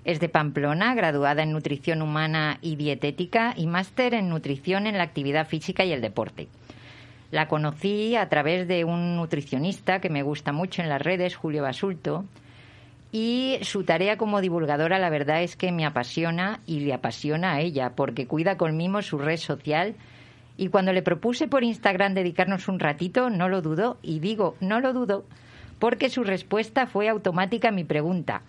Es 0.04 0.20
de 0.20 0.30
Pamplona, 0.30 0.96
graduada 0.96 1.44
en 1.44 1.52
nutrición 1.52 2.02
humana 2.02 2.58
y 2.62 2.76
dietética 2.76 3.54
y 3.56 3.68
máster 3.68 4.14
en 4.14 4.30
nutrición 4.30 4.88
en 4.88 4.98
la 4.98 5.04
actividad 5.04 5.48
física 5.48 5.86
y 5.86 5.94
el 5.94 6.02
deporte. 6.02 6.48
La 7.30 7.48
conocí 7.48 8.16
a 8.16 8.30
través 8.30 8.68
de 8.68 8.84
un 8.84 9.16
nutricionista 9.16 10.00
que 10.00 10.10
me 10.10 10.24
gusta 10.24 10.52
mucho 10.52 10.82
en 10.82 10.90
las 10.90 11.02
redes, 11.02 11.36
Julio 11.36 11.64
Basulto, 11.64 12.26
y 13.20 13.58
su 13.64 13.84
tarea 13.84 14.16
como 14.16 14.42
divulgadora 14.42 15.00
la 15.00 15.10
verdad 15.10 15.42
es 15.42 15.56
que 15.56 15.72
me 15.72 15.88
apasiona 15.88 16.60
y 16.68 16.82
le 16.82 16.94
apasiona 16.94 17.54
a 17.54 17.62
ella, 17.62 17.94
porque 17.96 18.28
cuida 18.28 18.58
con 18.58 18.78
mimo 18.78 19.02
su 19.02 19.18
red 19.18 19.38
social 19.38 19.96
y 20.56 20.68
cuando 20.68 20.94
le 20.94 21.02
propuse 21.02 21.48
por 21.48 21.64
Instagram 21.64 22.14
dedicarnos 22.14 22.68
un 22.68 22.78
ratito, 22.78 23.32
no 23.32 23.50
lo 23.50 23.64
dudó, 23.64 23.98
y 24.04 24.20
digo 24.20 24.56
no 24.60 24.80
lo 24.80 24.94
dudo, 24.94 25.26
porque 25.80 26.12
su 26.12 26.24
respuesta 26.24 26.86
fue 26.86 27.10
automática 27.10 27.70
a 27.70 27.72
mi 27.72 27.84
pregunta. 27.84 28.44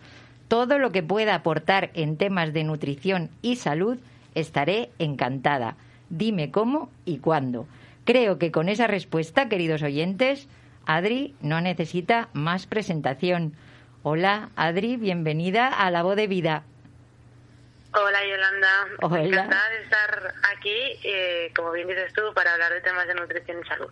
Todo 0.48 0.78
lo 0.78 0.92
que 0.92 1.02
pueda 1.02 1.34
aportar 1.34 1.88
en 1.94 2.18
temas 2.18 2.52
de 2.52 2.64
nutrición 2.64 3.30
y 3.40 3.56
salud, 3.56 3.96
estaré 4.34 4.90
encantada. 4.98 5.76
Dime 6.10 6.50
cómo 6.50 6.90
y 7.06 7.20
cuándo. 7.20 7.66
Creo 8.04 8.38
que 8.38 8.52
con 8.52 8.68
esa 8.68 8.86
respuesta, 8.86 9.48
queridos 9.48 9.82
oyentes, 9.82 10.46
Adri 10.84 11.34
no 11.40 11.62
necesita 11.62 12.28
más 12.34 12.66
presentación. 12.66 13.54
Hola, 14.10 14.48
Adri, 14.56 14.96
bienvenida 14.96 15.66
a 15.68 15.90
La 15.90 16.02
Voz 16.02 16.16
de 16.16 16.26
Vida. 16.26 16.62
Hola 17.92 18.18
Yolanda, 18.26 18.68
Hola. 19.02 19.22
encantada 19.22 19.68
de 19.68 19.82
estar 19.84 20.34
aquí, 20.50 20.78
eh, 21.04 21.52
como 21.54 21.72
bien 21.72 21.88
dices 21.88 22.14
tú, 22.14 22.22
para 22.34 22.54
hablar 22.54 22.72
de 22.72 22.80
temas 22.80 23.06
de 23.06 23.14
nutrición 23.14 23.58
y 23.62 23.68
salud. 23.68 23.88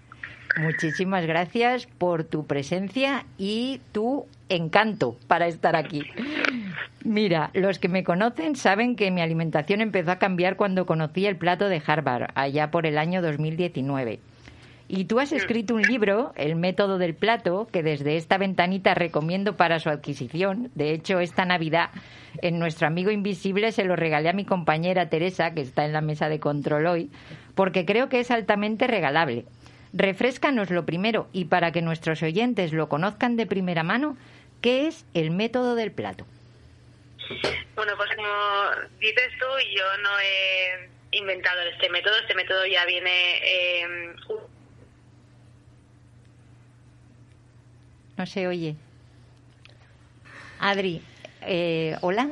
Muchísimas 0.56 1.26
gracias 1.26 1.86
por 1.86 2.24
tu 2.24 2.46
presencia 2.46 3.26
y 3.36 3.82
tu 3.92 4.26
encanto 4.48 5.18
para 5.28 5.48
estar 5.48 5.76
aquí. 5.76 6.10
Mira, 7.04 7.50
los 7.52 7.78
que 7.78 7.88
me 7.88 8.02
conocen 8.02 8.56
saben 8.56 8.96
que 8.96 9.10
mi 9.10 9.20
alimentación 9.20 9.82
empezó 9.82 10.12
a 10.12 10.18
cambiar 10.18 10.56
cuando 10.56 10.86
conocí 10.86 11.26
el 11.26 11.36
plato 11.36 11.68
de 11.68 11.82
Harvard, 11.86 12.30
allá 12.34 12.70
por 12.70 12.86
el 12.86 12.96
año 12.96 13.20
2019. 13.20 14.18
Y 14.88 15.06
tú 15.06 15.18
has 15.18 15.32
escrito 15.32 15.74
un 15.74 15.82
libro, 15.82 16.32
El 16.36 16.54
método 16.54 16.98
del 16.98 17.14
plato, 17.14 17.66
que 17.72 17.82
desde 17.82 18.16
esta 18.16 18.38
ventanita 18.38 18.94
recomiendo 18.94 19.56
para 19.56 19.80
su 19.80 19.88
adquisición. 19.88 20.70
De 20.76 20.92
hecho, 20.92 21.18
esta 21.18 21.44
Navidad, 21.44 21.90
en 22.40 22.60
Nuestro 22.60 22.86
Amigo 22.86 23.10
Invisible, 23.10 23.72
se 23.72 23.84
lo 23.84 23.96
regalé 23.96 24.28
a 24.28 24.32
mi 24.32 24.44
compañera 24.44 25.08
Teresa, 25.08 25.54
que 25.54 25.62
está 25.62 25.84
en 25.84 25.92
la 25.92 26.02
mesa 26.02 26.28
de 26.28 26.38
control 26.38 26.86
hoy, 26.86 27.10
porque 27.56 27.84
creo 27.84 28.08
que 28.08 28.20
es 28.20 28.30
altamente 28.30 28.86
regalable. 28.86 29.44
Refrescanos 29.92 30.70
lo 30.70 30.86
primero 30.86 31.28
y 31.32 31.46
para 31.46 31.72
que 31.72 31.82
nuestros 31.82 32.22
oyentes 32.22 32.72
lo 32.72 32.88
conozcan 32.88 33.36
de 33.36 33.46
primera 33.46 33.82
mano, 33.82 34.16
¿qué 34.60 34.86
es 34.86 35.04
el 35.14 35.32
método 35.32 35.74
del 35.74 35.90
plato? 35.90 36.26
Bueno, 37.74 37.92
pues 37.96 38.10
como 38.14 38.28
dices 39.00 39.32
tú, 39.40 39.46
yo 39.76 39.84
no 40.02 40.10
he 40.20 41.18
inventado 41.18 41.60
este 41.62 41.88
método, 41.90 42.16
este 42.18 42.34
método 42.34 42.66
ya 42.66 42.84
viene 42.84 43.38
eh, 43.42 44.14
no 48.16 48.26
se 48.26 48.46
oye. 48.46 48.76
Adri, 50.60 51.02
eh, 51.42 51.96
¿hola? 52.00 52.28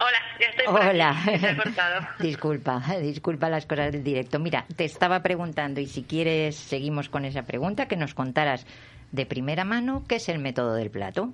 Hola, 0.00 0.18
ya 0.40 0.46
estoy 0.46 0.66
Hola. 0.68 1.16
cortado. 1.56 2.06
disculpa, 2.20 2.80
disculpa 3.00 3.48
las 3.48 3.66
cosas 3.66 3.92
del 3.92 4.04
directo. 4.04 4.38
Mira, 4.38 4.64
te 4.76 4.84
estaba 4.84 5.22
preguntando 5.22 5.80
y 5.80 5.86
si 5.86 6.04
quieres 6.04 6.56
seguimos 6.56 7.08
con 7.08 7.24
esa 7.24 7.42
pregunta, 7.42 7.88
que 7.88 7.96
nos 7.96 8.14
contaras 8.14 8.64
de 9.10 9.26
primera 9.26 9.64
mano 9.64 10.04
qué 10.08 10.16
es 10.16 10.28
el 10.28 10.38
método 10.38 10.74
del 10.74 10.90
plato. 10.90 11.32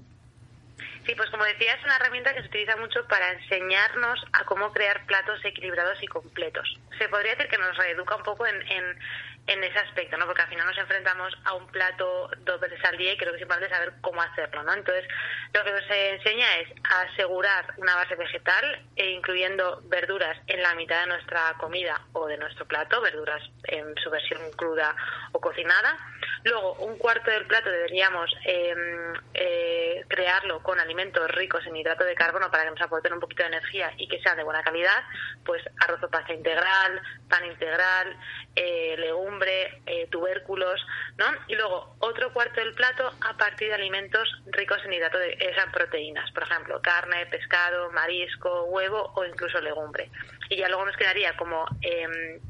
Sí, 1.07 1.13
pues 1.15 1.29
como 1.29 1.45
decía, 1.45 1.75
es 1.75 1.85
una 1.85 1.97
herramienta 1.97 2.33
que 2.33 2.41
se 2.41 2.49
utiliza 2.49 2.77
mucho 2.79 3.07
para 3.09 3.33
enseñarnos 3.33 4.25
a 4.33 4.45
cómo 4.45 4.73
crear 4.73 5.05
platos 5.05 5.45
equilibrados 5.45 6.03
y 6.03 6.07
completos. 6.07 6.79
Se 6.99 7.09
podría 7.09 7.33
decir 7.35 7.49
que 7.49 7.59
nos 7.59 7.77
reeduca 7.77 8.17
un 8.17 8.23
poco 8.23 8.47
en, 8.47 8.57
en, 8.63 8.99
en 9.47 9.63
ese 9.63 9.79
aspecto, 9.79 10.17
¿no? 10.17 10.27
Porque 10.27 10.43
al 10.43 10.49
final 10.49 10.67
nos 10.67 10.79
enfrentamos 10.79 11.37
a 11.45 11.55
un 11.55 11.67
plato 11.69 12.31
dos 12.41 12.61
veces 12.61 12.83
al 12.85 12.97
día 12.97 13.13
y 13.13 13.17
creo 13.17 13.33
que 13.33 13.37
es 13.37 13.43
importante 13.43 13.75
saber 13.75 13.93
cómo 14.01 14.23
hacerlo, 14.23 14.63
¿no? 14.63 14.73
Entonces, 14.73 15.07
lo 15.53 15.65
que 15.65 15.73
nos 15.73 15.91
enseña 15.91 16.47
es 16.59 16.69
asegurar 17.09 17.75
una 17.77 17.95
base 17.95 18.15
vegetal, 18.15 18.83
e 18.97 19.11
incluyendo 19.11 19.83
verduras 19.85 20.39
en 20.47 20.63
la 20.63 20.75
mitad 20.75 21.01
de 21.01 21.09
nuestra 21.09 21.55
comida 21.59 22.01
o 22.13 22.27
de 22.27 22.39
nuestro 22.39 22.67
plato, 22.67 23.01
verduras 23.01 23.43
en 23.65 23.95
su 23.97 24.11
versión 24.11 24.41
cruda 24.57 24.95
o 25.33 25.41
cocinada. 25.41 25.97
Luego, 26.45 26.75
un 26.75 26.99
cuarto 26.99 27.31
del 27.31 27.47
plato 27.47 27.71
deberíamos 27.71 28.31
em, 28.45 29.13
eh, 29.35 30.05
crearlo 30.09 30.63
con 30.63 30.79
alimentos 30.79 31.31
ricos 31.31 31.67
en 31.67 31.77
hidrato 31.77 32.05
de 32.05 32.15
carbono 32.15 32.51
para 32.51 32.65
que 32.65 32.71
nos 32.71 32.81
aporten 32.83 33.13
un 33.13 33.21
poquito 33.21 33.43
de 33.43 33.49
energía 33.49 33.93
y 33.97 34.09
que 34.09 34.21
sean 34.21 34.37
de 34.37 34.45
buena 34.45 34.63
calidad, 34.63 35.03
pues 35.45 35.63
arroz 35.81 36.03
o 36.03 36.09
pasta 36.09 36.33
integral, 36.33 37.01
pan 37.29 37.45
integral, 37.47 38.17
eh, 38.57 38.97
legumbre, 38.99 39.83
eh, 39.87 40.07
tubérculos, 40.11 40.85
¿no? 41.17 41.27
Y 41.49 41.55
luego 41.55 41.97
otro 42.01 42.33
cuarto 42.33 42.61
del 42.61 42.75
plato 42.75 43.13
a 43.21 43.37
partir 43.37 43.69
de 43.69 43.75
alimentos 43.75 44.29
ricos 44.47 44.79
en 44.85 44.93
hidrato 44.93 45.19
de 45.19 45.37
esas 45.41 45.67
proteínas, 45.73 46.31
por 46.33 46.45
ejemplo, 46.45 46.81
carne, 46.83 47.27
pescado, 47.27 47.91
marisco, 47.93 48.65
huevo 48.65 49.13
o 49.15 49.25
incluso 49.25 49.61
legumbre. 49.61 50.11
Y 50.51 50.57
ya 50.57 50.69
luego 50.69 50.85
nos 50.85 50.97
quedaría 50.97 51.37
como 51.37 51.67
eh, 51.83 52.41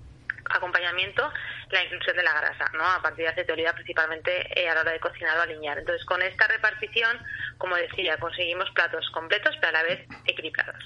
acompañamiento 0.51 1.33
la 1.71 1.85
inclusión 1.85 2.17
de 2.17 2.23
la 2.23 2.35
grasa, 2.35 2.71
¿no? 2.75 2.85
A 2.85 3.01
partir 3.03 3.27
de 3.35 3.53
oliva 3.53 3.73
principalmente 3.73 4.31
eh, 4.61 4.69
a 4.69 4.75
la 4.75 4.81
hora 4.83 4.93
de 4.93 5.01
cocinar 5.01 5.39
o 5.39 5.43
alinear. 5.43 5.79
Entonces, 5.79 6.05
con 6.05 6.23
esta 6.23 6.47
repartición, 6.47 7.19
como 7.59 7.77
decía, 7.77 8.17
conseguimos 8.19 8.71
platos 8.71 9.09
completos 9.11 9.55
pero 9.61 9.69
a 9.69 9.83
la 9.83 9.83
vez 9.83 10.07
equilibrados. 10.27 10.83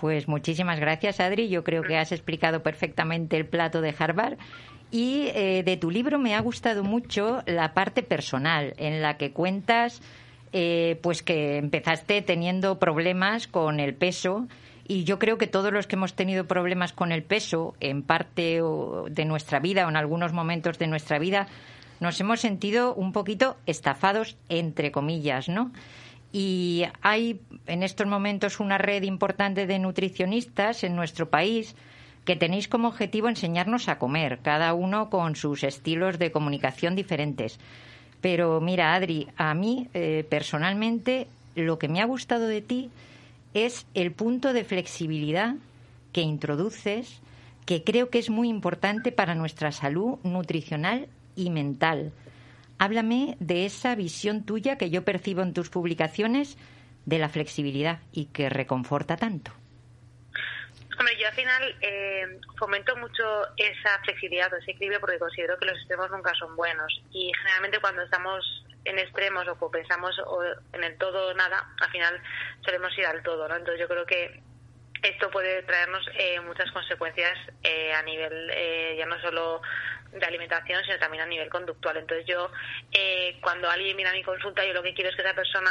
Pues 0.00 0.26
muchísimas 0.26 0.80
gracias, 0.80 1.20
Adri. 1.20 1.48
Yo 1.48 1.62
creo 1.62 1.82
que 1.82 1.96
has 1.96 2.10
explicado 2.12 2.62
perfectamente 2.62 3.36
el 3.36 3.46
plato 3.46 3.80
de 3.80 3.94
Harvard. 3.96 4.36
Y 4.90 5.30
eh, 5.34 5.62
de 5.64 5.76
tu 5.76 5.90
libro 5.90 6.18
me 6.18 6.34
ha 6.34 6.40
gustado 6.40 6.84
mucho 6.84 7.42
la 7.46 7.72
parte 7.72 8.02
personal, 8.02 8.74
en 8.76 9.00
la 9.00 9.16
que 9.16 9.32
cuentas 9.32 10.02
eh, 10.52 10.98
pues 11.02 11.22
que 11.22 11.56
empezaste 11.56 12.20
teniendo 12.20 12.78
problemas 12.78 13.46
con 13.46 13.80
el 13.80 13.94
peso. 13.94 14.46
Y 14.86 15.04
yo 15.04 15.18
creo 15.18 15.38
que 15.38 15.46
todos 15.46 15.72
los 15.72 15.86
que 15.86 15.96
hemos 15.96 16.14
tenido 16.14 16.46
problemas 16.46 16.92
con 16.92 17.12
el 17.12 17.22
peso, 17.22 17.74
en 17.80 18.02
parte 18.02 18.60
de 19.10 19.24
nuestra 19.24 19.60
vida 19.60 19.86
o 19.86 19.90
en 19.90 19.96
algunos 19.96 20.32
momentos 20.32 20.78
de 20.78 20.88
nuestra 20.88 21.18
vida, 21.18 21.46
nos 22.00 22.20
hemos 22.20 22.40
sentido 22.40 22.94
un 22.94 23.12
poquito 23.12 23.56
estafados, 23.66 24.36
entre 24.48 24.90
comillas, 24.90 25.48
¿no? 25.48 25.70
Y 26.32 26.84
hay 27.02 27.40
en 27.66 27.82
estos 27.82 28.06
momentos 28.06 28.58
una 28.58 28.78
red 28.78 29.02
importante 29.02 29.66
de 29.66 29.78
nutricionistas 29.78 30.82
en 30.82 30.96
nuestro 30.96 31.28
país 31.28 31.76
que 32.24 32.36
tenéis 32.36 32.68
como 32.68 32.88
objetivo 32.88 33.28
enseñarnos 33.28 33.88
a 33.88 33.98
comer, 33.98 34.38
cada 34.42 34.74
uno 34.74 35.10
con 35.10 35.36
sus 35.36 35.62
estilos 35.62 36.18
de 36.18 36.32
comunicación 36.32 36.96
diferentes. 36.96 37.58
Pero 38.20 38.60
mira, 38.60 38.94
Adri, 38.94 39.28
a 39.36 39.54
mí 39.54 39.88
eh, 39.94 40.24
personalmente 40.28 41.26
lo 41.54 41.78
que 41.78 41.88
me 41.88 42.00
ha 42.00 42.06
gustado 42.06 42.46
de 42.46 42.62
ti 42.62 42.90
es 43.54 43.86
el 43.94 44.12
punto 44.12 44.52
de 44.52 44.64
flexibilidad 44.64 45.54
que 46.12 46.20
introduces, 46.20 47.20
que 47.66 47.84
creo 47.84 48.10
que 48.10 48.18
es 48.18 48.30
muy 48.30 48.48
importante 48.48 49.12
para 49.12 49.34
nuestra 49.34 49.72
salud 49.72 50.18
nutricional 50.22 51.08
y 51.36 51.50
mental. 51.50 52.12
Háblame 52.78 53.36
de 53.38 53.64
esa 53.66 53.94
visión 53.94 54.44
tuya 54.44 54.76
que 54.76 54.90
yo 54.90 55.04
percibo 55.04 55.42
en 55.42 55.54
tus 55.54 55.70
publicaciones 55.70 56.58
de 57.06 57.18
la 57.18 57.28
flexibilidad 57.28 58.00
y 58.12 58.26
que 58.26 58.48
reconforta 58.48 59.16
tanto. 59.16 59.52
Hombre, 60.98 61.16
yo 61.18 61.26
al 61.26 61.34
final 61.34 61.76
eh, 61.80 62.40
fomento 62.58 62.94
mucho 62.96 63.24
esa 63.56 63.98
flexibilidad 64.04 64.52
o 64.52 64.56
ese 64.56 64.72
equilibrio 64.72 65.00
porque 65.00 65.18
considero 65.18 65.58
que 65.58 65.66
los 65.66 65.76
extremos 65.78 66.10
nunca 66.10 66.32
son 66.34 66.54
buenos 66.54 67.02
y 67.10 67.32
generalmente 67.38 67.80
cuando 67.80 68.02
estamos 68.02 68.64
en 68.84 68.98
extremos 68.98 69.46
o 69.48 69.70
pensamos 69.70 70.14
en 70.72 70.84
el 70.84 70.98
todo 70.98 71.28
o 71.28 71.34
nada, 71.34 71.68
al 71.80 71.90
final 71.90 72.20
solemos 72.64 72.96
ir 72.98 73.06
al 73.06 73.22
todo, 73.22 73.48
¿no? 73.48 73.56
Entonces 73.56 73.80
yo 73.80 73.88
creo 73.88 74.06
que 74.06 74.42
esto 75.02 75.30
puede 75.30 75.62
traernos 75.64 76.08
eh, 76.14 76.40
muchas 76.40 76.70
consecuencias 76.70 77.36
eh, 77.62 77.92
a 77.92 78.02
nivel 78.02 78.50
eh, 78.52 78.94
ya 78.96 79.06
no 79.06 79.20
solo 79.20 79.60
de 80.12 80.24
alimentación, 80.24 80.84
sino 80.84 80.98
también 80.98 81.24
a 81.24 81.26
nivel 81.26 81.48
conductual. 81.48 81.96
Entonces 81.96 82.26
yo, 82.26 82.50
cuando 83.40 83.70
alguien 83.70 83.96
viene 83.96 84.10
a 84.10 84.12
mi 84.12 84.22
consulta, 84.22 84.62
yo 84.62 84.74
lo 84.74 84.82
que 84.82 84.92
quiero 84.92 85.08
es 85.08 85.16
que 85.16 85.22
esa 85.22 85.32
persona 85.32 85.70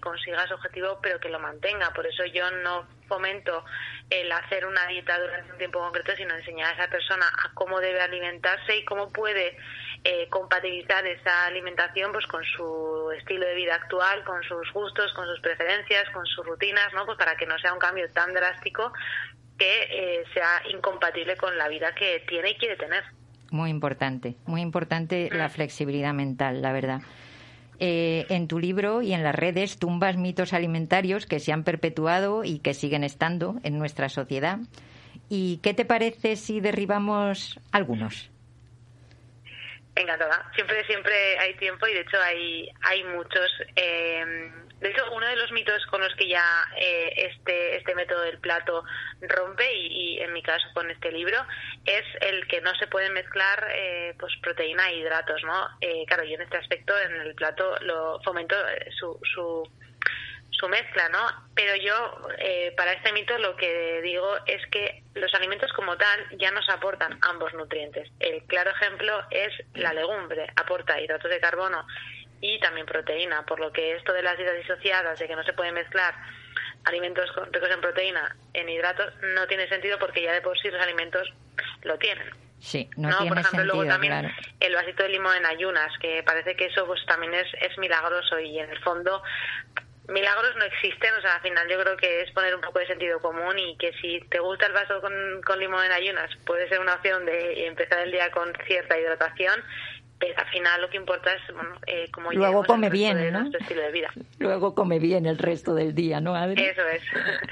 consiga 0.00 0.48
su 0.48 0.54
objetivo, 0.54 0.98
pero 1.00 1.20
que 1.20 1.28
lo 1.28 1.38
mantenga. 1.38 1.92
Por 1.92 2.04
eso 2.04 2.24
yo 2.24 2.50
no 2.50 2.88
fomento 3.06 3.64
el 4.10 4.32
hacer 4.32 4.66
una 4.66 4.84
dieta 4.88 5.20
durante 5.20 5.52
un 5.52 5.58
tiempo 5.58 5.78
concreto, 5.78 6.16
sino 6.16 6.34
enseñar 6.34 6.72
a 6.72 6.82
esa 6.82 6.90
persona 6.90 7.26
a 7.28 7.54
cómo 7.54 7.78
debe 7.78 8.00
alimentarse 8.00 8.78
y 8.78 8.84
cómo 8.84 9.12
puede 9.12 9.56
eh, 10.04 10.28
compatibilizar 10.30 11.06
esa 11.06 11.46
alimentación 11.46 12.12
pues 12.12 12.26
con 12.26 12.42
su 12.44 13.10
estilo 13.18 13.46
de 13.46 13.54
vida 13.54 13.74
actual, 13.74 14.24
con 14.24 14.42
sus 14.42 14.72
gustos, 14.72 15.12
con 15.14 15.26
sus 15.26 15.40
preferencias, 15.40 16.08
con 16.10 16.24
sus 16.26 16.46
rutinas, 16.46 16.92
¿no? 16.94 17.04
Pues 17.04 17.18
para 17.18 17.36
que 17.36 17.46
no 17.46 17.58
sea 17.58 17.72
un 17.72 17.78
cambio 17.78 18.08
tan 18.12 18.32
drástico 18.32 18.92
que 19.58 19.82
eh, 19.90 20.24
sea 20.32 20.62
incompatible 20.72 21.36
con 21.36 21.56
la 21.58 21.68
vida 21.68 21.94
que 21.94 22.24
tiene 22.28 22.50
y 22.50 22.54
quiere 22.56 22.76
tener. 22.76 23.02
Muy 23.50 23.70
importante, 23.70 24.36
muy 24.46 24.60
importante 24.60 25.28
la 25.32 25.48
mm. 25.48 25.50
flexibilidad 25.50 26.14
mental, 26.14 26.62
la 26.62 26.72
verdad. 26.72 27.00
Eh, 27.80 28.26
en 28.28 28.48
tu 28.48 28.58
libro 28.58 29.02
y 29.02 29.12
en 29.12 29.22
las 29.22 29.34
redes 29.34 29.78
tumbas 29.78 30.16
mitos 30.16 30.52
alimentarios 30.52 31.26
que 31.26 31.38
se 31.38 31.52
han 31.52 31.64
perpetuado 31.64 32.44
y 32.44 32.58
que 32.58 32.74
siguen 32.74 33.04
estando 33.04 33.56
en 33.62 33.78
nuestra 33.78 34.08
sociedad. 34.08 34.58
¿Y 35.28 35.58
qué 35.58 35.74
te 35.74 35.84
parece 35.84 36.36
si 36.36 36.60
derribamos 36.60 37.60
algunos? 37.70 38.30
Encantada. 39.98 40.48
Siempre, 40.54 40.84
siempre 40.86 41.38
hay 41.40 41.54
tiempo 41.54 41.86
y 41.88 41.94
de 41.94 42.00
hecho 42.00 42.20
hay, 42.22 42.70
hay 42.82 43.02
muchos. 43.02 43.50
Eh, 43.74 44.52
de 44.78 44.90
hecho, 44.90 45.10
uno 45.10 45.26
de 45.26 45.34
los 45.34 45.50
mitos 45.50 45.84
con 45.86 46.00
los 46.00 46.14
que 46.14 46.28
ya 46.28 46.44
eh, 46.76 47.32
este, 47.32 47.76
este 47.78 47.96
método 47.96 48.20
del 48.22 48.38
plato 48.38 48.84
rompe, 49.22 49.74
y, 49.74 50.20
en 50.20 50.32
mi 50.32 50.40
caso 50.40 50.68
con 50.72 50.88
este 50.88 51.10
libro, 51.10 51.44
es 51.84 52.04
el 52.20 52.46
que 52.46 52.60
no 52.60 52.72
se 52.76 52.86
pueden 52.86 53.12
mezclar 53.12 53.66
eh, 53.72 54.14
pues 54.20 54.32
proteína 54.40 54.88
e 54.88 54.98
hidratos, 54.98 55.42
¿no? 55.42 55.68
claro, 56.06 56.22
yo 56.22 56.36
en 56.36 56.42
este 56.42 56.58
aspecto 56.58 56.96
en 56.96 57.14
el 57.22 57.34
plato 57.34 57.74
lo 57.80 58.20
fomento 58.22 58.54
su, 59.00 59.18
su 59.34 59.68
su 60.58 60.68
mezcla, 60.68 61.08
¿no? 61.08 61.20
Pero 61.54 61.76
yo, 61.76 62.28
eh, 62.38 62.72
para 62.76 62.92
este 62.92 63.12
mito, 63.12 63.38
lo 63.38 63.56
que 63.56 64.00
digo 64.02 64.36
es 64.46 64.64
que 64.70 65.02
los 65.14 65.32
alimentos 65.34 65.72
como 65.72 65.96
tal 65.96 66.36
ya 66.36 66.50
nos 66.50 66.68
aportan 66.68 67.18
ambos 67.22 67.54
nutrientes. 67.54 68.10
El 68.18 68.42
claro 68.44 68.70
ejemplo 68.70 69.22
es 69.30 69.52
la 69.74 69.92
legumbre, 69.92 70.46
aporta 70.56 71.00
hidratos 71.00 71.30
de 71.30 71.40
carbono 71.40 71.86
y 72.40 72.58
también 72.60 72.86
proteína, 72.86 73.44
por 73.46 73.60
lo 73.60 73.72
que 73.72 73.96
esto 73.96 74.12
de 74.12 74.22
las 74.22 74.36
dietas 74.36 74.56
disociadas, 74.56 75.18
de 75.18 75.28
que 75.28 75.36
no 75.36 75.44
se 75.44 75.52
puede 75.52 75.72
mezclar 75.72 76.14
alimentos 76.84 77.30
ricos 77.52 77.70
en 77.70 77.80
proteína 77.80 78.36
en 78.54 78.68
hidratos, 78.68 79.12
no 79.34 79.46
tiene 79.46 79.68
sentido 79.68 79.98
porque 79.98 80.22
ya 80.22 80.32
de 80.32 80.40
por 80.40 80.58
sí 80.58 80.70
los 80.70 80.80
alimentos 80.80 81.28
lo 81.82 81.98
tienen. 81.98 82.30
Sí, 82.60 82.90
no, 82.96 83.16
tiene 83.18 83.28
por 83.28 83.38
ejemplo, 83.38 83.64
luego 83.64 83.86
también 83.86 84.32
el 84.58 84.74
vasito 84.74 85.04
de 85.04 85.10
limón 85.10 85.36
en 85.36 85.46
ayunas, 85.46 85.96
que 86.00 86.24
parece 86.24 86.56
que 86.56 86.66
eso 86.66 86.86
pues 86.86 87.04
también 87.06 87.34
es, 87.34 87.46
es 87.60 87.78
milagroso 87.78 88.40
y 88.40 88.58
en 88.58 88.70
el 88.70 88.78
fondo 88.80 89.22
milagros 90.08 90.56
no 90.56 90.64
existen, 90.64 91.14
o 91.14 91.20
sea, 91.20 91.36
al 91.36 91.42
final 91.42 91.68
yo 91.68 91.78
creo 91.80 91.96
que 91.96 92.22
es 92.22 92.30
poner 92.32 92.54
un 92.54 92.60
poco 92.60 92.78
de 92.78 92.86
sentido 92.86 93.20
común 93.20 93.58
y 93.58 93.76
que 93.76 93.92
si 94.00 94.20
te 94.30 94.40
gusta 94.40 94.66
el 94.66 94.72
vaso 94.72 95.00
con, 95.00 95.12
con 95.44 95.58
limón 95.58 95.84
en 95.84 95.92
ayunas, 95.92 96.30
puede 96.46 96.68
ser 96.68 96.80
una 96.80 96.94
opción 96.94 97.26
de 97.26 97.66
empezar 97.66 98.00
el 98.00 98.10
día 98.10 98.30
con 98.30 98.52
cierta 98.66 98.98
hidratación, 98.98 99.62
pero 100.18 100.34
al 100.36 100.48
final 100.48 100.80
lo 100.80 100.90
que 100.90 100.96
importa 100.96 101.30
es 101.32 101.54
bueno, 101.54 101.76
eh, 101.86 102.08
cómo 102.10 102.32
Luego 102.32 102.64
come 102.64 102.90
bien, 102.90 103.32
¿no? 103.32 103.50
estilo 103.58 103.82
de 103.82 103.92
vida. 103.92 104.08
Luego 104.38 104.74
come 104.74 104.98
bien 104.98 105.26
el 105.26 105.38
resto 105.38 105.74
del 105.74 105.94
día, 105.94 106.20
¿no, 106.20 106.34
Adri? 106.34 106.64
Eso 106.64 106.82
es, 106.88 107.02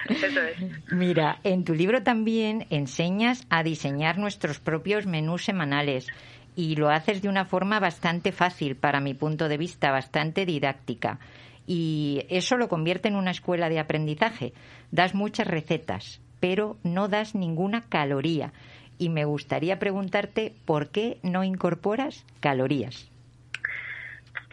eso 0.22 0.40
es. 0.40 0.56
Mira, 0.90 1.38
en 1.44 1.64
tu 1.64 1.74
libro 1.74 2.02
también 2.02 2.66
enseñas 2.70 3.46
a 3.50 3.62
diseñar 3.62 4.18
nuestros 4.18 4.60
propios 4.60 5.06
menús 5.06 5.44
semanales 5.44 6.08
y 6.56 6.76
lo 6.76 6.88
haces 6.88 7.20
de 7.20 7.28
una 7.28 7.44
forma 7.44 7.80
bastante 7.80 8.32
fácil, 8.32 8.76
para 8.76 9.00
mi 9.00 9.12
punto 9.12 9.48
de 9.48 9.58
vista, 9.58 9.90
bastante 9.90 10.46
didáctica 10.46 11.20
y 11.66 12.26
eso 12.30 12.56
lo 12.56 12.68
convierte 12.68 13.08
en 13.08 13.16
una 13.16 13.30
escuela 13.30 13.68
de 13.68 13.78
aprendizaje. 13.78 14.52
Das 14.90 15.14
muchas 15.14 15.46
recetas, 15.46 16.20
pero 16.40 16.76
no 16.82 17.08
das 17.08 17.34
ninguna 17.34 17.82
caloría. 17.88 18.52
Y 18.98 19.08
me 19.10 19.24
gustaría 19.24 19.78
preguntarte 19.78 20.54
por 20.64 20.90
qué 20.90 21.18
no 21.22 21.44
incorporas 21.44 22.24
calorías. 22.40 23.10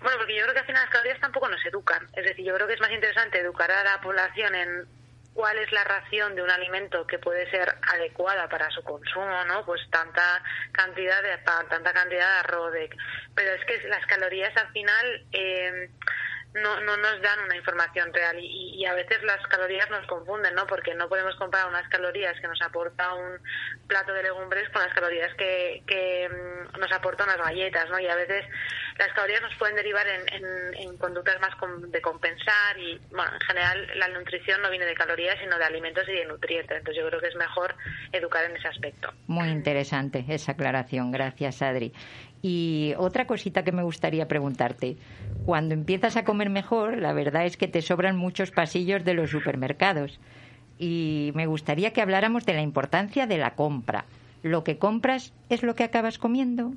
Bueno, 0.02 0.18
porque 0.18 0.36
yo 0.36 0.44
creo 0.44 0.54
que 0.54 0.60
al 0.60 0.66
final 0.66 0.82
las 0.82 0.92
calorías 0.92 1.20
tampoco 1.22 1.48
nos 1.48 1.66
educan. 1.66 2.08
Es 2.14 2.26
decir, 2.26 2.46
yo 2.46 2.54
creo 2.56 2.68
que 2.68 2.74
es 2.74 2.82
más 2.82 2.92
interesante 2.92 3.40
educar 3.40 3.72
a 3.72 3.84
la 3.84 4.02
población 4.02 4.54
en 4.54 4.86
cuál 5.34 5.58
es 5.58 5.72
la 5.72 5.84
ración 5.84 6.36
de 6.36 6.44
un 6.44 6.52
alimento 6.52 7.08
que 7.08 7.20
puede 7.20 7.50
ser 7.50 7.76
adecuada 7.82 8.48
para 8.50 8.70
su 8.70 8.84
consumo, 8.84 9.44
¿no? 9.48 9.66
Pues 9.66 9.82
tanta 9.90 10.44
cantidad 10.72 11.22
de 11.24 11.38
pan, 11.40 11.68
tanta 11.70 11.94
cantidad 11.94 12.28
de 12.28 12.40
arroz, 12.40 12.74
pero 13.34 13.52
es 13.54 13.66
que 13.66 13.88
las 13.88 14.06
calorías 14.06 14.56
al 14.58 14.72
final 14.72 15.26
eh, 15.32 15.90
no, 16.54 16.80
no 16.82 16.98
nos 16.98 17.22
dan 17.22 17.40
una 17.46 17.56
información 17.56 18.14
real 18.14 18.38
y, 18.40 18.76
y, 18.76 18.86
a 18.86 18.94
veces 18.94 19.24
las 19.24 19.42
calorías 19.48 19.90
nos 19.90 20.06
confunden, 20.06 20.54
¿no? 20.54 20.68
Porque 20.68 20.94
no 20.94 21.10
podemos 21.10 21.36
comparar 21.36 21.68
unas 21.68 21.88
calorías 21.90 22.40
que 22.40 22.48
nos 22.48 22.62
aporta 22.62 23.14
un 23.14 23.40
plato 23.88 24.14
de 24.14 24.24
legumbres 24.24 24.70
con 24.70 24.84
las 24.84 24.94
calorías 24.94 25.34
que, 25.36 25.82
que 25.88 26.30
mm, 26.30 26.80
nos 26.80 26.92
aportan 26.92 27.28
las 27.28 27.38
galletas, 27.38 27.90
¿no? 27.90 28.00
Y 28.00 28.08
a 28.08 28.16
veces 28.16 28.46
las 29.00 29.12
calorías 29.14 29.42
nos 29.42 29.56
pueden 29.56 29.76
derivar 29.76 30.06
en, 30.08 30.76
en, 30.76 30.98
conductas 30.98 31.40
más 31.42 31.52
de 31.92 32.02
compensar 32.02 32.78
y, 32.78 33.00
bueno, 33.10 33.34
en 33.34 33.42
general 33.42 33.88
la 33.96 34.08
nutrición 34.10 34.62
no 34.62 34.70
viene 34.70 34.86
de 34.86 34.94
calorías, 34.94 35.38
sino 35.40 35.58
de 35.58 35.66
alimentos 35.66 36.08
y 36.08 36.14
de 36.14 36.26
nutrientes. 36.26 36.78
Entonces 36.78 37.02
yo 37.02 37.10
creo 37.10 37.20
que 37.20 37.28
es 37.28 37.36
mejor 37.36 37.76
educar 38.12 38.46
en 38.46 38.56
ese 38.56 38.68
aspecto. 38.68 39.12
Muy 39.28 39.50
interesante 39.50 40.24
esa 40.30 40.52
aclaración. 40.52 41.12
Gracias, 41.12 41.62
Adri. 41.62 41.94
Y 42.44 42.94
otra 42.98 43.26
cosita 43.26 43.64
que 43.64 43.72
me 43.72 43.84
gustaría 43.84 44.28
preguntarte. 44.28 44.98
Cuando 45.46 45.74
empiezas 45.74 46.18
a 46.18 46.26
comer 46.26 46.50
mejor, 46.50 46.98
la 46.98 47.14
verdad 47.14 47.46
es 47.46 47.56
que 47.56 47.70
te 47.70 47.82
sobran 47.82 48.18
muchos 48.18 48.52
pasillos 48.52 49.06
de 49.06 49.14
los 49.14 49.32
supermercados. 49.32 50.20
Y 50.78 51.32
me 51.36 51.48
gustaría 51.48 51.94
que 51.94 52.02
habláramos 52.02 52.46
de 52.46 52.54
la 52.54 52.62
importancia 52.62 53.28
de 53.28 53.38
la 53.38 53.56
compra. 53.56 54.04
¿Lo 54.42 54.66
que 54.66 54.78
compras 54.78 55.32
es 55.48 55.64
lo 55.64 55.74
que 55.76 55.86
acabas 55.86 56.18
comiendo? 56.18 56.74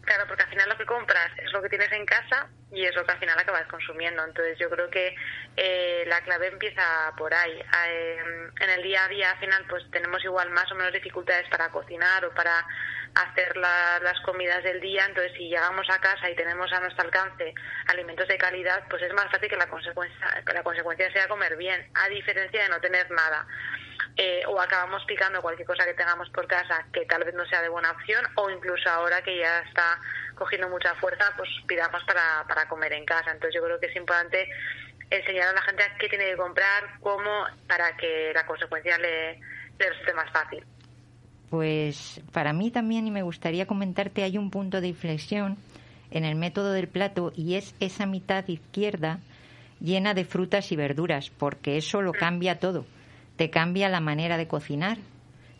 Claro, 0.00 0.24
porque 0.26 0.42
al 0.42 0.50
final 0.50 0.68
lo 0.68 0.76
que 0.76 0.86
compras 0.86 1.30
es 1.36 1.52
lo 1.52 1.62
que 1.62 1.68
tienes 1.68 1.92
en 1.92 2.04
casa 2.04 2.48
y 2.72 2.84
es 2.84 2.94
lo 2.94 3.04
que 3.04 3.12
al 3.12 3.18
final 3.18 3.38
acabas 3.38 3.66
consumiendo. 3.66 4.24
Entonces 4.24 4.58
yo 4.58 4.68
creo 4.70 4.90
que 4.90 5.14
eh, 5.56 6.04
la 6.06 6.20
clave 6.22 6.48
empieza 6.48 7.12
por 7.16 7.32
ahí. 7.32 7.62
Eh, 7.88 8.22
en 8.60 8.70
el 8.70 8.82
día 8.82 9.04
a 9.04 9.08
día 9.08 9.30
al 9.30 9.38
final 9.38 9.64
pues 9.68 9.88
tenemos 9.90 10.24
igual 10.24 10.50
más 10.50 10.70
o 10.72 10.74
menos 10.74 10.92
dificultades 10.92 11.48
para 11.50 11.70
cocinar 11.70 12.24
o 12.24 12.34
para 12.34 12.66
hacer 13.14 13.56
las 13.56 14.20
comidas 14.24 14.64
del 14.64 14.80
día. 14.80 15.04
Entonces 15.06 15.32
si 15.36 15.48
llegamos 15.48 15.88
a 15.90 16.00
casa 16.00 16.28
y 16.30 16.34
tenemos 16.34 16.72
a 16.72 16.80
nuestro 16.80 17.04
alcance 17.04 17.54
alimentos 17.86 18.26
de 18.26 18.38
calidad, 18.38 18.84
pues 18.88 19.02
es 19.02 19.12
más 19.12 19.30
fácil 19.30 19.48
que 19.48 19.56
la 19.56 19.68
consecuencia, 19.68 20.42
que 20.44 20.52
la 20.52 20.62
consecuencia 20.62 21.12
sea 21.12 21.28
comer 21.28 21.56
bien, 21.56 21.90
a 21.94 22.08
diferencia 22.08 22.64
de 22.64 22.68
no 22.70 22.80
tener 22.80 23.10
nada. 23.10 23.46
Eh, 24.16 24.42
o 24.46 24.60
acabamos 24.60 25.02
picando 25.06 25.40
cualquier 25.40 25.66
cosa 25.66 25.86
que 25.86 25.94
tengamos 25.94 26.28
por 26.28 26.46
casa 26.46 26.84
que 26.92 27.06
tal 27.06 27.24
vez 27.24 27.34
no 27.34 27.46
sea 27.46 27.62
de 27.62 27.70
buena 27.70 27.92
opción 27.92 28.22
o 28.34 28.50
incluso 28.50 28.90
ahora 28.90 29.22
que 29.22 29.38
ya 29.38 29.60
está 29.60 29.98
cogiendo 30.34 30.68
mucha 30.68 30.94
fuerza 30.96 31.32
pues 31.34 31.48
pidamos 31.66 32.04
para, 32.04 32.44
para 32.46 32.68
comer 32.68 32.92
en 32.92 33.06
casa. 33.06 33.30
Entonces 33.30 33.54
yo 33.54 33.64
creo 33.64 33.80
que 33.80 33.86
es 33.86 33.96
importante 33.96 34.50
enseñar 35.08 35.48
a 35.48 35.52
la 35.54 35.62
gente 35.62 35.82
a 35.82 35.96
qué 35.96 36.08
tiene 36.10 36.26
que 36.26 36.36
comprar 36.36 36.98
cómo 37.00 37.46
para 37.66 37.96
que 37.96 38.32
la 38.34 38.44
consecuencia 38.44 38.98
le, 38.98 39.40
le 39.78 39.88
resulte 39.88 40.12
más 40.12 40.30
fácil. 40.30 40.62
Pues 41.48 42.20
para 42.32 42.52
mí 42.52 42.70
también 42.70 43.06
y 43.06 43.10
me 43.10 43.22
gustaría 43.22 43.66
comentarte 43.66 44.24
hay 44.24 44.36
un 44.36 44.50
punto 44.50 44.82
de 44.82 44.88
inflexión 44.88 45.56
en 46.10 46.26
el 46.26 46.34
método 46.34 46.72
del 46.72 46.88
plato 46.88 47.32
y 47.34 47.54
es 47.54 47.74
esa 47.80 48.04
mitad 48.04 48.46
izquierda 48.46 49.20
llena 49.80 50.12
de 50.12 50.26
frutas 50.26 50.70
y 50.70 50.76
verduras 50.76 51.30
porque 51.30 51.78
eso 51.78 52.02
lo 52.02 52.12
cambia 52.12 52.58
todo 52.58 52.84
te 53.42 53.50
cambia 53.50 53.88
la 53.88 53.98
manera 53.98 54.36
de 54.36 54.46
cocinar, 54.46 54.98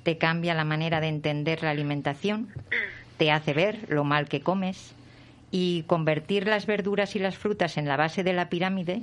te 0.04 0.16
cambia 0.16 0.54
la 0.54 0.62
manera 0.62 1.00
de 1.00 1.08
entender 1.08 1.64
la 1.64 1.70
alimentación, 1.70 2.46
te 3.16 3.32
hace 3.32 3.54
ver 3.54 3.86
lo 3.88 4.04
mal 4.04 4.28
que 4.28 4.40
comes 4.40 4.94
y 5.50 5.82
convertir 5.88 6.46
las 6.46 6.66
verduras 6.66 7.16
y 7.16 7.18
las 7.18 7.36
frutas 7.36 7.76
en 7.78 7.88
la 7.88 7.96
base 7.96 8.22
de 8.22 8.34
la 8.34 8.48
pirámide 8.48 9.02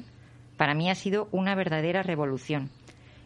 para 0.55 0.75
mí 0.75 0.89
ha 0.89 0.95
sido 0.95 1.27
una 1.33 1.55
verdadera 1.55 2.03
revolución. 2.03 2.69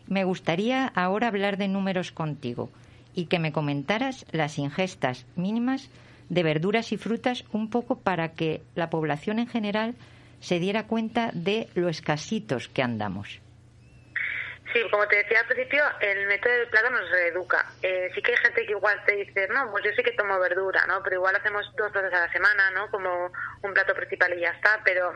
Me 0.07 0.23
gustaría 0.23 0.87
ahora 0.87 1.27
hablar 1.27 1.57
de 1.57 1.67
números 1.67 2.11
contigo 2.11 2.71
y 3.13 3.27
que 3.27 3.37
me 3.37 3.51
comentaras 3.51 4.25
las 4.31 4.57
ingestas 4.57 5.27
mínimas 5.35 5.91
de 6.29 6.41
verduras 6.41 6.91
y 6.93 6.97
frutas 6.97 7.45
un 7.51 7.69
poco 7.69 7.99
para 7.99 8.29
que 8.29 8.63
la 8.73 8.89
población 8.89 9.37
en 9.37 9.45
general 9.45 9.93
se 10.39 10.57
diera 10.57 10.87
cuenta 10.87 11.29
de 11.31 11.69
lo 11.75 11.89
escasitos 11.89 12.69
que 12.69 12.81
andamos. 12.81 13.39
Sí, 14.73 14.81
como 14.89 15.07
te 15.07 15.17
decía 15.17 15.41
al 15.41 15.45
principio, 15.45 15.83
el 15.99 16.25
método 16.25 16.51
del 16.51 16.67
plato 16.67 16.89
nos 16.89 17.07
reeduca. 17.11 17.63
Eh, 17.83 18.09
sí 18.15 18.23
que 18.23 18.31
hay 18.31 18.37
gente 18.37 18.65
que 18.65 18.71
igual 18.71 18.99
te 19.05 19.11
dice, 19.11 19.47
no, 19.49 19.69
pues 19.69 19.83
yo 19.85 19.91
sí 19.95 20.01
que 20.01 20.13
tomo 20.13 20.39
verdura, 20.39 20.83
¿no? 20.87 21.03
Pero 21.03 21.17
igual 21.17 21.35
hacemos 21.35 21.71
dos 21.75 21.91
veces 21.91 22.11
a 22.11 22.25
la 22.25 22.31
semana, 22.31 22.71
¿no? 22.71 22.89
Como 22.89 23.31
un 23.61 23.73
plato 23.73 23.93
principal 23.93 24.33
y 24.33 24.41
ya 24.41 24.49
está, 24.49 24.81
pero 24.83 25.13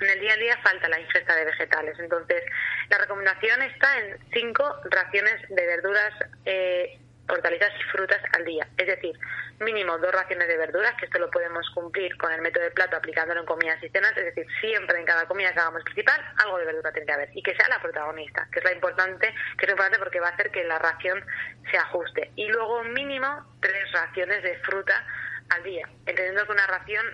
en 0.00 0.08
el 0.08 0.20
día 0.20 0.32
a 0.32 0.36
día 0.36 0.58
falta 0.62 0.88
la 0.88 0.98
ingesta 0.98 1.36
de 1.36 1.44
vegetales. 1.44 1.98
Entonces, 2.00 2.42
la 2.88 2.98
recomendación 2.98 3.62
está 3.62 3.98
en 3.98 4.18
cinco 4.32 4.64
raciones 4.90 5.40
de 5.48 5.66
verduras 5.66 6.12
eh, 6.44 6.98
hortalizas 7.30 7.72
y 7.78 7.82
frutas 7.84 8.20
al 8.32 8.44
día. 8.44 8.66
Es 8.76 8.86
decir, 8.86 9.18
mínimo 9.60 9.98
dos 9.98 10.12
raciones 10.12 10.48
de 10.48 10.56
verduras, 10.56 10.94
que 10.98 11.06
esto 11.06 11.18
lo 11.18 11.30
podemos 11.30 11.68
cumplir 11.70 12.16
con 12.16 12.32
el 12.32 12.40
método 12.40 12.64
de 12.64 12.70
plato 12.70 12.96
aplicándolo 12.96 13.40
en 13.40 13.46
comidas 13.46 13.82
y 13.82 13.88
cenas, 13.88 14.16
es 14.16 14.24
decir, 14.24 14.46
siempre 14.60 14.98
en 14.98 15.06
cada 15.06 15.26
comida 15.26 15.52
que 15.52 15.60
hagamos 15.60 15.82
principal, 15.84 16.20
algo 16.38 16.58
de 16.58 16.64
verdura 16.66 16.92
tiene 16.92 17.06
que 17.06 17.12
haber 17.12 17.30
y 17.34 17.42
que 17.42 17.54
sea 17.54 17.68
la 17.68 17.80
protagonista, 17.80 18.48
que 18.52 18.58
es 18.58 18.64
la 18.64 18.72
importante, 18.72 19.34
que 19.58 19.66
es 19.66 19.70
importante 19.70 19.98
porque 19.98 20.20
va 20.20 20.28
a 20.28 20.32
hacer 20.32 20.50
que 20.50 20.64
la 20.64 20.78
ración 20.78 21.24
se 21.70 21.78
ajuste. 21.78 22.30
Y 22.36 22.48
luego 22.48 22.82
mínimo 22.84 23.56
tres 23.60 23.90
raciones 23.92 24.42
de 24.42 24.56
fruta 24.60 25.06
al 25.50 25.62
día, 25.62 25.88
entendiendo 26.06 26.46
que 26.46 26.52
una 26.52 26.66
ración 26.66 27.04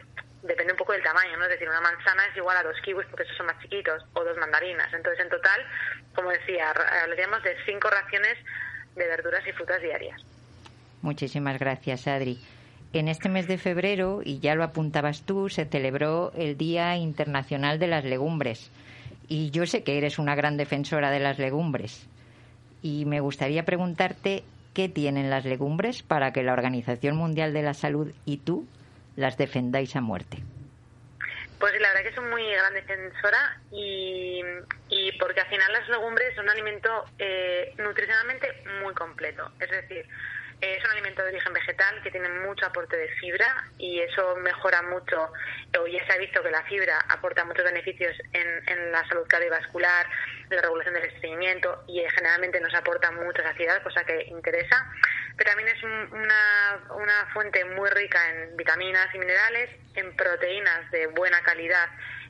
depende 0.43 0.73
un 0.73 0.79
poco 0.79 0.93
del 0.93 1.03
tamaño, 1.03 1.37
¿no? 1.37 1.45
Es 1.45 1.51
decir, 1.51 1.69
una 1.69 1.81
manzana 1.81 2.25
es 2.27 2.37
igual 2.37 2.57
a 2.57 2.63
dos 2.63 2.77
kiwis 2.83 3.07
porque 3.09 3.25
esos 3.25 3.37
son 3.37 3.47
más 3.47 3.59
chiquitos, 3.61 4.05
o 4.15 4.25
dos 4.25 4.37
mandarinas. 4.37 4.93
Entonces, 4.93 5.25
en 5.25 5.31
total, 5.31 5.67
como 6.15 6.31
decía, 6.31 6.71
hablaríamos 7.03 7.43
de 7.43 7.57
cinco 7.65 7.91
raciones 7.91 8.37
de 8.97 9.07
verduras 9.07 9.47
y 9.47 9.53
frutas 9.53 9.81
diarias. 9.81 10.21
Muchísimas 11.03 11.59
gracias, 11.59 12.07
Adri. 12.09 12.39
En 12.93 13.09
este 13.09 13.29
mes 13.29 13.47
de 13.47 13.59
febrero, 13.59 14.23
y 14.25 14.41
ya 14.41 14.55
lo 14.55 14.65
apuntabas 14.65 15.23
tú, 15.23 15.49
se 15.49 15.67
celebró 15.67 16.33
el 16.33 16.57
Día 16.57 16.97
Internacional 16.97 17.79
de 17.79 17.89
las 17.89 18.05
Legumbres. 18.05 18.71
Y 19.29 19.51
yo 19.51 19.67
sé 19.67 19.83
que 19.83 19.99
eres 19.99 20.19
una 20.19 20.35
gran 20.35 20.57
defensora 20.57 21.11
de 21.11 21.21
las 21.21 21.39
legumbres. 21.39 22.07
Y 22.81 23.05
me 23.05 23.21
gustaría 23.21 23.65
preguntarte 23.65 24.45
qué 24.73 24.89
tienen 24.89 25.31
las 25.31 25.45
legumbres 25.45 26.03
para 26.03 26.33
que 26.33 26.43
la 26.43 26.53
Organización 26.53 27.17
Mundial 27.17 27.53
de 27.53 27.63
la 27.63 27.75
Salud 27.75 28.13
y 28.25 28.39
tú 28.39 28.67
las 29.17 29.37
defendáis 29.37 29.97
a 29.97 30.01
muerte. 30.01 30.39
Pues 31.59 31.81
la 31.81 31.89
verdad 31.89 32.03
que 32.03 32.15
soy 32.15 32.25
muy 32.25 32.53
gran 32.53 32.75
defensora 32.75 33.59
y, 33.71 34.43
y 34.91 35.13
porque 35.19 35.41
al 35.41 35.49
final 35.49 35.73
las 35.73 35.89
legumbres 35.89 36.35
son 36.35 36.45
un 36.45 36.51
alimento 36.51 37.05
eh, 37.19 37.75
nutricionalmente 37.79 38.63
muy 38.83 38.93
completo. 38.93 39.51
Es 39.59 39.71
decir, 39.71 40.07
es 40.61 40.85
un 40.85 40.91
alimento 40.91 41.23
de 41.23 41.29
origen 41.31 41.53
vegetal 41.53 42.03
que 42.03 42.11
tiene 42.11 42.29
mucho 42.29 42.67
aporte 42.67 42.97
de 42.97 43.09
fibra 43.21 43.65
y 43.79 44.01
eso 44.01 44.37
mejora 44.37 44.83
mucho, 44.83 45.33
o 45.79 45.87
ya 45.87 46.05
se 46.07 46.13
ha 46.13 46.19
visto 46.19 46.43
que 46.43 46.51
la 46.51 46.63
fibra 46.65 46.99
aporta 47.09 47.45
muchos 47.45 47.65
beneficios 47.65 48.17
en, 48.33 48.69
en 48.69 48.93
la 48.93 49.07
salud 49.09 49.27
cardiovascular, 49.29 50.07
la 50.51 50.63
regulación 50.63 50.95
del 50.95 51.05
estreñimiento 51.05 51.85
y 51.89 52.03
generalmente 52.15 52.61
nos 52.61 52.75
aporta 52.75 53.11
mucha 53.13 53.43
saciedad, 53.43 53.83
cosa 53.83 54.05
que 54.05 54.25
interesa 54.29 54.91
pero 55.37 55.51
también 55.51 55.69
es 55.69 55.83
una, 55.83 56.81
una 56.95 57.27
fuente 57.33 57.65
muy 57.65 57.91
rica 57.91 58.19
en 58.31 58.57
vitaminas 58.57 59.15
y 59.15 59.19
minerales, 59.19 59.71
en 59.95 60.15
proteínas 60.17 60.91
de 60.91 61.07
buena 61.09 61.43
calidad 61.43 61.89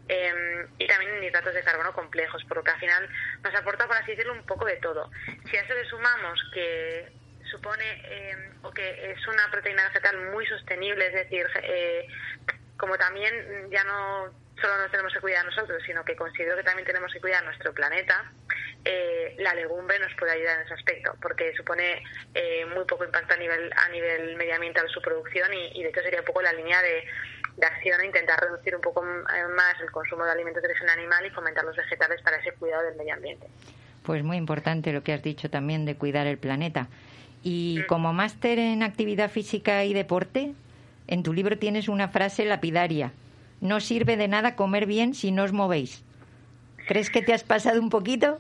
em, 0.08 0.66
y 0.78 0.86
también 0.86 1.14
en 1.14 1.24
hidratos 1.24 1.54
de 1.54 1.62
carbono 1.62 1.92
complejos, 1.92 2.44
por 2.44 2.58
lo 2.58 2.64
que 2.64 2.72
al 2.72 2.80
final 2.80 3.08
nos 3.42 3.54
aporta, 3.54 3.86
por 3.86 3.96
así 3.96 4.12
decirlo, 4.12 4.32
un 4.32 4.46
poco 4.46 4.64
de 4.64 4.76
todo. 4.76 5.10
Si 5.48 5.56
a 5.56 5.62
eso 5.62 5.74
le 5.74 5.84
sumamos 5.84 6.40
que 6.52 7.12
supone 7.50 7.84
em, 8.04 8.52
o 8.62 8.72
que 8.72 9.12
es 9.12 9.26
una 9.28 9.50
proteína 9.50 9.84
vegetal 9.84 10.30
muy 10.32 10.46
sostenible, 10.46 11.06
es 11.06 11.14
decir, 11.14 11.46
eh, 11.62 12.06
como 12.76 12.98
también 12.98 13.70
ya 13.70 13.84
no 13.84 14.45
solo 14.60 14.78
nos 14.78 14.90
tenemos 14.90 15.12
que 15.12 15.20
cuidar 15.20 15.44
nosotros, 15.44 15.82
sino 15.84 16.04
que 16.04 16.16
considero 16.16 16.56
que 16.56 16.62
también 16.62 16.86
tenemos 16.86 17.12
que 17.12 17.20
cuidar 17.20 17.44
nuestro 17.44 17.72
planeta, 17.72 18.30
eh, 18.84 19.34
la 19.38 19.54
legumbre 19.54 19.98
nos 19.98 20.14
puede 20.14 20.32
ayudar 20.32 20.58
en 20.58 20.66
ese 20.66 20.74
aspecto, 20.74 21.14
porque 21.20 21.52
supone 21.56 22.02
eh, 22.34 22.64
muy 22.74 22.84
poco 22.84 23.04
impacto 23.04 23.34
a 23.34 23.36
nivel, 23.36 23.70
a 23.72 23.88
nivel 23.90 24.36
medioambiental 24.36 24.88
su 24.88 25.02
producción 25.02 25.52
y, 25.52 25.82
de 25.82 25.88
hecho 25.88 26.00
sería 26.02 26.20
un 26.20 26.26
poco 26.26 26.40
la 26.40 26.52
línea 26.52 26.80
de, 26.80 27.04
de 27.56 27.66
acción 27.66 28.04
intentar 28.04 28.40
reducir 28.40 28.74
un 28.74 28.82
poco 28.82 29.04
eh, 29.04 29.48
más 29.54 29.74
el 29.80 29.90
consumo 29.90 30.24
de 30.24 30.32
alimentos 30.32 30.62
de 30.62 30.68
origen 30.68 30.88
animal 30.88 31.26
y 31.26 31.30
fomentar 31.30 31.64
los 31.64 31.76
vegetales 31.76 32.22
para 32.22 32.36
ese 32.36 32.52
cuidado 32.52 32.84
del 32.84 32.96
medio 32.96 33.14
ambiente. 33.14 33.46
Pues 34.04 34.22
muy 34.22 34.36
importante 34.36 34.92
lo 34.92 35.02
que 35.02 35.12
has 35.12 35.22
dicho 35.22 35.50
también 35.50 35.84
de 35.84 35.96
cuidar 35.96 36.26
el 36.26 36.38
planeta. 36.38 36.88
Y 37.42 37.80
mm. 37.80 37.86
como 37.86 38.12
máster 38.12 38.58
en 38.58 38.82
actividad 38.82 39.30
física 39.30 39.84
y 39.84 39.94
deporte, 39.94 40.54
en 41.08 41.22
tu 41.22 41.32
libro 41.32 41.58
tienes 41.58 41.88
una 41.88 42.08
frase 42.08 42.44
lapidaria. 42.44 43.12
No 43.60 43.80
sirve 43.80 44.16
de 44.16 44.28
nada 44.28 44.56
comer 44.56 44.86
bien 44.86 45.14
si 45.14 45.32
no 45.32 45.44
os 45.44 45.52
movéis. 45.52 46.02
¿Crees 46.86 47.10
que 47.10 47.22
te 47.22 47.32
has 47.32 47.42
pasado 47.42 47.80
un 47.80 47.90
poquito? 47.90 48.38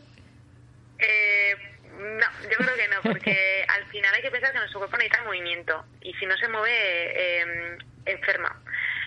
Eh, 0.98 1.54
no, 1.98 2.26
yo 2.42 2.56
creo 2.58 2.76
que 2.76 2.88
no, 2.88 3.02
porque 3.02 3.64
al 3.68 3.84
final 3.86 4.14
hay 4.14 4.22
que 4.22 4.30
pensar 4.30 4.52
que 4.52 4.58
nuestro 4.58 4.80
cuerpo 4.80 4.96
necesita 4.96 5.24
movimiento 5.24 5.84
y 6.00 6.12
si 6.14 6.26
no 6.26 6.36
se 6.36 6.48
mueve, 6.48 6.70
eh, 6.70 7.78
enferma. 8.06 8.60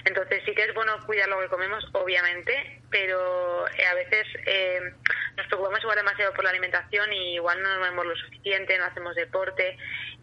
Entonces 0.05 0.41
sí 0.45 0.53
que 0.53 0.63
es 0.63 0.73
bueno 0.73 0.97
cuidar 1.05 1.27
lo 1.27 1.39
que 1.39 1.47
comemos, 1.47 1.85
obviamente, 1.93 2.81
pero 2.89 3.67
eh, 3.67 3.85
a 3.85 3.93
veces 3.95 4.25
eh, 4.45 4.93
nos 5.37 5.47
preocupamos 5.47 5.81
igual 5.81 5.97
demasiado 5.97 6.33
por 6.33 6.43
la 6.43 6.51
alimentación 6.51 7.11
y 7.11 7.35
igual 7.35 7.61
no 7.61 7.69
nos 7.69 7.79
movemos 7.79 8.05
lo 8.05 8.15
suficiente, 8.15 8.77
no 8.77 8.85
hacemos 8.85 9.15
deporte 9.15 9.77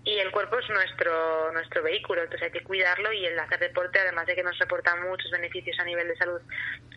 y 0.07 0.19
el 0.19 0.31
cuerpo 0.31 0.59
es 0.59 0.69
nuestro 0.71 1.53
nuestro 1.53 1.83
vehículo, 1.83 2.23
entonces 2.23 2.47
hay 2.47 2.53
que 2.53 2.65
cuidarlo 2.65 3.13
y 3.13 3.27
el 3.27 3.39
hacer 3.39 3.59
deporte, 3.59 3.99
además 3.99 4.27
de 4.27 4.35
que 4.35 4.43
nos 4.43 4.59
reporta 4.59 4.97
muchos 4.97 5.31
beneficios 5.31 5.79
a 5.79 5.85
nivel 5.85 6.09
de 6.09 6.17
salud 6.17 6.41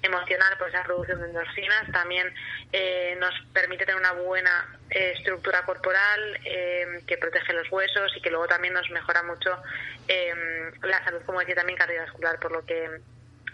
emocional, 0.01 0.55
pues 0.57 0.73
esa 0.73 0.83
producción 0.83 1.19
de 1.19 1.27
endorfinas, 1.27 1.91
también 1.91 2.31
eh, 2.71 3.17
nos 3.19 3.33
permite 3.51 3.85
tener 3.85 3.99
una 3.99 4.13
buena 4.13 4.79
estructura 4.89 5.63
corporal 5.63 6.39
que 6.43 7.17
protege 7.19 7.53
los 7.53 7.69
huesos 7.71 8.11
y 8.15 8.21
que 8.21 8.29
luego 8.29 8.47
también 8.47 8.73
nos 8.73 8.89
mejora 8.91 9.21
mucho 9.23 9.61
la 10.83 11.03
salud, 11.03 11.21
como 11.25 11.39
decía, 11.39 11.55
también 11.55 11.77
cardiovascular, 11.77 12.39
por 12.39 12.51
lo 12.51 12.65
que 12.65 12.89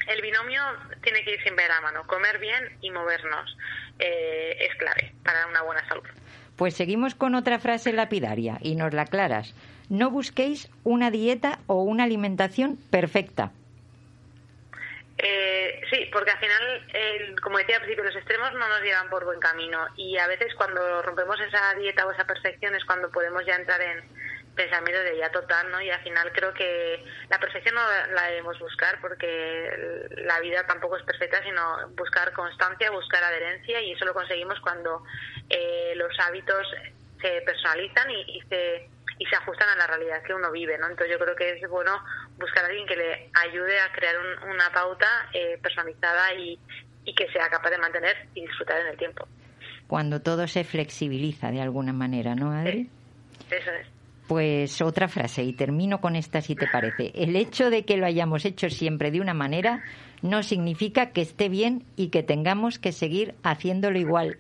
el 0.08 0.22
binomio 0.22 0.62
tiene 1.02 1.24
que 1.24 1.32
ir 1.32 1.42
siempre 1.42 1.64
de 1.64 1.70
la 1.70 1.82
mano. 1.82 2.06
Comer 2.08 2.40
bien 2.40 2.78
y 2.82 2.92
movernos 2.92 3.58
eh, 4.00 4.58
es 4.60 4.76
clave 4.78 5.14
para 5.24 5.48
una 5.48 5.62
buena 5.62 5.88
salud. 5.88 6.06
Pues 6.56 6.76
seguimos 6.76 7.16
con 7.16 7.36
otra 7.36 7.60
frase 7.60 7.94
lapidaria 7.94 8.58
y 8.62 8.76
nos 8.76 8.94
la 8.94 9.04
aclaras. 9.04 9.54
No 9.90 10.10
busquéis 10.10 10.70
una 10.84 11.12
dieta 11.12 11.60
o 11.68 11.84
una 11.84 12.04
alimentación 12.04 12.78
perfecta. 12.90 13.52
Eh, 15.18 15.82
sí, 15.90 16.10
porque 16.12 16.32
al 16.32 16.40
final, 16.40 17.36
como 17.42 17.58
decía 17.58 17.78
al 17.78 17.82
principio, 17.82 18.04
los 18.04 18.16
extremos 18.16 18.52
no 18.54 18.68
nos 18.68 18.82
llevan 18.82 19.10
por 19.10 19.24
buen 19.24 19.40
camino 19.40 19.80
y 19.96 20.18
a 20.18 20.28
veces 20.28 20.54
cuando 20.56 21.02
rompemos 21.04 21.40
esa 21.40 21.74
dieta 21.76 22.06
o 22.06 22.12
esa 22.12 22.26
perfección 22.26 22.76
es 22.76 22.84
cuando 22.84 23.10
podemos 23.10 23.46
ya 23.46 23.56
entrar 23.56 23.82
en, 23.82 24.04
pensamiento 24.56 25.02
de 25.04 25.18
ya 25.18 25.30
total, 25.32 25.70
¿no? 25.72 25.82
Y 25.82 25.90
al 25.90 26.02
final 26.02 26.32
creo 26.34 26.54
que 26.54 27.04
la 27.30 27.40
perfección 27.40 27.76
no 27.76 27.82
la 28.14 28.28
debemos 28.28 28.58
buscar 28.60 29.00
porque 29.02 30.08
la 30.18 30.40
vida 30.40 30.66
tampoco 30.66 30.98
es 30.98 31.04
perfecta, 31.04 31.44
sino 31.44 31.90
buscar 31.90 32.32
constancia, 32.34 32.90
buscar 32.92 33.24
adherencia 33.24 33.82
y 33.82 33.92
eso 33.92 34.06
lo 34.06 34.14
conseguimos 34.14 34.60
cuando 34.62 35.04
eh, 35.50 35.94
los 35.96 36.18
hábitos 36.20 36.66
se 37.22 37.42
personalizan 37.42 38.10
y, 38.12 38.42
se 38.50 38.90
y 39.18 39.26
se 39.26 39.36
ajustan 39.36 39.70
a 39.70 39.76
la 39.76 39.88
realidad 39.88 40.24
que 40.24 40.34
uno 40.34 40.52
vive, 40.52 40.78
¿no? 40.78 40.88
Entonces 40.88 41.12
yo 41.12 41.24
creo 41.24 41.36
que 41.36 41.52
es 41.52 41.70
bueno 41.70 42.04
buscar 42.38 42.66
a 42.66 42.68
alguien 42.68 42.88
que 42.88 42.96
le 42.96 43.30
ayude 43.34 43.80
a 43.80 43.92
crear 43.92 44.16
una 44.44 44.70
pauta 44.72 45.30
eh, 45.34 45.58
personalizada 45.62 46.34
y, 46.34 46.60
y 47.06 47.14
que 47.14 47.32
sea 47.32 47.50
capaz 47.50 47.70
de 47.70 47.78
mantener 47.78 48.28
y 48.34 48.42
disfrutar 48.42 48.82
en 48.82 48.88
el 48.88 48.98
tiempo. 48.98 49.28
Cuando 49.88 50.22
todo 50.22 50.48
se 50.48 50.64
flexibiliza 50.64 51.52
de 51.52 51.62
alguna 51.62 51.94
manera, 51.94 52.36
¿no, 52.36 52.52
Adri? 52.52 52.90
eso 53.52 53.72
es. 53.72 53.95
Pues 54.28 54.82
otra 54.82 55.08
frase, 55.08 55.44
y 55.44 55.54
termino 55.54 56.02
con 56.02 56.16
esta 56.16 56.42
si 56.42 56.56
te 56.56 56.68
parece. 56.68 57.12
El 57.14 57.36
hecho 57.36 57.70
de 57.70 57.86
que 57.86 57.98
lo 57.98 58.08
hayamos 58.08 58.44
hecho 58.46 58.70
siempre 58.70 59.12
de 59.12 59.22
una 59.22 59.36
manera 59.36 59.84
no 60.24 60.42
significa 60.42 61.12
que 61.12 61.22
esté 61.22 61.48
bien 61.48 61.84
y 61.96 62.08
que 62.08 62.24
tengamos 62.24 62.80
que 62.80 62.92
seguir 62.92 63.36
haciéndolo 63.44 64.00
igual. 64.00 64.38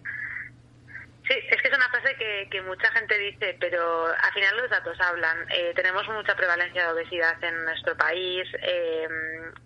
Sí, 1.27 1.33
es 1.51 1.61
que 1.61 1.69
una 1.85 2.01
frase 2.01 2.15
que, 2.49 2.61
mucha 2.61 2.91
gente 2.91 3.17
dice, 3.17 3.57
pero 3.59 4.07
al 4.07 4.33
final 4.33 4.57
los 4.57 4.69
datos 4.69 4.99
hablan. 4.99 5.45
Eh, 5.51 5.73
tenemos 5.75 6.07
mucha 6.07 6.35
prevalencia 6.35 6.85
de 6.85 6.93
obesidad 6.93 7.43
en 7.43 7.65
nuestro 7.65 7.95
país, 7.95 8.47
eh, 8.61 9.07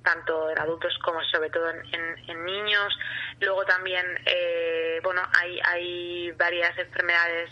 tanto 0.04 0.50
en 0.50 0.60
adultos 0.60 0.98
como 1.04 1.24
sobre 1.26 1.50
todo 1.50 1.70
en, 1.70 2.46
niños. 2.46 2.98
Luego 3.40 3.64
también, 3.66 4.06
eh, 4.26 5.00
bueno, 5.04 5.22
hay, 5.40 5.60
hay 5.64 6.32
varias 6.32 6.78
enfermedades 6.78 7.52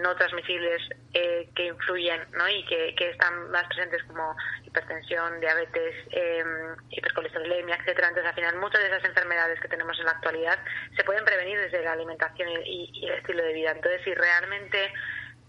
no 0.00 0.14
transmisibles 0.14 0.80
que 1.12 1.66
influyen 1.66 2.20
¿no? 2.32 2.48
y 2.48 2.64
que, 2.64 3.10
están 3.10 3.50
más 3.50 3.66
presentes 3.66 4.02
como 4.04 4.36
hipertensión, 4.64 5.40
diabetes, 5.40 5.94
hipercolesterolemia, 6.90 7.76
etcétera. 7.76 8.08
Entonces, 8.08 8.30
al 8.30 8.34
final, 8.34 8.56
muchas 8.56 8.80
de 8.80 8.86
esas 8.88 9.04
enfermedades 9.04 9.60
que 9.60 9.68
tenemos 9.68 9.98
en 9.98 10.04
la 10.04 10.12
actualidad 10.12 10.58
se 10.96 11.04
pueden 11.04 11.24
prevenir 11.24 11.58
desde 11.58 11.82
la 11.82 11.92
alimentación 11.92 12.48
y, 12.64 12.90
el 13.04 13.18
estilo 13.18 13.42
de 13.42 13.52
vida. 13.52 13.72
Entonces, 13.72 13.99
si 14.04 14.14
realmente 14.14 14.92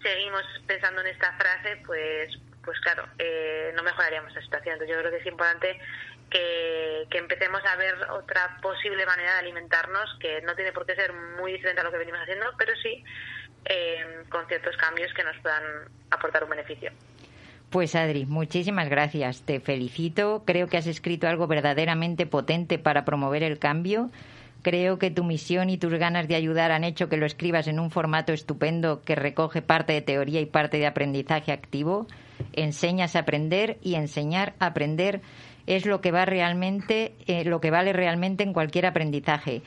seguimos 0.01 0.43
pensando 0.67 1.01
en 1.01 1.07
esta 1.07 1.33
frase, 1.33 1.81
pues, 1.85 2.29
pues 2.63 2.79
claro, 2.79 3.07
eh, 3.19 3.71
no 3.75 3.83
mejoraríamos 3.83 4.33
la 4.33 4.41
situación. 4.41 4.73
Entonces, 4.73 4.95
yo 4.95 4.99
creo 5.01 5.11
que 5.11 5.17
es 5.17 5.25
importante 5.25 5.79
que, 6.29 7.07
empecemos 7.11 7.61
a 7.65 7.75
ver 7.75 7.95
otra 8.09 8.57
posible 8.61 9.05
manera 9.05 9.33
de 9.33 9.39
alimentarnos 9.39 10.17
que 10.19 10.41
no 10.41 10.55
tiene 10.55 10.71
por 10.71 10.85
qué 10.85 10.95
ser 10.95 11.13
muy 11.13 11.51
diferente 11.51 11.81
a 11.81 11.83
lo 11.83 11.91
que 11.91 11.97
venimos 11.97 12.21
haciendo, 12.21 12.45
pero 12.57 12.73
sí 12.81 13.03
eh, 13.65 14.23
con 14.29 14.47
ciertos 14.47 14.75
cambios 14.77 15.13
que 15.13 15.23
nos 15.23 15.37
puedan 15.37 15.63
aportar 16.09 16.43
un 16.43 16.49
beneficio. 16.49 16.91
Pues 17.69 17.95
Adri, 17.95 18.25
muchísimas 18.25 18.89
gracias. 18.89 19.43
Te 19.45 19.59
felicito. 19.59 20.43
Creo 20.45 20.67
que 20.67 20.77
has 20.77 20.87
escrito 20.87 21.27
algo 21.27 21.47
verdaderamente 21.47 22.25
potente 22.25 22.79
para 22.79 23.05
promover 23.05 23.43
el 23.43 23.59
cambio. 23.59 24.09
Creo 24.61 24.99
que 24.99 25.09
tu 25.09 25.23
misión 25.23 25.69
y 25.69 25.77
tus 25.77 25.93
ganas 25.93 26.27
de 26.27 26.35
ayudar 26.35 26.71
han 26.71 26.83
hecho 26.83 27.09
que 27.09 27.17
lo 27.17 27.25
escribas 27.25 27.67
en 27.67 27.79
un 27.79 27.89
formato 27.89 28.31
estupendo 28.31 29.01
que 29.01 29.15
recoge 29.15 29.61
parte 29.61 29.93
de 29.93 30.01
teoría 30.01 30.39
y 30.39 30.45
parte 30.45 30.77
de 30.77 30.87
aprendizaje 30.87 31.51
activo. 31.51 32.07
Enseñas 32.53 33.15
a 33.15 33.19
aprender 33.19 33.77
y 33.81 33.95
enseñar 33.95 34.53
a 34.59 34.67
aprender 34.67 35.21
es 35.65 35.85
lo 35.85 36.01
que 36.01 36.11
va 36.11 36.25
realmente, 36.25 37.13
eh, 37.27 37.43
lo 37.43 37.59
que 37.61 37.71
vale 37.71 37.93
realmente 37.93 38.43
en 38.43 38.53
cualquier 38.53 38.85
aprendizaje 38.85 39.61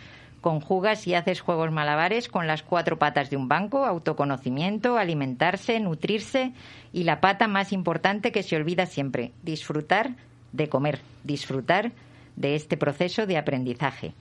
conjugas 0.44 1.06
y 1.06 1.14
haces 1.14 1.40
juegos 1.40 1.72
malabares 1.72 2.28
con 2.28 2.46
las 2.46 2.62
cuatro 2.62 2.98
patas 2.98 3.30
de 3.30 3.36
un 3.38 3.48
banco, 3.48 3.86
autoconocimiento, 3.86 4.98
alimentarse, 4.98 5.80
nutrirse 5.80 6.52
y 6.92 7.04
la 7.04 7.22
pata 7.22 7.48
más 7.48 7.72
importante 7.72 8.30
que 8.30 8.42
se 8.42 8.54
olvida 8.54 8.84
siempre, 8.84 9.32
disfrutar 9.42 10.16
de 10.52 10.68
comer, 10.68 11.00
disfrutar 11.22 11.92
de 12.36 12.56
este 12.56 12.76
proceso 12.76 13.26
de 13.26 13.38
aprendizaje. 13.38 14.12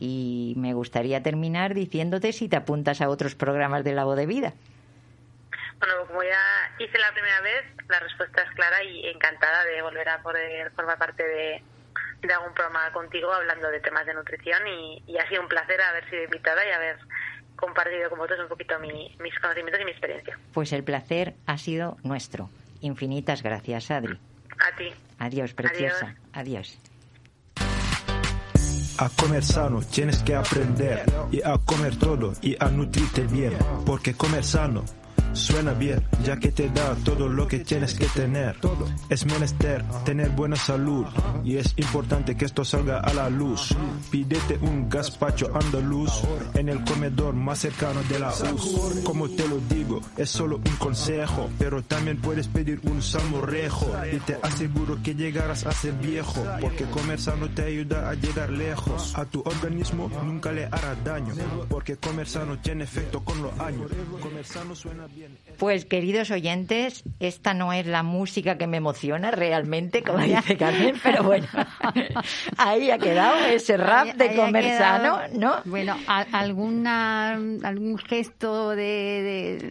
Y 0.00 0.54
me 0.56 0.72
gustaría 0.72 1.22
terminar 1.22 1.74
diciéndote 1.74 2.32
si 2.32 2.48
te 2.48 2.56
apuntas 2.56 3.00
a 3.00 3.08
otros 3.08 3.36
programas 3.36 3.84
de 3.84 3.94
la 3.94 4.04
voz 4.04 4.16
de 4.16 4.26
vida. 4.26 4.54
Bueno, 5.78 5.94
como 6.06 6.22
ya 6.22 6.74
hice 6.78 6.98
la 6.98 7.12
primera 7.12 7.40
vez, 7.42 7.64
la 7.88 8.00
respuesta 8.00 8.42
es 8.42 8.50
clara 8.54 8.82
y 8.82 9.06
encantada 9.06 9.64
de 9.64 9.82
volver 9.82 10.08
a 10.08 10.22
poder 10.22 10.70
formar 10.72 10.98
parte 10.98 11.22
de, 11.22 11.62
de 12.22 12.32
algún 12.34 12.52
programa 12.54 12.90
contigo 12.92 13.32
hablando 13.32 13.70
de 13.70 13.80
temas 13.80 14.06
de 14.06 14.14
nutrición 14.14 14.66
y, 14.66 15.18
ha 15.18 15.28
sido 15.28 15.42
un 15.42 15.48
placer 15.48 15.80
haber 15.80 16.08
sido 16.10 16.24
invitada 16.24 16.66
y 16.66 16.70
haber 16.70 16.98
compartido 17.56 18.08
con 18.08 18.18
vosotros 18.18 18.40
un 18.40 18.48
poquito 18.48 18.78
mis 18.78 19.38
conocimientos 19.40 19.80
y 19.80 19.84
mi 19.84 19.90
experiencia. 19.90 20.38
Pues 20.52 20.72
el 20.72 20.82
placer 20.82 21.34
ha 21.46 21.58
sido 21.58 21.98
nuestro. 22.04 22.48
Infinitas 22.80 23.42
gracias, 23.42 23.90
Adri. 23.90 24.18
A 24.58 24.76
ti. 24.76 24.92
Adiós, 25.18 25.52
preciosa. 25.54 26.14
Adiós. 26.32 26.78
A 29.00 29.08
comer 29.08 29.42
sano 29.42 29.80
tienes 29.80 30.22
que 30.22 30.34
aprender 30.34 31.10
y 31.32 31.40
a 31.40 31.56
comer 31.56 31.96
todo 31.96 32.34
y 32.42 32.54
a 32.62 32.68
nutrirte 32.68 33.22
bien, 33.22 33.54
porque 33.86 34.12
comer 34.12 34.44
sano 34.44 34.84
Suena 35.32 35.72
bien, 35.74 36.02
ya 36.24 36.36
que 36.38 36.50
te 36.50 36.68
da 36.70 36.94
todo 37.04 37.28
lo 37.28 37.46
que 37.46 37.60
tienes 37.60 37.94
que 37.94 38.06
tener. 38.06 38.56
Es 39.08 39.24
menester 39.26 39.84
tener 40.04 40.30
buena 40.30 40.56
salud 40.56 41.06
y 41.44 41.56
es 41.56 41.72
importante 41.76 42.36
que 42.36 42.44
esto 42.44 42.64
salga 42.64 43.00
a 43.00 43.14
la 43.14 43.30
luz. 43.30 43.74
Pídete 44.10 44.58
un 44.60 44.88
gazpacho 44.88 45.50
andaluz 45.54 46.22
en 46.54 46.68
el 46.68 46.82
comedor 46.84 47.34
más 47.34 47.60
cercano 47.60 48.02
de 48.04 48.18
la 48.18 48.30
US. 48.30 49.00
Como 49.04 49.28
te 49.28 49.46
lo 49.48 49.58
digo, 49.68 50.00
es 50.16 50.30
solo 50.30 50.56
un 50.56 50.76
consejo, 50.76 51.48
pero 51.58 51.82
también 51.82 52.20
puedes 52.20 52.48
pedir 52.48 52.80
un 52.84 53.00
salmorejo 53.00 53.90
y 54.12 54.18
te 54.18 54.36
aseguro 54.42 54.98
que 55.02 55.14
llegarás 55.14 55.64
a 55.66 55.72
ser 55.72 55.92
viejo, 55.94 56.44
porque 56.60 56.84
comer 56.84 57.20
sano 57.20 57.48
te 57.50 57.62
ayuda 57.62 58.10
a 58.10 58.14
llegar 58.14 58.50
lejos. 58.50 59.16
A 59.16 59.24
tu 59.24 59.40
organismo 59.40 60.10
nunca 60.24 60.52
le 60.52 60.66
hará 60.66 60.96
daño, 61.04 61.34
porque 61.68 61.96
comer 61.96 62.26
sano 62.26 62.58
tiene 62.58 62.84
efecto 62.84 63.24
con 63.24 63.42
los 63.42 63.58
años. 63.60 63.90
Comer 64.20 64.44
sano 64.44 64.74
suena 64.74 65.06
bien. 65.06 65.19
Pues 65.58 65.84
queridos 65.84 66.30
oyentes, 66.30 67.04
esta 67.18 67.52
no 67.52 67.74
es 67.74 67.86
la 67.86 68.02
música 68.02 68.56
que 68.56 68.66
me 68.66 68.78
emociona 68.78 69.30
realmente, 69.30 70.02
como 70.02 70.18
dice 70.18 70.56
Carmen, 70.56 70.94
pero 71.02 71.22
bueno, 71.22 71.46
ahí 72.56 72.90
ha 72.90 72.96
quedado 72.96 73.44
ese 73.44 73.76
rap 73.76 74.14
de 74.14 74.34
comer 74.34 74.78
sano, 74.78 75.20
¿no? 75.34 75.56
Bueno, 75.66 75.96
alguna 76.06 77.32
algún 77.32 77.98
gesto 77.98 78.70
de, 78.70 79.70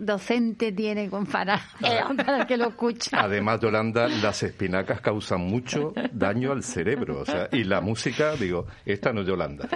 docente 0.00 0.72
tiene 0.72 1.08
con 1.08 1.24
para, 1.24 1.58
para 2.16 2.40
el 2.40 2.46
que 2.46 2.58
lo 2.58 2.68
escucha. 2.68 3.18
Además, 3.18 3.60
Yolanda, 3.60 4.08
las 4.08 4.42
espinacas 4.42 5.00
causan 5.00 5.40
mucho 5.40 5.94
daño 6.12 6.52
al 6.52 6.62
cerebro, 6.62 7.20
o 7.20 7.24
sea, 7.24 7.48
y 7.52 7.64
la 7.64 7.80
música, 7.80 8.34
digo, 8.36 8.66
esta 8.84 9.12
no 9.14 9.22
es 9.22 9.26
Yolanda. 9.26 9.68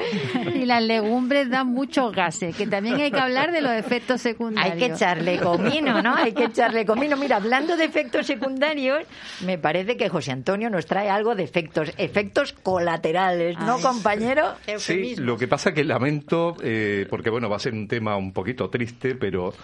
Y 0.54 0.66
las 0.66 0.82
legumbres 0.82 1.48
dan 1.48 1.68
muchos 1.68 2.14
gases, 2.14 2.54
que 2.54 2.66
también 2.66 2.96
hay 2.96 3.10
que 3.10 3.20
hablar 3.20 3.50
de 3.50 3.62
los 3.62 3.72
efectos 3.72 4.20
secundarios. 4.20 4.74
Hay 4.74 4.78
que 4.78 4.94
echarle 5.14 5.38
comino, 5.38 6.02
¿no? 6.02 6.14
Hay 6.14 6.32
que 6.32 6.44
echarle 6.44 6.84
comino. 6.84 7.16
Mira, 7.16 7.36
hablando 7.36 7.76
de 7.76 7.84
efectos 7.84 8.26
secundarios, 8.26 9.04
me 9.44 9.58
parece 9.58 9.96
que 9.96 10.08
José 10.08 10.32
Antonio 10.32 10.70
nos 10.70 10.86
trae 10.86 11.08
algo 11.08 11.34
de 11.34 11.44
efectos, 11.44 11.92
efectos 11.96 12.52
colaterales, 12.52 13.58
¿no, 13.58 13.80
compañero? 13.80 14.54
Sí, 14.78 15.16
lo 15.16 15.36
que 15.36 15.46
pasa 15.46 15.72
que 15.72 15.84
lamento, 15.84 16.56
eh, 16.62 17.06
porque 17.08 17.30
bueno, 17.30 17.48
va 17.48 17.56
a 17.56 17.60
ser 17.60 17.72
un 17.72 17.86
tema 17.86 18.16
un 18.16 18.32
poquito 18.32 18.68
triste, 18.70 19.14
pero 19.14 19.54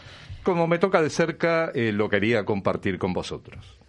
como 0.42 0.66
me 0.66 0.78
toca 0.78 1.02
de 1.02 1.10
cerca, 1.10 1.70
eh, 1.74 1.92
lo 1.92 2.08
quería 2.08 2.44
compartir 2.44 2.98
con 2.98 3.12
vosotros. 3.12 3.80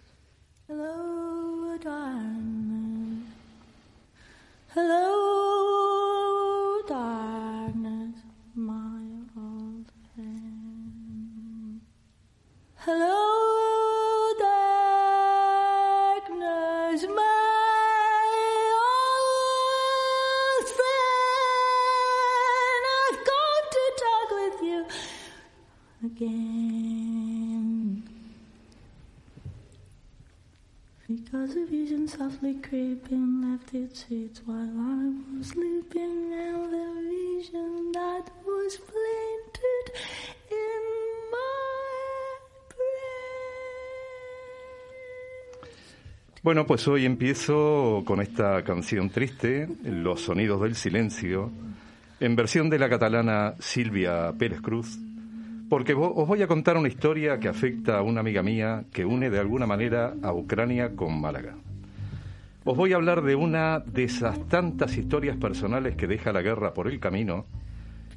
Hello, 12.84 14.34
darkness, 16.18 17.06
my 17.14 18.26
old 18.90 20.66
friend. 20.76 22.02
I've 22.98 23.20
come 23.30 23.66
to 23.70 23.84
talk 24.02 24.28
with 24.40 24.58
you 24.66 24.80
again. 26.08 28.02
Because 31.06 31.54
a 31.54 31.64
vision 31.64 32.08
softly 32.08 32.54
creeping 32.54 33.42
left 33.48 33.74
its 33.74 34.06
seat 34.06 34.40
while 34.44 34.58
I 34.58 35.12
was 35.38 35.46
sleeping, 35.50 36.32
and 36.32 36.72
the 36.72 36.86
vision 37.08 37.92
that 37.92 38.28
was 38.44 38.76
planted 38.76 39.86
in 40.50 41.01
Bueno, 46.42 46.66
pues 46.66 46.88
hoy 46.88 47.06
empiezo 47.06 48.02
con 48.04 48.20
esta 48.20 48.64
canción 48.64 49.10
triste, 49.10 49.68
Los 49.84 50.22
sonidos 50.22 50.60
del 50.60 50.74
silencio, 50.74 51.52
en 52.18 52.34
versión 52.34 52.68
de 52.68 52.80
la 52.80 52.88
catalana 52.88 53.54
Silvia 53.60 54.32
Pérez 54.36 54.60
Cruz, 54.60 54.98
porque 55.68 55.94
os 55.94 56.26
voy 56.26 56.42
a 56.42 56.48
contar 56.48 56.76
una 56.76 56.88
historia 56.88 57.38
que 57.38 57.46
afecta 57.46 57.98
a 57.98 58.02
una 58.02 58.22
amiga 58.22 58.42
mía 58.42 58.82
que 58.92 59.04
une 59.04 59.30
de 59.30 59.38
alguna 59.38 59.66
manera 59.66 60.14
a 60.20 60.34
Ucrania 60.34 60.96
con 60.96 61.20
Málaga. 61.20 61.54
Os 62.64 62.76
voy 62.76 62.92
a 62.92 62.96
hablar 62.96 63.22
de 63.22 63.36
una 63.36 63.78
de 63.78 64.02
esas 64.02 64.48
tantas 64.48 64.96
historias 64.96 65.36
personales 65.36 65.94
que 65.94 66.08
deja 66.08 66.32
la 66.32 66.42
guerra 66.42 66.74
por 66.74 66.88
el 66.88 66.98
camino. 66.98 67.46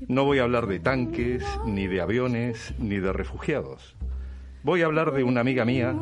No 0.08 0.26
voy 0.26 0.40
a 0.40 0.46
hablar 0.46 0.66
de 0.66 0.80
tanques, 0.80 1.46
ni 1.68 1.86
de 1.86 2.02
aviones, 2.02 2.74
ni 2.80 2.98
de 2.98 3.14
refugiados. 3.14 3.96
Voy 4.64 4.82
a 4.82 4.88
hablar 4.88 5.12
de 5.12 5.24
una 5.24 5.42
amiga 5.42 5.64
mía 5.64 5.94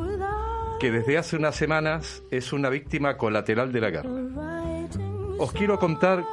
que 0.78 0.90
desde 0.90 1.18
hace 1.18 1.36
unas 1.36 1.56
semanas 1.56 2.22
es 2.30 2.52
una 2.52 2.68
víctima 2.68 3.16
colateral 3.16 3.72
de 3.72 3.80
la 3.80 3.90
guerra. 3.90 4.10
Os 5.38 5.52
quiero 5.52 5.78
contar 5.78 6.24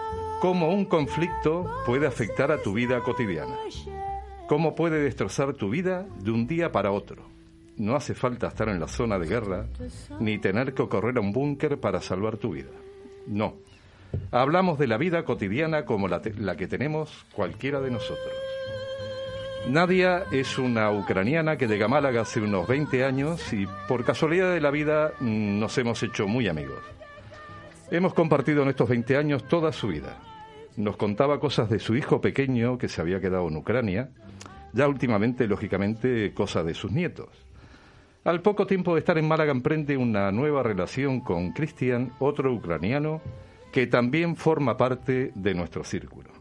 cómo 0.41 0.69
un 0.69 0.85
conflicto 0.85 1.69
puede 1.85 2.07
afectar 2.07 2.51
a 2.51 2.61
tu 2.61 2.73
vida 2.73 2.99
cotidiana, 3.01 3.55
cómo 4.47 4.75
puede 4.75 4.99
destrozar 5.01 5.53
tu 5.53 5.69
vida 5.69 6.05
de 6.19 6.31
un 6.31 6.47
día 6.47 6.71
para 6.71 6.91
otro. 6.91 7.23
No 7.77 7.95
hace 7.95 8.13
falta 8.13 8.47
estar 8.47 8.69
en 8.69 8.79
la 8.79 8.87
zona 8.87 9.17
de 9.17 9.27
guerra 9.27 9.65
ni 10.19 10.37
tener 10.37 10.73
que 10.73 10.87
correr 10.87 11.17
a 11.17 11.21
un 11.21 11.31
búnker 11.31 11.79
para 11.79 12.01
salvar 12.01 12.37
tu 12.37 12.51
vida. 12.51 12.71
No. 13.27 13.55
Hablamos 14.31 14.77
de 14.77 14.87
la 14.87 14.97
vida 14.97 15.23
cotidiana 15.23 15.85
como 15.85 16.07
la, 16.07 16.21
la 16.37 16.57
que 16.57 16.67
tenemos 16.67 17.25
cualquiera 17.33 17.79
de 17.79 17.91
nosotros. 17.91 18.50
Nadia 19.67 20.25
es 20.31 20.57
una 20.57 20.91
ucraniana 20.91 21.55
que 21.55 21.67
llega 21.67 21.85
a 21.85 21.89
Málaga 21.89 22.21
hace 22.21 22.41
unos 22.41 22.67
20 22.67 23.05
años 23.05 23.53
y 23.53 23.67
por 23.87 24.03
casualidad 24.03 24.53
de 24.53 24.59
la 24.59 24.71
vida 24.71 25.13
mm, 25.19 25.59
nos 25.59 25.77
hemos 25.77 26.01
hecho 26.01 26.27
muy 26.27 26.47
amigos. 26.47 26.79
Hemos 27.91 28.13
compartido 28.13 28.63
en 28.63 28.69
estos 28.69 28.89
20 28.89 29.17
años 29.17 29.47
toda 29.47 29.71
su 29.71 29.87
vida. 29.87 30.17
Nos 30.77 30.97
contaba 30.97 31.39
cosas 31.39 31.69
de 31.69 31.79
su 31.79 31.95
hijo 31.95 32.21
pequeño 32.21 32.77
que 32.77 32.89
se 32.89 33.01
había 33.01 33.21
quedado 33.21 33.47
en 33.47 33.57
Ucrania, 33.57 34.09
ya 34.73 34.87
últimamente, 34.87 35.47
lógicamente, 35.47 36.33
cosas 36.33 36.65
de 36.65 36.73
sus 36.73 36.91
nietos. 36.91 37.29
Al 38.23 38.41
poco 38.41 38.65
tiempo 38.65 38.93
de 38.93 38.99
estar 38.99 39.17
en 39.17 39.27
Málaga 39.27 39.51
emprende 39.51 39.95
una 39.95 40.31
nueva 40.31 40.63
relación 40.63 41.21
con 41.21 41.51
Cristian, 41.51 42.13
otro 42.19 42.51
ucraniano, 42.51 43.21
que 43.71 43.87
también 43.87 44.35
forma 44.35 44.75
parte 44.75 45.31
de 45.35 45.53
nuestro 45.53 45.83
círculo. 45.83 46.40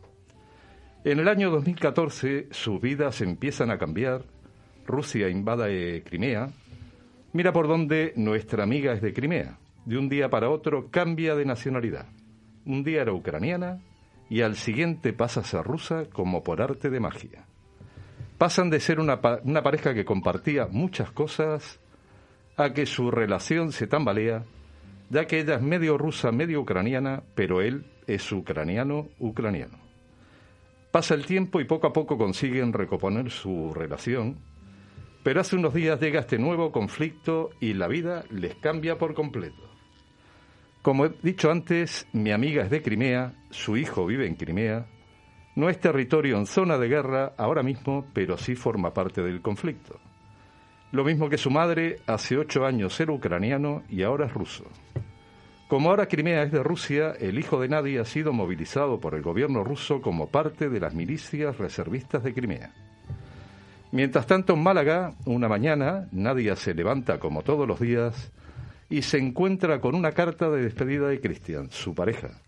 En 1.02 1.18
el 1.18 1.28
año 1.28 1.50
2014 1.50 2.48
sus 2.50 2.78
vidas 2.78 3.22
empiezan 3.22 3.70
a 3.70 3.78
cambiar, 3.78 4.22
Rusia 4.86 5.30
invade 5.30 6.02
Crimea, 6.02 6.50
mira 7.32 7.54
por 7.54 7.68
dónde 7.68 8.12
nuestra 8.16 8.64
amiga 8.64 8.92
es 8.92 9.00
de 9.00 9.14
Crimea, 9.14 9.56
de 9.86 9.96
un 9.96 10.10
día 10.10 10.28
para 10.28 10.50
otro 10.50 10.90
cambia 10.90 11.34
de 11.34 11.46
nacionalidad. 11.46 12.04
Un 12.66 12.84
día 12.84 13.00
era 13.00 13.14
ucraniana 13.14 13.80
y 14.28 14.42
al 14.42 14.56
siguiente 14.56 15.14
pasa 15.14 15.40
a 15.40 15.44
ser 15.44 15.62
rusa 15.62 16.04
como 16.12 16.44
por 16.44 16.60
arte 16.60 16.90
de 16.90 17.00
magia. 17.00 17.46
Pasan 18.36 18.68
de 18.68 18.80
ser 18.80 19.00
una, 19.00 19.22
pareja 19.22 19.94
que 19.94 20.04
compartía 20.04 20.66
muchas 20.66 21.10
cosas 21.12 21.80
a 22.58 22.74
que 22.74 22.84
su 22.84 23.10
relación 23.10 23.72
se 23.72 23.86
tambalea, 23.86 24.44
ya 25.08 25.24
que 25.24 25.40
ella 25.40 25.54
es 25.54 25.62
medio 25.62 25.96
rusa, 25.96 26.30
medio 26.30 26.60
ucraniana, 26.60 27.22
pero 27.34 27.62
él 27.62 27.86
es 28.06 28.30
ucraniano-ucraniano. 28.30 29.79
Pasa 30.90 31.14
el 31.14 31.24
tiempo 31.24 31.60
y 31.60 31.64
poco 31.64 31.86
a 31.86 31.92
poco 31.92 32.18
consiguen 32.18 32.72
recomponer 32.72 33.30
su 33.30 33.72
relación, 33.72 34.38
pero 35.22 35.40
hace 35.40 35.54
unos 35.54 35.72
días 35.72 36.00
llega 36.00 36.20
este 36.20 36.38
nuevo 36.38 36.72
conflicto 36.72 37.50
y 37.60 37.74
la 37.74 37.86
vida 37.86 38.24
les 38.30 38.56
cambia 38.56 38.98
por 38.98 39.14
completo. 39.14 39.70
Como 40.82 41.06
he 41.06 41.12
dicho 41.22 41.50
antes, 41.50 42.08
mi 42.12 42.32
amiga 42.32 42.64
es 42.64 42.70
de 42.70 42.82
Crimea, 42.82 43.34
su 43.50 43.76
hijo 43.76 44.04
vive 44.04 44.26
en 44.26 44.34
Crimea, 44.34 44.86
no 45.54 45.68
es 45.68 45.78
territorio 45.78 46.36
en 46.38 46.46
zona 46.46 46.76
de 46.78 46.88
guerra 46.88 47.34
ahora 47.36 47.62
mismo, 47.62 48.06
pero 48.12 48.36
sí 48.36 48.56
forma 48.56 48.92
parte 48.92 49.22
del 49.22 49.42
conflicto. 49.42 50.00
Lo 50.90 51.04
mismo 51.04 51.28
que 51.28 51.38
su 51.38 51.50
madre, 51.50 52.00
hace 52.06 52.36
ocho 52.36 52.66
años 52.66 52.98
era 52.98 53.12
ucraniano 53.12 53.84
y 53.88 54.02
ahora 54.02 54.26
es 54.26 54.34
ruso. 54.34 54.64
Como 55.70 55.90
ahora 55.90 56.08
Crimea 56.08 56.42
es 56.42 56.50
de 56.50 56.64
Rusia, 56.64 57.12
el 57.20 57.38
hijo 57.38 57.60
de 57.60 57.68
Nadia 57.68 58.00
ha 58.00 58.04
sido 58.04 58.32
movilizado 58.32 58.98
por 58.98 59.14
el 59.14 59.22
gobierno 59.22 59.62
ruso 59.62 60.02
como 60.02 60.26
parte 60.28 60.68
de 60.68 60.80
las 60.80 60.94
milicias 60.94 61.58
reservistas 61.58 62.24
de 62.24 62.34
Crimea. 62.34 62.72
Mientras 63.92 64.26
tanto, 64.26 64.54
en 64.54 64.64
Málaga, 64.64 65.14
una 65.26 65.48
mañana, 65.48 66.08
Nadia 66.10 66.56
se 66.56 66.74
levanta 66.74 67.20
como 67.20 67.42
todos 67.42 67.68
los 67.68 67.78
días 67.78 68.32
y 68.88 69.02
se 69.02 69.18
encuentra 69.18 69.80
con 69.80 69.94
una 69.94 70.10
carta 70.10 70.50
de 70.50 70.60
despedida 70.64 71.06
de 71.06 71.20
Cristian, 71.20 71.70
su 71.70 71.94
pareja, 71.94 72.40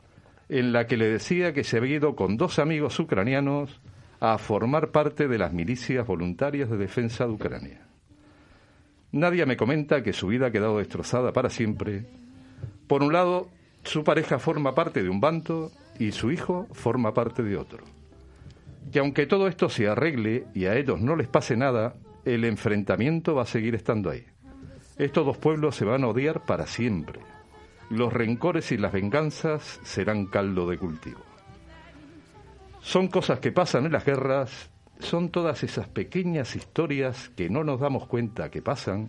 en 0.48 0.72
la 0.72 0.88
que 0.88 0.96
le 0.96 1.06
decía 1.06 1.52
que 1.52 1.62
se 1.62 1.76
había 1.76 1.98
ido 1.98 2.16
con 2.16 2.36
dos 2.36 2.58
amigos 2.58 2.98
ucranianos 2.98 3.80
a 4.18 4.36
formar 4.36 4.90
parte 4.90 5.28
de 5.28 5.38
las 5.38 5.52
milicias 5.52 6.04
voluntarias 6.04 6.68
de 6.68 6.76
defensa 6.76 7.24
de 7.24 7.30
Ucrania. 7.34 7.86
Nadia 9.12 9.46
me 9.46 9.56
comenta 9.56 10.02
que 10.02 10.12
su 10.12 10.26
vida 10.26 10.48
ha 10.48 10.50
quedado 10.50 10.78
destrozada 10.78 11.32
para 11.32 11.50
siempre 11.50 12.21
por 12.92 13.02
un 13.02 13.14
lado, 13.14 13.48
su 13.84 14.04
pareja 14.04 14.38
forma 14.38 14.74
parte 14.74 15.02
de 15.02 15.08
un 15.08 15.18
bando 15.18 15.72
y 15.98 16.12
su 16.12 16.30
hijo 16.30 16.66
forma 16.72 17.14
parte 17.14 17.42
de 17.42 17.56
otro. 17.56 17.84
Que 18.92 18.98
aunque 18.98 19.24
todo 19.24 19.48
esto 19.48 19.70
se 19.70 19.88
arregle 19.88 20.44
y 20.52 20.66
a 20.66 20.76
ellos 20.76 21.00
no 21.00 21.16
les 21.16 21.26
pase 21.26 21.56
nada, 21.56 21.94
el 22.26 22.44
enfrentamiento 22.44 23.34
va 23.34 23.44
a 23.44 23.46
seguir 23.46 23.74
estando 23.74 24.10
ahí. 24.10 24.26
Estos 24.98 25.24
dos 25.24 25.38
pueblos 25.38 25.74
se 25.74 25.86
van 25.86 26.04
a 26.04 26.08
odiar 26.08 26.44
para 26.44 26.66
siempre. 26.66 27.20
Los 27.88 28.12
rencores 28.12 28.72
y 28.72 28.76
las 28.76 28.92
venganzas 28.92 29.80
serán 29.84 30.26
caldo 30.26 30.68
de 30.68 30.76
cultivo. 30.76 31.22
Son 32.82 33.08
cosas 33.08 33.40
que 33.40 33.52
pasan 33.52 33.86
en 33.86 33.92
las 33.92 34.04
guerras, 34.04 34.68
son 34.98 35.30
todas 35.30 35.64
esas 35.64 35.88
pequeñas 35.88 36.56
historias 36.56 37.30
que 37.30 37.48
no 37.48 37.64
nos 37.64 37.80
damos 37.80 38.06
cuenta 38.06 38.50
que 38.50 38.60
pasan 38.60 39.08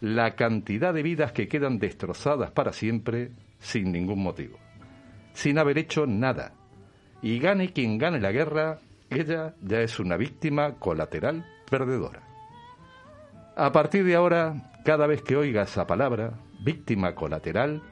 la 0.00 0.34
cantidad 0.34 0.92
de 0.92 1.02
vidas 1.02 1.32
que 1.32 1.48
quedan 1.48 1.78
destrozadas 1.78 2.50
para 2.50 2.72
siempre 2.72 3.32
sin 3.58 3.92
ningún 3.92 4.22
motivo, 4.22 4.58
sin 5.32 5.58
haber 5.58 5.78
hecho 5.78 6.06
nada. 6.06 6.52
Y 7.22 7.38
gane 7.38 7.72
quien 7.72 7.98
gane 7.98 8.20
la 8.20 8.32
guerra, 8.32 8.78
ella 9.10 9.54
ya 9.62 9.80
es 9.80 9.98
una 9.98 10.16
víctima 10.16 10.74
colateral 10.74 11.46
perdedora. 11.70 12.22
A 13.56 13.72
partir 13.72 14.04
de 14.04 14.14
ahora, 14.14 14.72
cada 14.84 15.06
vez 15.06 15.22
que 15.22 15.36
oiga 15.36 15.62
esa 15.62 15.86
palabra, 15.86 16.34
víctima 16.60 17.14
colateral, 17.14 17.82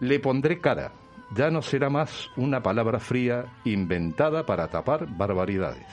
le 0.00 0.18
pondré 0.18 0.60
cara. 0.60 0.92
Ya 1.36 1.50
no 1.50 1.62
será 1.62 1.90
más 1.90 2.28
una 2.36 2.62
palabra 2.62 2.98
fría 2.98 3.46
inventada 3.64 4.44
para 4.44 4.68
tapar 4.68 5.06
barbaridades. 5.16 5.86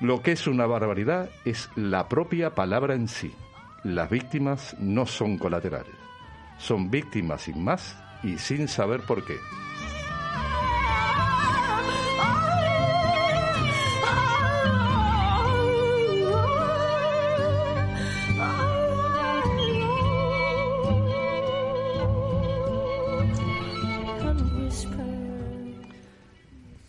Lo 0.00 0.22
que 0.22 0.32
es 0.32 0.46
una 0.46 0.66
barbaridad 0.66 1.30
es 1.44 1.70
la 1.76 2.08
propia 2.08 2.54
palabra 2.54 2.94
en 2.94 3.08
sí 3.08 3.34
las 3.84 4.10
víctimas 4.10 4.76
no 4.78 5.06
son 5.06 5.38
colaterales, 5.38 5.94
son 6.58 6.90
víctimas 6.90 7.42
sin 7.42 7.62
más 7.62 7.96
y 8.22 8.38
sin 8.38 8.68
saber 8.68 9.02
por 9.02 9.24
qué. 9.24 9.36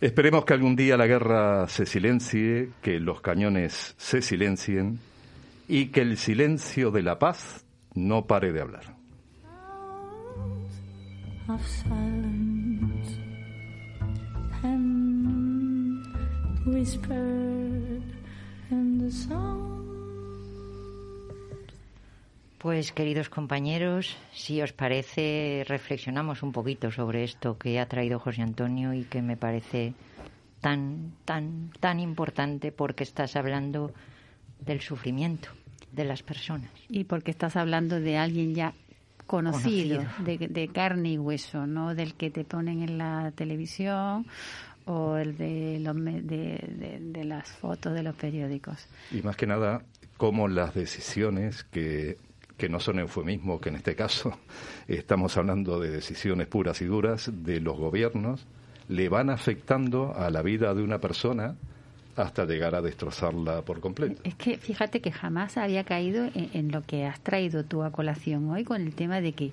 Esperemos 0.02 0.46
que 0.46 0.54
algún 0.54 0.78
día 0.78 0.96
la 0.96 1.08
guerra 1.08 1.68
se 1.68 1.86
silencie, 1.86 2.70
que 2.82 3.02
los 3.02 3.20
cañones 3.20 3.96
se 3.98 4.22
silencien 4.22 5.00
y 5.70 5.90
que 5.92 6.02
el 6.02 6.18
silencio 6.18 6.90
de 6.90 7.04
la 7.04 7.20
paz 7.20 7.64
no 7.94 8.26
pare 8.26 8.52
de 8.52 8.62
hablar. 8.62 8.96
Pues 22.58 22.92
queridos 22.92 23.30
compañeros, 23.30 24.18
si 24.34 24.62
os 24.62 24.74
parece, 24.74 25.64
reflexionamos 25.68 26.42
un 26.42 26.52
poquito 26.52 26.92
sobre 26.92 27.24
esto 27.24 27.60
que 27.60 27.80
ha 27.80 27.88
traído 27.88 28.20
José 28.20 28.42
Antonio 28.42 28.94
y 28.94 29.04
que 29.04 29.22
me 29.22 29.38
parece 29.38 29.94
tan, 30.62 31.14
tan, 31.26 31.72
tan 31.80 32.00
importante 32.00 32.72
porque 32.72 33.04
estás 33.04 33.36
hablando 33.36 33.94
del 34.66 34.82
sufrimiento 34.82 35.50
de 35.92 36.06
las 36.06 36.22
personas. 36.24 36.70
Y 36.90 37.04
porque 37.06 37.32
estás 37.32 37.56
hablando 37.56 38.00
de 38.00 38.18
alguien 38.18 38.54
ya 38.54 38.74
conocido, 39.26 39.98
Conocido. 39.98 40.26
De, 40.26 40.48
de 40.48 40.68
carne 40.70 41.12
y 41.14 41.18
hueso, 41.18 41.68
no 41.68 41.94
del 41.96 42.16
que 42.16 42.32
te 42.32 42.44
ponen 42.44 42.82
en 42.82 42.98
la 42.98 43.32
televisión 43.36 44.26
o 44.86 45.18
el 45.18 45.38
de, 45.38 45.80
los, 45.82 45.96
de, 46.04 46.22
de- 46.22 46.98
de 47.00 47.24
las 47.26 47.48
fotos 47.52 47.94
de 47.94 48.02
los 48.04 48.16
periódicos. 48.16 48.88
Y 49.12 49.22
más 49.22 49.36
que 49.36 49.46
nada, 49.46 49.84
cómo 50.18 50.48
las 50.48 50.74
decisiones 50.74 51.64
que, 51.66 52.18
que 52.58 52.70
no 52.70 52.80
son 52.80 52.98
eufemismos, 53.00 53.62
que 53.62 53.70
en 53.70 53.76
este 53.76 53.96
caso 53.96 54.38
estamos 54.88 55.38
hablando 55.38 55.80
de 55.80 55.92
decisiones 55.92 56.48
puras 56.48 56.82
y 56.82 56.86
duras 56.86 57.30
de 57.32 57.60
los 57.62 57.78
gobiernos, 57.78 58.48
le 58.88 59.10
van 59.10 59.30
afectando 59.30 60.16
a 60.16 60.32
la 60.32 60.42
vida 60.42 60.74
de 60.74 60.82
una 60.82 60.98
persona 60.98 61.56
hasta 62.22 62.46
llegar 62.46 62.76
a 62.76 62.82
destrozarla 62.82 63.62
por 63.64 63.80
completo. 63.80 64.22
Es 64.24 64.36
que 64.36 64.58
fíjate 64.58 65.02
que 65.02 65.12
jamás 65.12 65.58
había 65.58 65.84
caído 65.84 66.26
en, 66.34 66.50
en 66.54 66.72
lo 66.72 66.82
que 66.84 67.06
has 67.06 67.20
traído 67.22 67.64
tú 67.64 67.84
a 67.84 67.92
colación 67.92 68.50
hoy 68.50 68.64
con 68.64 68.82
el 68.82 68.94
tema 68.94 69.22
de 69.22 69.34
que 69.34 69.52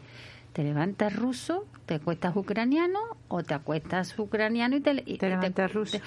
te 0.53 0.65
levantas 0.65 1.15
ruso, 1.15 1.67
te 1.85 1.95
acuestas 1.95 2.35
ucraniano 2.35 2.99
o 3.29 3.43
te 3.43 3.55
acuestas 3.55 4.19
ucraniano 4.19 4.77
y 4.77 4.81
te, 4.81 5.03
y 5.07 5.19
Te 5.19 5.29
levantas 5.29 5.73
ruso. 5.73 5.99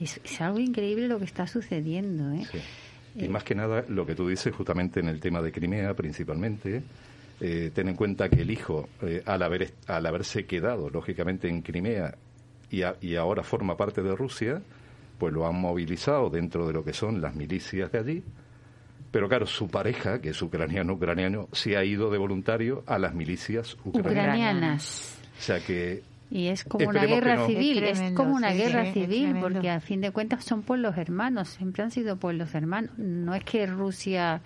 Es, 0.00 0.20
es 0.24 0.40
algo 0.40 0.58
increíble 0.58 1.06
lo 1.08 1.18
que 1.18 1.24
está 1.24 1.46
sucediendo. 1.46 2.32
¿eh? 2.34 2.44
Y 3.16 3.28
más 3.28 3.44
que 3.44 3.54
nada, 3.54 3.84
lo 3.88 4.04
que 4.04 4.14
tú 4.16 4.28
dices 4.28 4.52
justamente 4.54 4.98
en 5.00 5.08
el 5.08 5.20
tema 5.20 5.40
de 5.40 5.52
Crimea 5.52 5.94
principalmente, 5.94 6.82
eh, 7.40 7.70
ten 7.72 7.88
en 7.88 7.94
cuenta 7.94 8.28
que 8.28 8.42
el 8.42 8.50
hijo, 8.50 8.88
eh, 9.02 9.22
al, 9.26 9.42
haber, 9.42 9.72
al 9.86 10.04
haberse 10.06 10.44
quedado, 10.44 10.90
lógicamente, 10.90 11.48
en 11.48 11.62
Crimea 11.62 12.14
y, 12.70 12.82
a- 12.82 12.96
y 13.00 13.14
ahora 13.14 13.42
forma 13.44 13.76
parte 13.76 14.02
de 14.02 14.14
Rusia, 14.16 14.60
pues 15.18 15.32
lo 15.32 15.46
han 15.46 15.60
movilizado 15.60 16.30
dentro 16.30 16.66
de 16.66 16.72
lo 16.72 16.84
que 16.84 16.92
son 16.92 17.20
las 17.20 17.34
milicias 17.34 17.90
de 17.92 17.98
allí. 17.98 18.22
Pero 19.10 19.28
claro, 19.28 19.46
su 19.46 19.68
pareja, 19.68 20.20
que 20.20 20.30
es 20.30 20.42
ucraniano, 20.42 20.94
ucraniano, 20.94 21.48
se 21.52 21.76
ha 21.76 21.84
ido 21.84 22.10
de 22.10 22.18
voluntario 22.18 22.82
a 22.86 22.98
las 22.98 23.14
milicias 23.14 23.76
ucranianas. 23.84 24.10
Ucranianas. 24.10 25.18
O 25.38 25.42
sea 25.42 25.60
que 25.60 26.02
Y 26.30 26.48
es 26.48 26.64
como 26.64 26.88
una 26.88 27.00
Esperemos 27.04 27.24
guerra 27.24 27.36
no. 27.36 27.46
civil, 27.46 27.84
Es 27.84 28.00
como 28.14 28.34
una 28.34 28.50
sí, 28.50 28.56
guerra 28.58 28.84
sí, 28.86 28.92
civil, 28.92 29.36
porque 29.40 29.70
a 29.70 29.80
fin 29.80 30.00
de 30.00 30.10
cuentas 30.10 30.44
son 30.44 30.62
pueblos 30.62 30.96
hermanos, 30.96 31.48
siempre 31.50 31.84
han 31.84 31.92
sido 31.92 32.16
pueblos 32.16 32.54
hermanos. 32.56 32.90
No 32.98 33.34
es 33.36 33.44
que 33.44 33.66
Rusia 33.66 34.40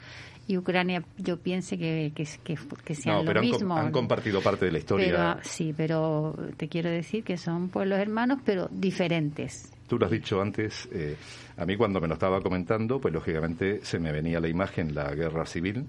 y 0.47 0.59
Ucrania 0.59 1.03
yo 1.17 1.39
piense 1.39 1.79
que, 1.79 2.13
que, 2.15 2.27
que, 2.45 2.59
que 2.85 2.95
sean 2.95 3.17
no, 3.17 3.23
lo 3.23 3.27
pero 3.29 3.41
han, 3.41 3.49
com- 3.49 3.59
mismo. 3.61 3.75
han 3.77 3.91
compartido 3.93 4.43
parte 4.43 4.67
de 4.67 4.73
la 4.73 4.79
historia. 4.79 5.07
Pero, 5.09 5.49
sí, 5.49 5.73
pero 5.75 6.35
te 6.59 6.69
quiero 6.69 6.91
decir 6.91 7.25
que 7.25 7.39
son 7.39 7.69
pueblos 7.71 7.99
hermanos, 7.99 8.39
pero 8.45 8.69
diferentes. 8.71 9.73
Tú 9.89 9.99
lo 9.99 10.07
has 10.07 10.13
dicho 10.13 10.41
antes, 10.41 10.89
eh, 10.93 11.17
a 11.57 11.65
mí 11.65 11.77
cuando 11.77 12.01
me 12.01 12.07
lo 12.07 12.15
estaba 12.15 12.41
comentando, 12.41 13.01
pues 13.01 13.13
lógicamente 13.13 13.81
se 13.83 13.99
me 13.99 14.13
venía 14.13 14.39
la 14.39 14.49
imagen, 14.49 14.95
la 14.95 15.15
guerra 15.15 15.47
civil, 15.47 15.87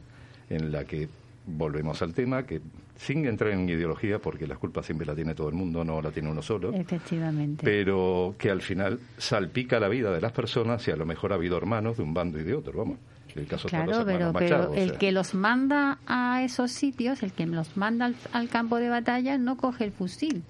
en 0.49 0.71
la 0.71 0.85
que 0.85 1.09
volvemos 1.45 2.01
al 2.01 2.13
tema, 2.13 2.43
que 2.43 2.61
sin 2.95 3.25
entrar 3.25 3.51
en 3.51 3.67
ideología, 3.67 4.19
porque 4.19 4.47
la 4.47 4.55
culpa 4.55 4.83
siempre 4.83 5.05
la 5.05 5.15
tiene 5.15 5.35
todo 5.35 5.49
el 5.49 5.55
mundo, 5.55 5.83
no 5.83 6.01
la 6.01 6.11
tiene 6.11 6.29
uno 6.29 6.41
solo, 6.41 6.73
Efectivamente. 6.73 7.63
pero 7.63 8.35
que 8.37 8.49
al 8.49 8.61
final 8.61 8.99
salpica 9.17 9.79
la 9.79 9.87
vida 9.87 10.11
de 10.11 10.21
las 10.21 10.31
personas 10.31 10.87
y 10.87 10.91
a 10.91 10.95
lo 10.95 11.05
mejor 11.05 11.31
ha 11.31 11.35
habido 11.35 11.57
hermanos 11.57 11.97
de 11.97 12.03
un 12.03 12.13
bando 12.13 12.39
y 12.39 12.43
de 12.43 12.53
otro, 12.53 12.77
vamos. 12.77 12.97
El 13.35 13.45
caso 13.45 13.67
Claro, 13.67 14.03
pero, 14.05 14.05
pero 14.05 14.33
Machado, 14.33 14.71
o 14.71 14.73
el 14.73 14.89
sea. 14.89 14.97
que 14.97 15.11
los 15.11 15.35
manda 15.35 15.99
a 16.07 16.43
esos 16.43 16.71
sitios, 16.71 17.21
el 17.21 17.31
que 17.31 17.45
los 17.45 17.77
manda 17.77 18.05
al, 18.05 18.15
al 18.33 18.49
campo 18.49 18.77
de 18.77 18.89
batalla, 18.89 19.37
no 19.37 19.55
coge 19.55 19.83
el 19.83 19.91
fusil. 19.91 20.43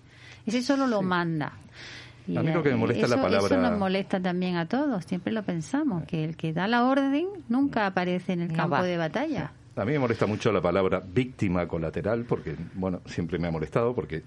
Ese 0.46 0.62
solo 0.62 0.88
lo 0.88 1.02
manda. 1.02 1.54
A 2.38 2.44
mí 2.44 2.52
lo 2.52 2.62
que 2.64 2.70
me 2.70 2.76
molesta 2.78 3.04
es 3.06 3.10
la 3.10 3.16
eso, 3.16 3.24
palabra- 3.24 3.56
Eso 3.58 3.62
nos 3.70 3.80
molesta 3.80 4.20
también 4.20 4.56
a 4.58 4.66
todos, 4.68 5.06
siempre 5.06 5.34
lo 5.34 5.44
pensamos, 5.44 6.04
que 6.06 6.24
el 6.24 6.36
que 6.38 6.54
da 6.54 6.68
la 6.68 6.86
orden 6.86 7.28
nunca 7.48 7.86
aparece 7.88 8.34
en 8.34 8.42
el 8.42 8.48
No 8.50 8.56
campo 8.56 8.72
va. 8.76 8.84
de 8.84 8.98
batalla. 8.98 9.52
A 9.76 9.86
mí 9.86 9.94
me 9.94 10.00
molesta 10.00 10.26
mucho 10.26 10.52
la 10.52 10.62
palabra 10.62 11.02
víctima 11.06 11.68
colateral, 11.68 12.26
porque, 12.26 12.56
bueno, 12.76 13.02
siempre 13.06 13.40
me 13.40 13.48
ha 13.48 13.52
molestado, 13.52 13.94
porque 13.96 14.24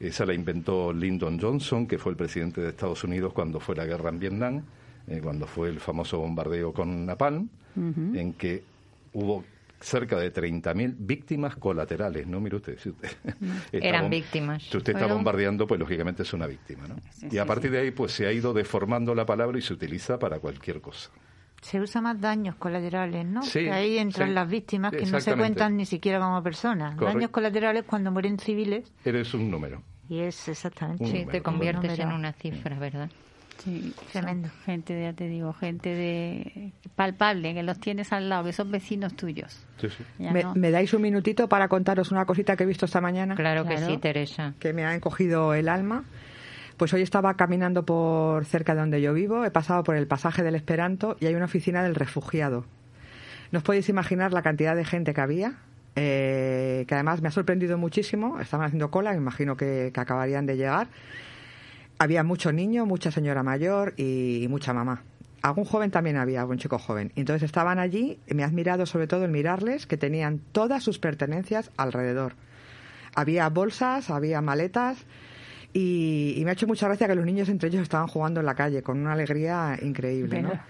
esa 0.00 0.26
la 0.26 0.34
inventó 0.34 0.92
Lyndon 0.92 1.38
Johnson, 1.40 1.86
que 1.86 1.96
fue 1.98 2.10
el 2.12 2.16
presidente 2.16 2.60
de 2.60 2.70
Estados 2.70 3.04
Unidos 3.04 3.32
cuando 3.32 3.60
fue 3.60 3.76
la 3.76 3.84
guerra 3.84 4.10
en 4.10 4.18
Vietnam, 4.18 4.62
eh, 5.06 5.20
cuando 5.22 5.46
fue 5.46 5.68
el 5.68 5.78
famoso 5.78 6.18
bombardeo 6.18 6.72
con 6.72 7.06
Napalm, 7.06 7.48
en 7.76 8.32
que 8.32 8.64
hubo 9.12 9.44
cerca 9.80 10.16
de 10.18 10.32
30.000 10.32 10.94
víctimas 10.98 11.56
colaterales, 11.56 12.26
¿no? 12.26 12.40
Mire 12.40 12.56
usted, 12.56 12.78
si 12.78 12.90
usted 12.90 13.10
está 13.72 13.86
Eran 13.86 14.06
bom- 14.06 14.10
víctimas. 14.10 14.62
Si 14.62 14.76
usted 14.76 14.94
está 14.94 15.06
bombardeando, 15.06 15.66
pues 15.66 15.78
lógicamente 15.80 16.22
es 16.22 16.32
una 16.32 16.46
víctima, 16.46 16.86
¿no? 16.88 16.96
Sí, 17.10 17.26
y 17.26 17.30
sí, 17.30 17.38
a 17.38 17.44
partir 17.46 17.70
sí. 17.70 17.76
de 17.76 17.82
ahí, 17.82 17.90
pues 17.90 18.12
se 18.12 18.26
ha 18.26 18.32
ido 18.32 18.52
deformando 18.54 19.14
la 19.14 19.26
palabra 19.26 19.58
y 19.58 19.62
se 19.62 19.72
utiliza 19.74 20.18
para 20.18 20.38
cualquier 20.38 20.80
cosa. 20.80 21.10
Se 21.62 21.80
usa 21.80 22.00
más 22.00 22.20
daños 22.20 22.54
colaterales, 22.56 23.24
¿no? 23.26 23.42
Sí, 23.42 23.60
Que 23.64 23.72
ahí 23.72 23.98
entran 23.98 24.28
sí. 24.28 24.34
las 24.34 24.48
víctimas 24.48 24.92
que 24.92 25.06
no 25.06 25.20
se 25.20 25.34
cuentan 25.34 25.76
ni 25.76 25.86
siquiera 25.86 26.20
como 26.20 26.42
personas. 26.42 26.96
Daños 26.96 27.30
colaterales 27.30 27.84
cuando 27.84 28.10
mueren 28.10 28.38
civiles 28.38 28.92
Eres 29.04 29.32
un 29.34 29.50
número. 29.50 29.82
y 30.08 30.20
es 30.20 30.48
exactamente. 30.48 31.02
Un 31.04 31.10
Sí, 31.10 31.18
número, 31.20 31.32
te 31.32 31.42
conviertes 31.42 31.98
en 31.98 32.12
una 32.12 32.32
cifra, 32.34 32.78
¿verdad? 32.78 33.10
Sí, 33.58 33.92
Tremendo. 34.12 34.48
son 34.48 34.58
Gente, 34.64 34.94
de, 34.94 35.02
ya 35.02 35.12
te 35.12 35.28
digo, 35.28 35.52
gente 35.52 35.94
de 35.94 36.72
palpable, 36.94 37.54
que 37.54 37.62
los 37.62 37.78
tienes 37.80 38.12
al 38.12 38.28
lado, 38.28 38.44
que 38.44 38.52
son 38.52 38.70
vecinos 38.70 39.14
tuyos. 39.16 39.66
Sí, 39.80 39.88
sí. 39.88 40.04
Ya 40.18 40.32
¿Me, 40.32 40.42
no. 40.42 40.54
me 40.54 40.70
dais 40.70 40.92
un 40.94 41.02
minutito 41.02 41.48
para 41.48 41.68
contaros 41.68 42.12
una 42.12 42.24
cosita 42.26 42.56
que 42.56 42.64
he 42.64 42.66
visto 42.66 42.84
esta 42.86 43.00
mañana? 43.00 43.34
Claro, 43.34 43.64
que 43.66 43.78
sí, 43.78 43.98
Teresa. 43.98 44.54
que 44.60 44.72
me 44.72 44.84
ha 44.84 44.94
encogido 44.94 45.54
el 45.54 45.68
alma. 45.68 46.04
Pues 46.76 46.92
hoy 46.92 47.00
estaba 47.02 47.34
caminando 47.34 47.84
por 47.86 48.44
cerca 48.44 48.74
de 48.74 48.80
donde 48.80 49.00
yo 49.00 49.14
vivo, 49.14 49.44
he 49.46 49.50
pasado 49.50 49.82
por 49.82 49.96
el 49.96 50.06
pasaje 50.06 50.42
del 50.42 50.54
Esperanto 50.54 51.16
y 51.20 51.26
hay 51.26 51.34
una 51.34 51.46
oficina 51.46 51.82
del 51.82 51.94
refugiado. 51.94 52.66
No 53.50 53.58
os 53.58 53.62
podéis 53.64 53.88
imaginar 53.88 54.32
la 54.34 54.42
cantidad 54.42 54.76
de 54.76 54.84
gente 54.84 55.14
que 55.14 55.20
había, 55.22 55.54
eh, 55.94 56.84
que 56.86 56.94
además 56.94 57.22
me 57.22 57.28
ha 57.28 57.30
sorprendido 57.30 57.78
muchísimo. 57.78 58.38
Estaban 58.40 58.66
haciendo 58.66 58.90
cola, 58.90 59.12
me 59.12 59.16
imagino 59.16 59.56
que, 59.56 59.90
que 59.94 60.00
acabarían 60.00 60.44
de 60.44 60.56
llegar. 60.58 60.88
Había 61.98 62.22
mucho 62.22 62.52
niño, 62.52 62.86
mucha 62.86 63.10
señora 63.10 63.42
mayor 63.42 63.94
y 63.96 64.46
mucha 64.48 64.72
mamá. 64.72 65.02
Algún 65.42 65.64
joven 65.64 65.90
también 65.90 66.16
había, 66.16 66.40
algún 66.40 66.58
chico 66.58 66.78
joven. 66.78 67.12
Entonces 67.14 67.44
estaban 67.44 67.78
allí 67.78 68.18
y 68.26 68.34
me 68.34 68.42
ha 68.42 68.46
admirado 68.46 68.84
sobre 68.84 69.06
todo 69.06 69.24
el 69.24 69.30
mirarles 69.30 69.86
que 69.86 69.96
tenían 69.96 70.40
todas 70.52 70.82
sus 70.82 70.98
pertenencias 70.98 71.70
alrededor. 71.76 72.34
Había 73.14 73.48
bolsas, 73.48 74.10
había 74.10 74.40
maletas 74.40 74.98
y, 75.72 76.34
y 76.36 76.44
me 76.44 76.50
ha 76.50 76.52
hecho 76.54 76.66
mucha 76.66 76.86
gracia 76.86 77.06
que 77.06 77.14
los 77.14 77.24
niños 77.24 77.48
entre 77.48 77.68
ellos 77.68 77.82
estaban 77.82 78.08
jugando 78.08 78.40
en 78.40 78.46
la 78.46 78.54
calle 78.54 78.82
con 78.82 78.98
una 78.98 79.12
alegría 79.12 79.78
increíble, 79.80 80.42
¿no? 80.42 80.52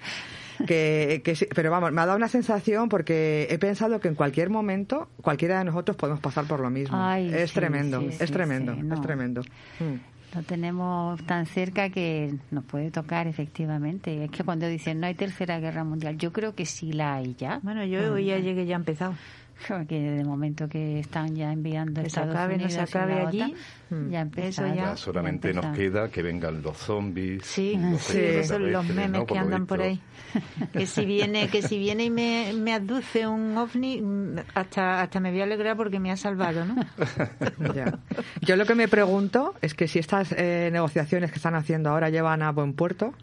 Que, 0.66 1.20
que 1.22 1.36
sí, 1.36 1.46
pero 1.54 1.70
vamos, 1.70 1.92
me 1.92 2.00
ha 2.00 2.06
dado 2.06 2.16
una 2.16 2.28
sensación 2.28 2.88
porque 2.88 3.46
he 3.50 3.58
pensado 3.58 4.00
que 4.00 4.08
en 4.08 4.14
cualquier 4.14 4.48
momento 4.48 5.10
cualquiera 5.20 5.58
de 5.58 5.66
nosotros 5.66 5.98
podemos 5.98 6.20
pasar 6.20 6.46
por 6.46 6.60
lo 6.60 6.70
mismo. 6.70 6.96
Ay, 6.98 7.30
es 7.30 7.50
sí, 7.50 7.56
tremendo, 7.56 8.00
sí, 8.00 8.06
es 8.06 8.16
sí, 8.16 8.32
tremendo, 8.32 8.72
es 8.72 9.02
tremendo. 9.02 9.42
Mm. 9.78 10.15
Lo 10.34 10.42
tenemos 10.42 11.22
tan 11.24 11.46
cerca 11.46 11.88
que 11.90 12.34
nos 12.50 12.64
puede 12.64 12.90
tocar 12.90 13.26
efectivamente. 13.26 14.24
Es 14.24 14.30
que 14.30 14.44
cuando 14.44 14.66
dicen 14.66 15.00
no 15.00 15.06
hay 15.06 15.14
tercera 15.14 15.58
guerra 15.60 15.84
mundial, 15.84 16.18
yo 16.18 16.32
creo 16.32 16.54
que 16.54 16.66
sí 16.66 16.92
la 16.92 17.14
hay 17.14 17.34
ya. 17.34 17.60
Bueno, 17.62 17.84
yo 17.84 18.12
hoy 18.12 18.26
ya 18.26 18.38
llegué 18.38 18.66
ya 18.66 18.76
empezado. 18.76 19.14
Que 19.88 20.00
de 20.00 20.24
momento 20.24 20.68
que 20.68 21.00
están 21.00 21.34
ya 21.34 21.52
enviando 21.52 22.02
Que 22.02 22.10
se 22.10 22.20
Estados 22.20 22.34
acabe, 22.34 22.58
no 22.58 22.64
Unidos 22.64 22.72
se 22.72 22.78
y 22.78 22.82
acabe 22.82 23.20
allí. 23.26 23.42
OTAN, 23.90 24.10
ya 24.10 24.20
empezó. 24.20 24.66
Ya. 24.66 24.74
Ya 24.74 24.96
solamente 24.96 25.52
nos 25.52 25.66
queda 25.76 26.08
que 26.08 26.22
vengan 26.22 26.62
los 26.62 26.76
zombies. 26.76 27.44
Sí, 27.44 27.76
los 27.76 28.00
sí, 28.02 28.18
esos 28.18 28.48
son 28.48 28.72
los 28.72 28.84
memes 28.86 29.10
¿no? 29.10 29.26
que 29.26 29.34
Por 29.34 29.38
andan 29.38 29.66
por 29.66 29.80
ahí. 29.82 30.00
Que 30.72 30.86
si 30.86 31.06
viene, 31.06 31.48
que 31.48 31.62
si 31.62 31.78
viene 31.78 32.04
y 32.04 32.10
me, 32.10 32.52
me 32.54 32.74
aduce 32.74 33.26
un 33.26 33.56
ovni, 33.56 34.00
mm, 34.02 34.36
hasta, 34.54 35.00
hasta 35.02 35.20
me 35.20 35.30
voy 35.30 35.40
a 35.40 35.44
alegrar 35.44 35.76
porque 35.76 35.98
me 35.98 36.10
ha 36.10 36.16
salvado, 36.16 36.64
¿no? 36.64 36.76
Ya. 37.74 37.98
Yo 38.42 38.56
lo 38.56 38.66
que 38.66 38.74
me 38.74 38.88
pregunto 38.88 39.54
es 39.62 39.74
que 39.74 39.88
si 39.88 39.98
estas 39.98 40.32
eh, 40.36 40.68
negociaciones 40.72 41.30
que 41.30 41.36
están 41.36 41.54
haciendo 41.54 41.90
ahora 41.90 42.10
llevan 42.10 42.42
a 42.42 42.52
buen 42.52 42.74
puerto, 42.74 43.14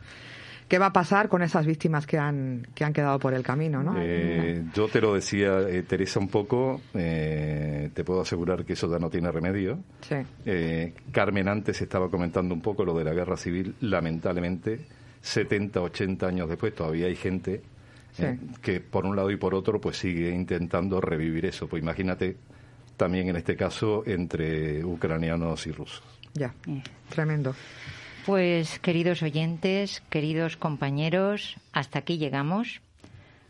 ¿qué 0.68 0.80
va 0.80 0.88
a 0.88 0.94
pasar 0.94 1.30
con 1.30 1.42
esas 1.42 1.66
víctimas 1.66 2.06
que 2.08 2.18
han, 2.18 2.68
que 2.76 2.84
han 2.84 2.94
quedado 2.94 3.20
por 3.20 3.34
el 3.34 3.44
camino? 3.44 3.84
¿no? 3.84 3.96
Eh, 3.98 4.64
yo 4.74 4.88
te 4.88 5.02
lo 5.02 5.14
decía, 5.14 5.62
eh, 5.70 5.84
Teresa, 5.84 6.20
un 6.20 6.28
poco. 6.30 6.82
eh, 6.94 7.90
te 7.94 8.04
puedo 8.04 8.22
asegurar 8.22 8.66
que 8.66 8.74
eso 8.74 8.90
ya 8.90 9.00
no 9.00 9.10
tiene 9.10 9.32
remedio. 9.32 9.80
Sí. 10.08 10.16
Eh, 10.46 10.94
Carmen 11.12 11.48
antes 11.48 11.82
estaba 11.82 12.10
comentando 12.10 12.54
un 12.54 12.62
poco 12.62 12.84
lo 12.86 12.98
de 12.98 13.04
la 13.04 13.14
guerra 13.14 13.38
civil. 13.38 13.76
Lamentablemente, 13.82 14.80
70, 15.22 15.82
80 15.82 16.28
años 16.28 16.50
después, 16.50 16.74
todavía 16.76 17.08
hay 17.08 17.16
gente 17.16 17.62
eh, 18.20 18.38
que 18.62 18.80
por 18.80 19.06
un 19.06 19.16
lado 19.16 19.32
y 19.32 19.38
por 19.38 19.56
otro 19.56 19.80
pues 19.82 19.98
sigue 19.98 20.30
intentando 20.30 21.02
revivir 21.02 21.46
eso. 21.46 21.68
Pues 21.68 21.82
imagínate 21.82 22.36
también 22.98 23.28
en 23.30 23.36
este 23.38 23.56
caso 23.56 24.04
entre 24.06 24.84
ucranianos 24.86 25.66
y 25.68 25.72
rusos. 25.72 26.04
Ya, 26.36 26.54
tremendo. 27.10 27.56
Pues 28.26 28.80
queridos 28.80 29.22
oyentes, 29.22 30.02
queridos 30.10 30.56
compañeros, 30.56 31.58
hasta 31.74 32.00
aquí 32.00 32.18
llegamos. 32.18 32.80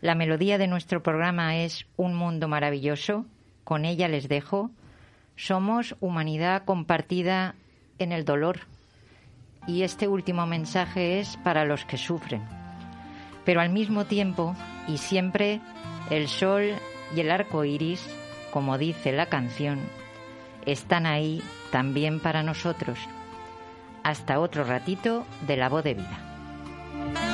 La 0.00 0.16
melodía 0.16 0.58
de 0.58 0.66
nuestro 0.66 1.00
programa 1.00 1.58
es 1.58 1.86
Un 1.96 2.16
mundo 2.16 2.48
maravilloso. 2.48 3.24
Con 3.62 3.84
ella 3.84 4.08
les 4.08 4.28
dejo. 4.28 4.72
Somos 5.36 5.94
humanidad 6.00 6.64
compartida 6.64 7.54
en 8.00 8.10
el 8.10 8.24
dolor. 8.24 8.62
Y 9.68 9.82
este 9.82 10.08
último 10.08 10.44
mensaje 10.44 11.20
es 11.20 11.36
para 11.36 11.64
los 11.64 11.84
que 11.84 11.96
sufren. 11.96 12.42
Pero 13.44 13.60
al 13.60 13.70
mismo 13.70 14.06
tiempo, 14.06 14.56
y 14.88 14.98
siempre, 14.98 15.60
el 16.10 16.26
sol 16.26 16.72
y 17.14 17.20
el 17.20 17.30
arco 17.30 17.64
iris, 17.64 18.04
como 18.50 18.76
dice 18.76 19.12
la 19.12 19.26
canción, 19.26 19.78
están 20.66 21.06
ahí 21.06 21.44
también 21.70 22.18
para 22.18 22.42
nosotros. 22.42 22.98
Hasta 24.04 24.38
otro 24.38 24.64
ratito 24.64 25.26
de 25.46 25.56
la 25.56 25.68
voz 25.68 25.82
de 25.82 25.94
vida. 25.94 27.33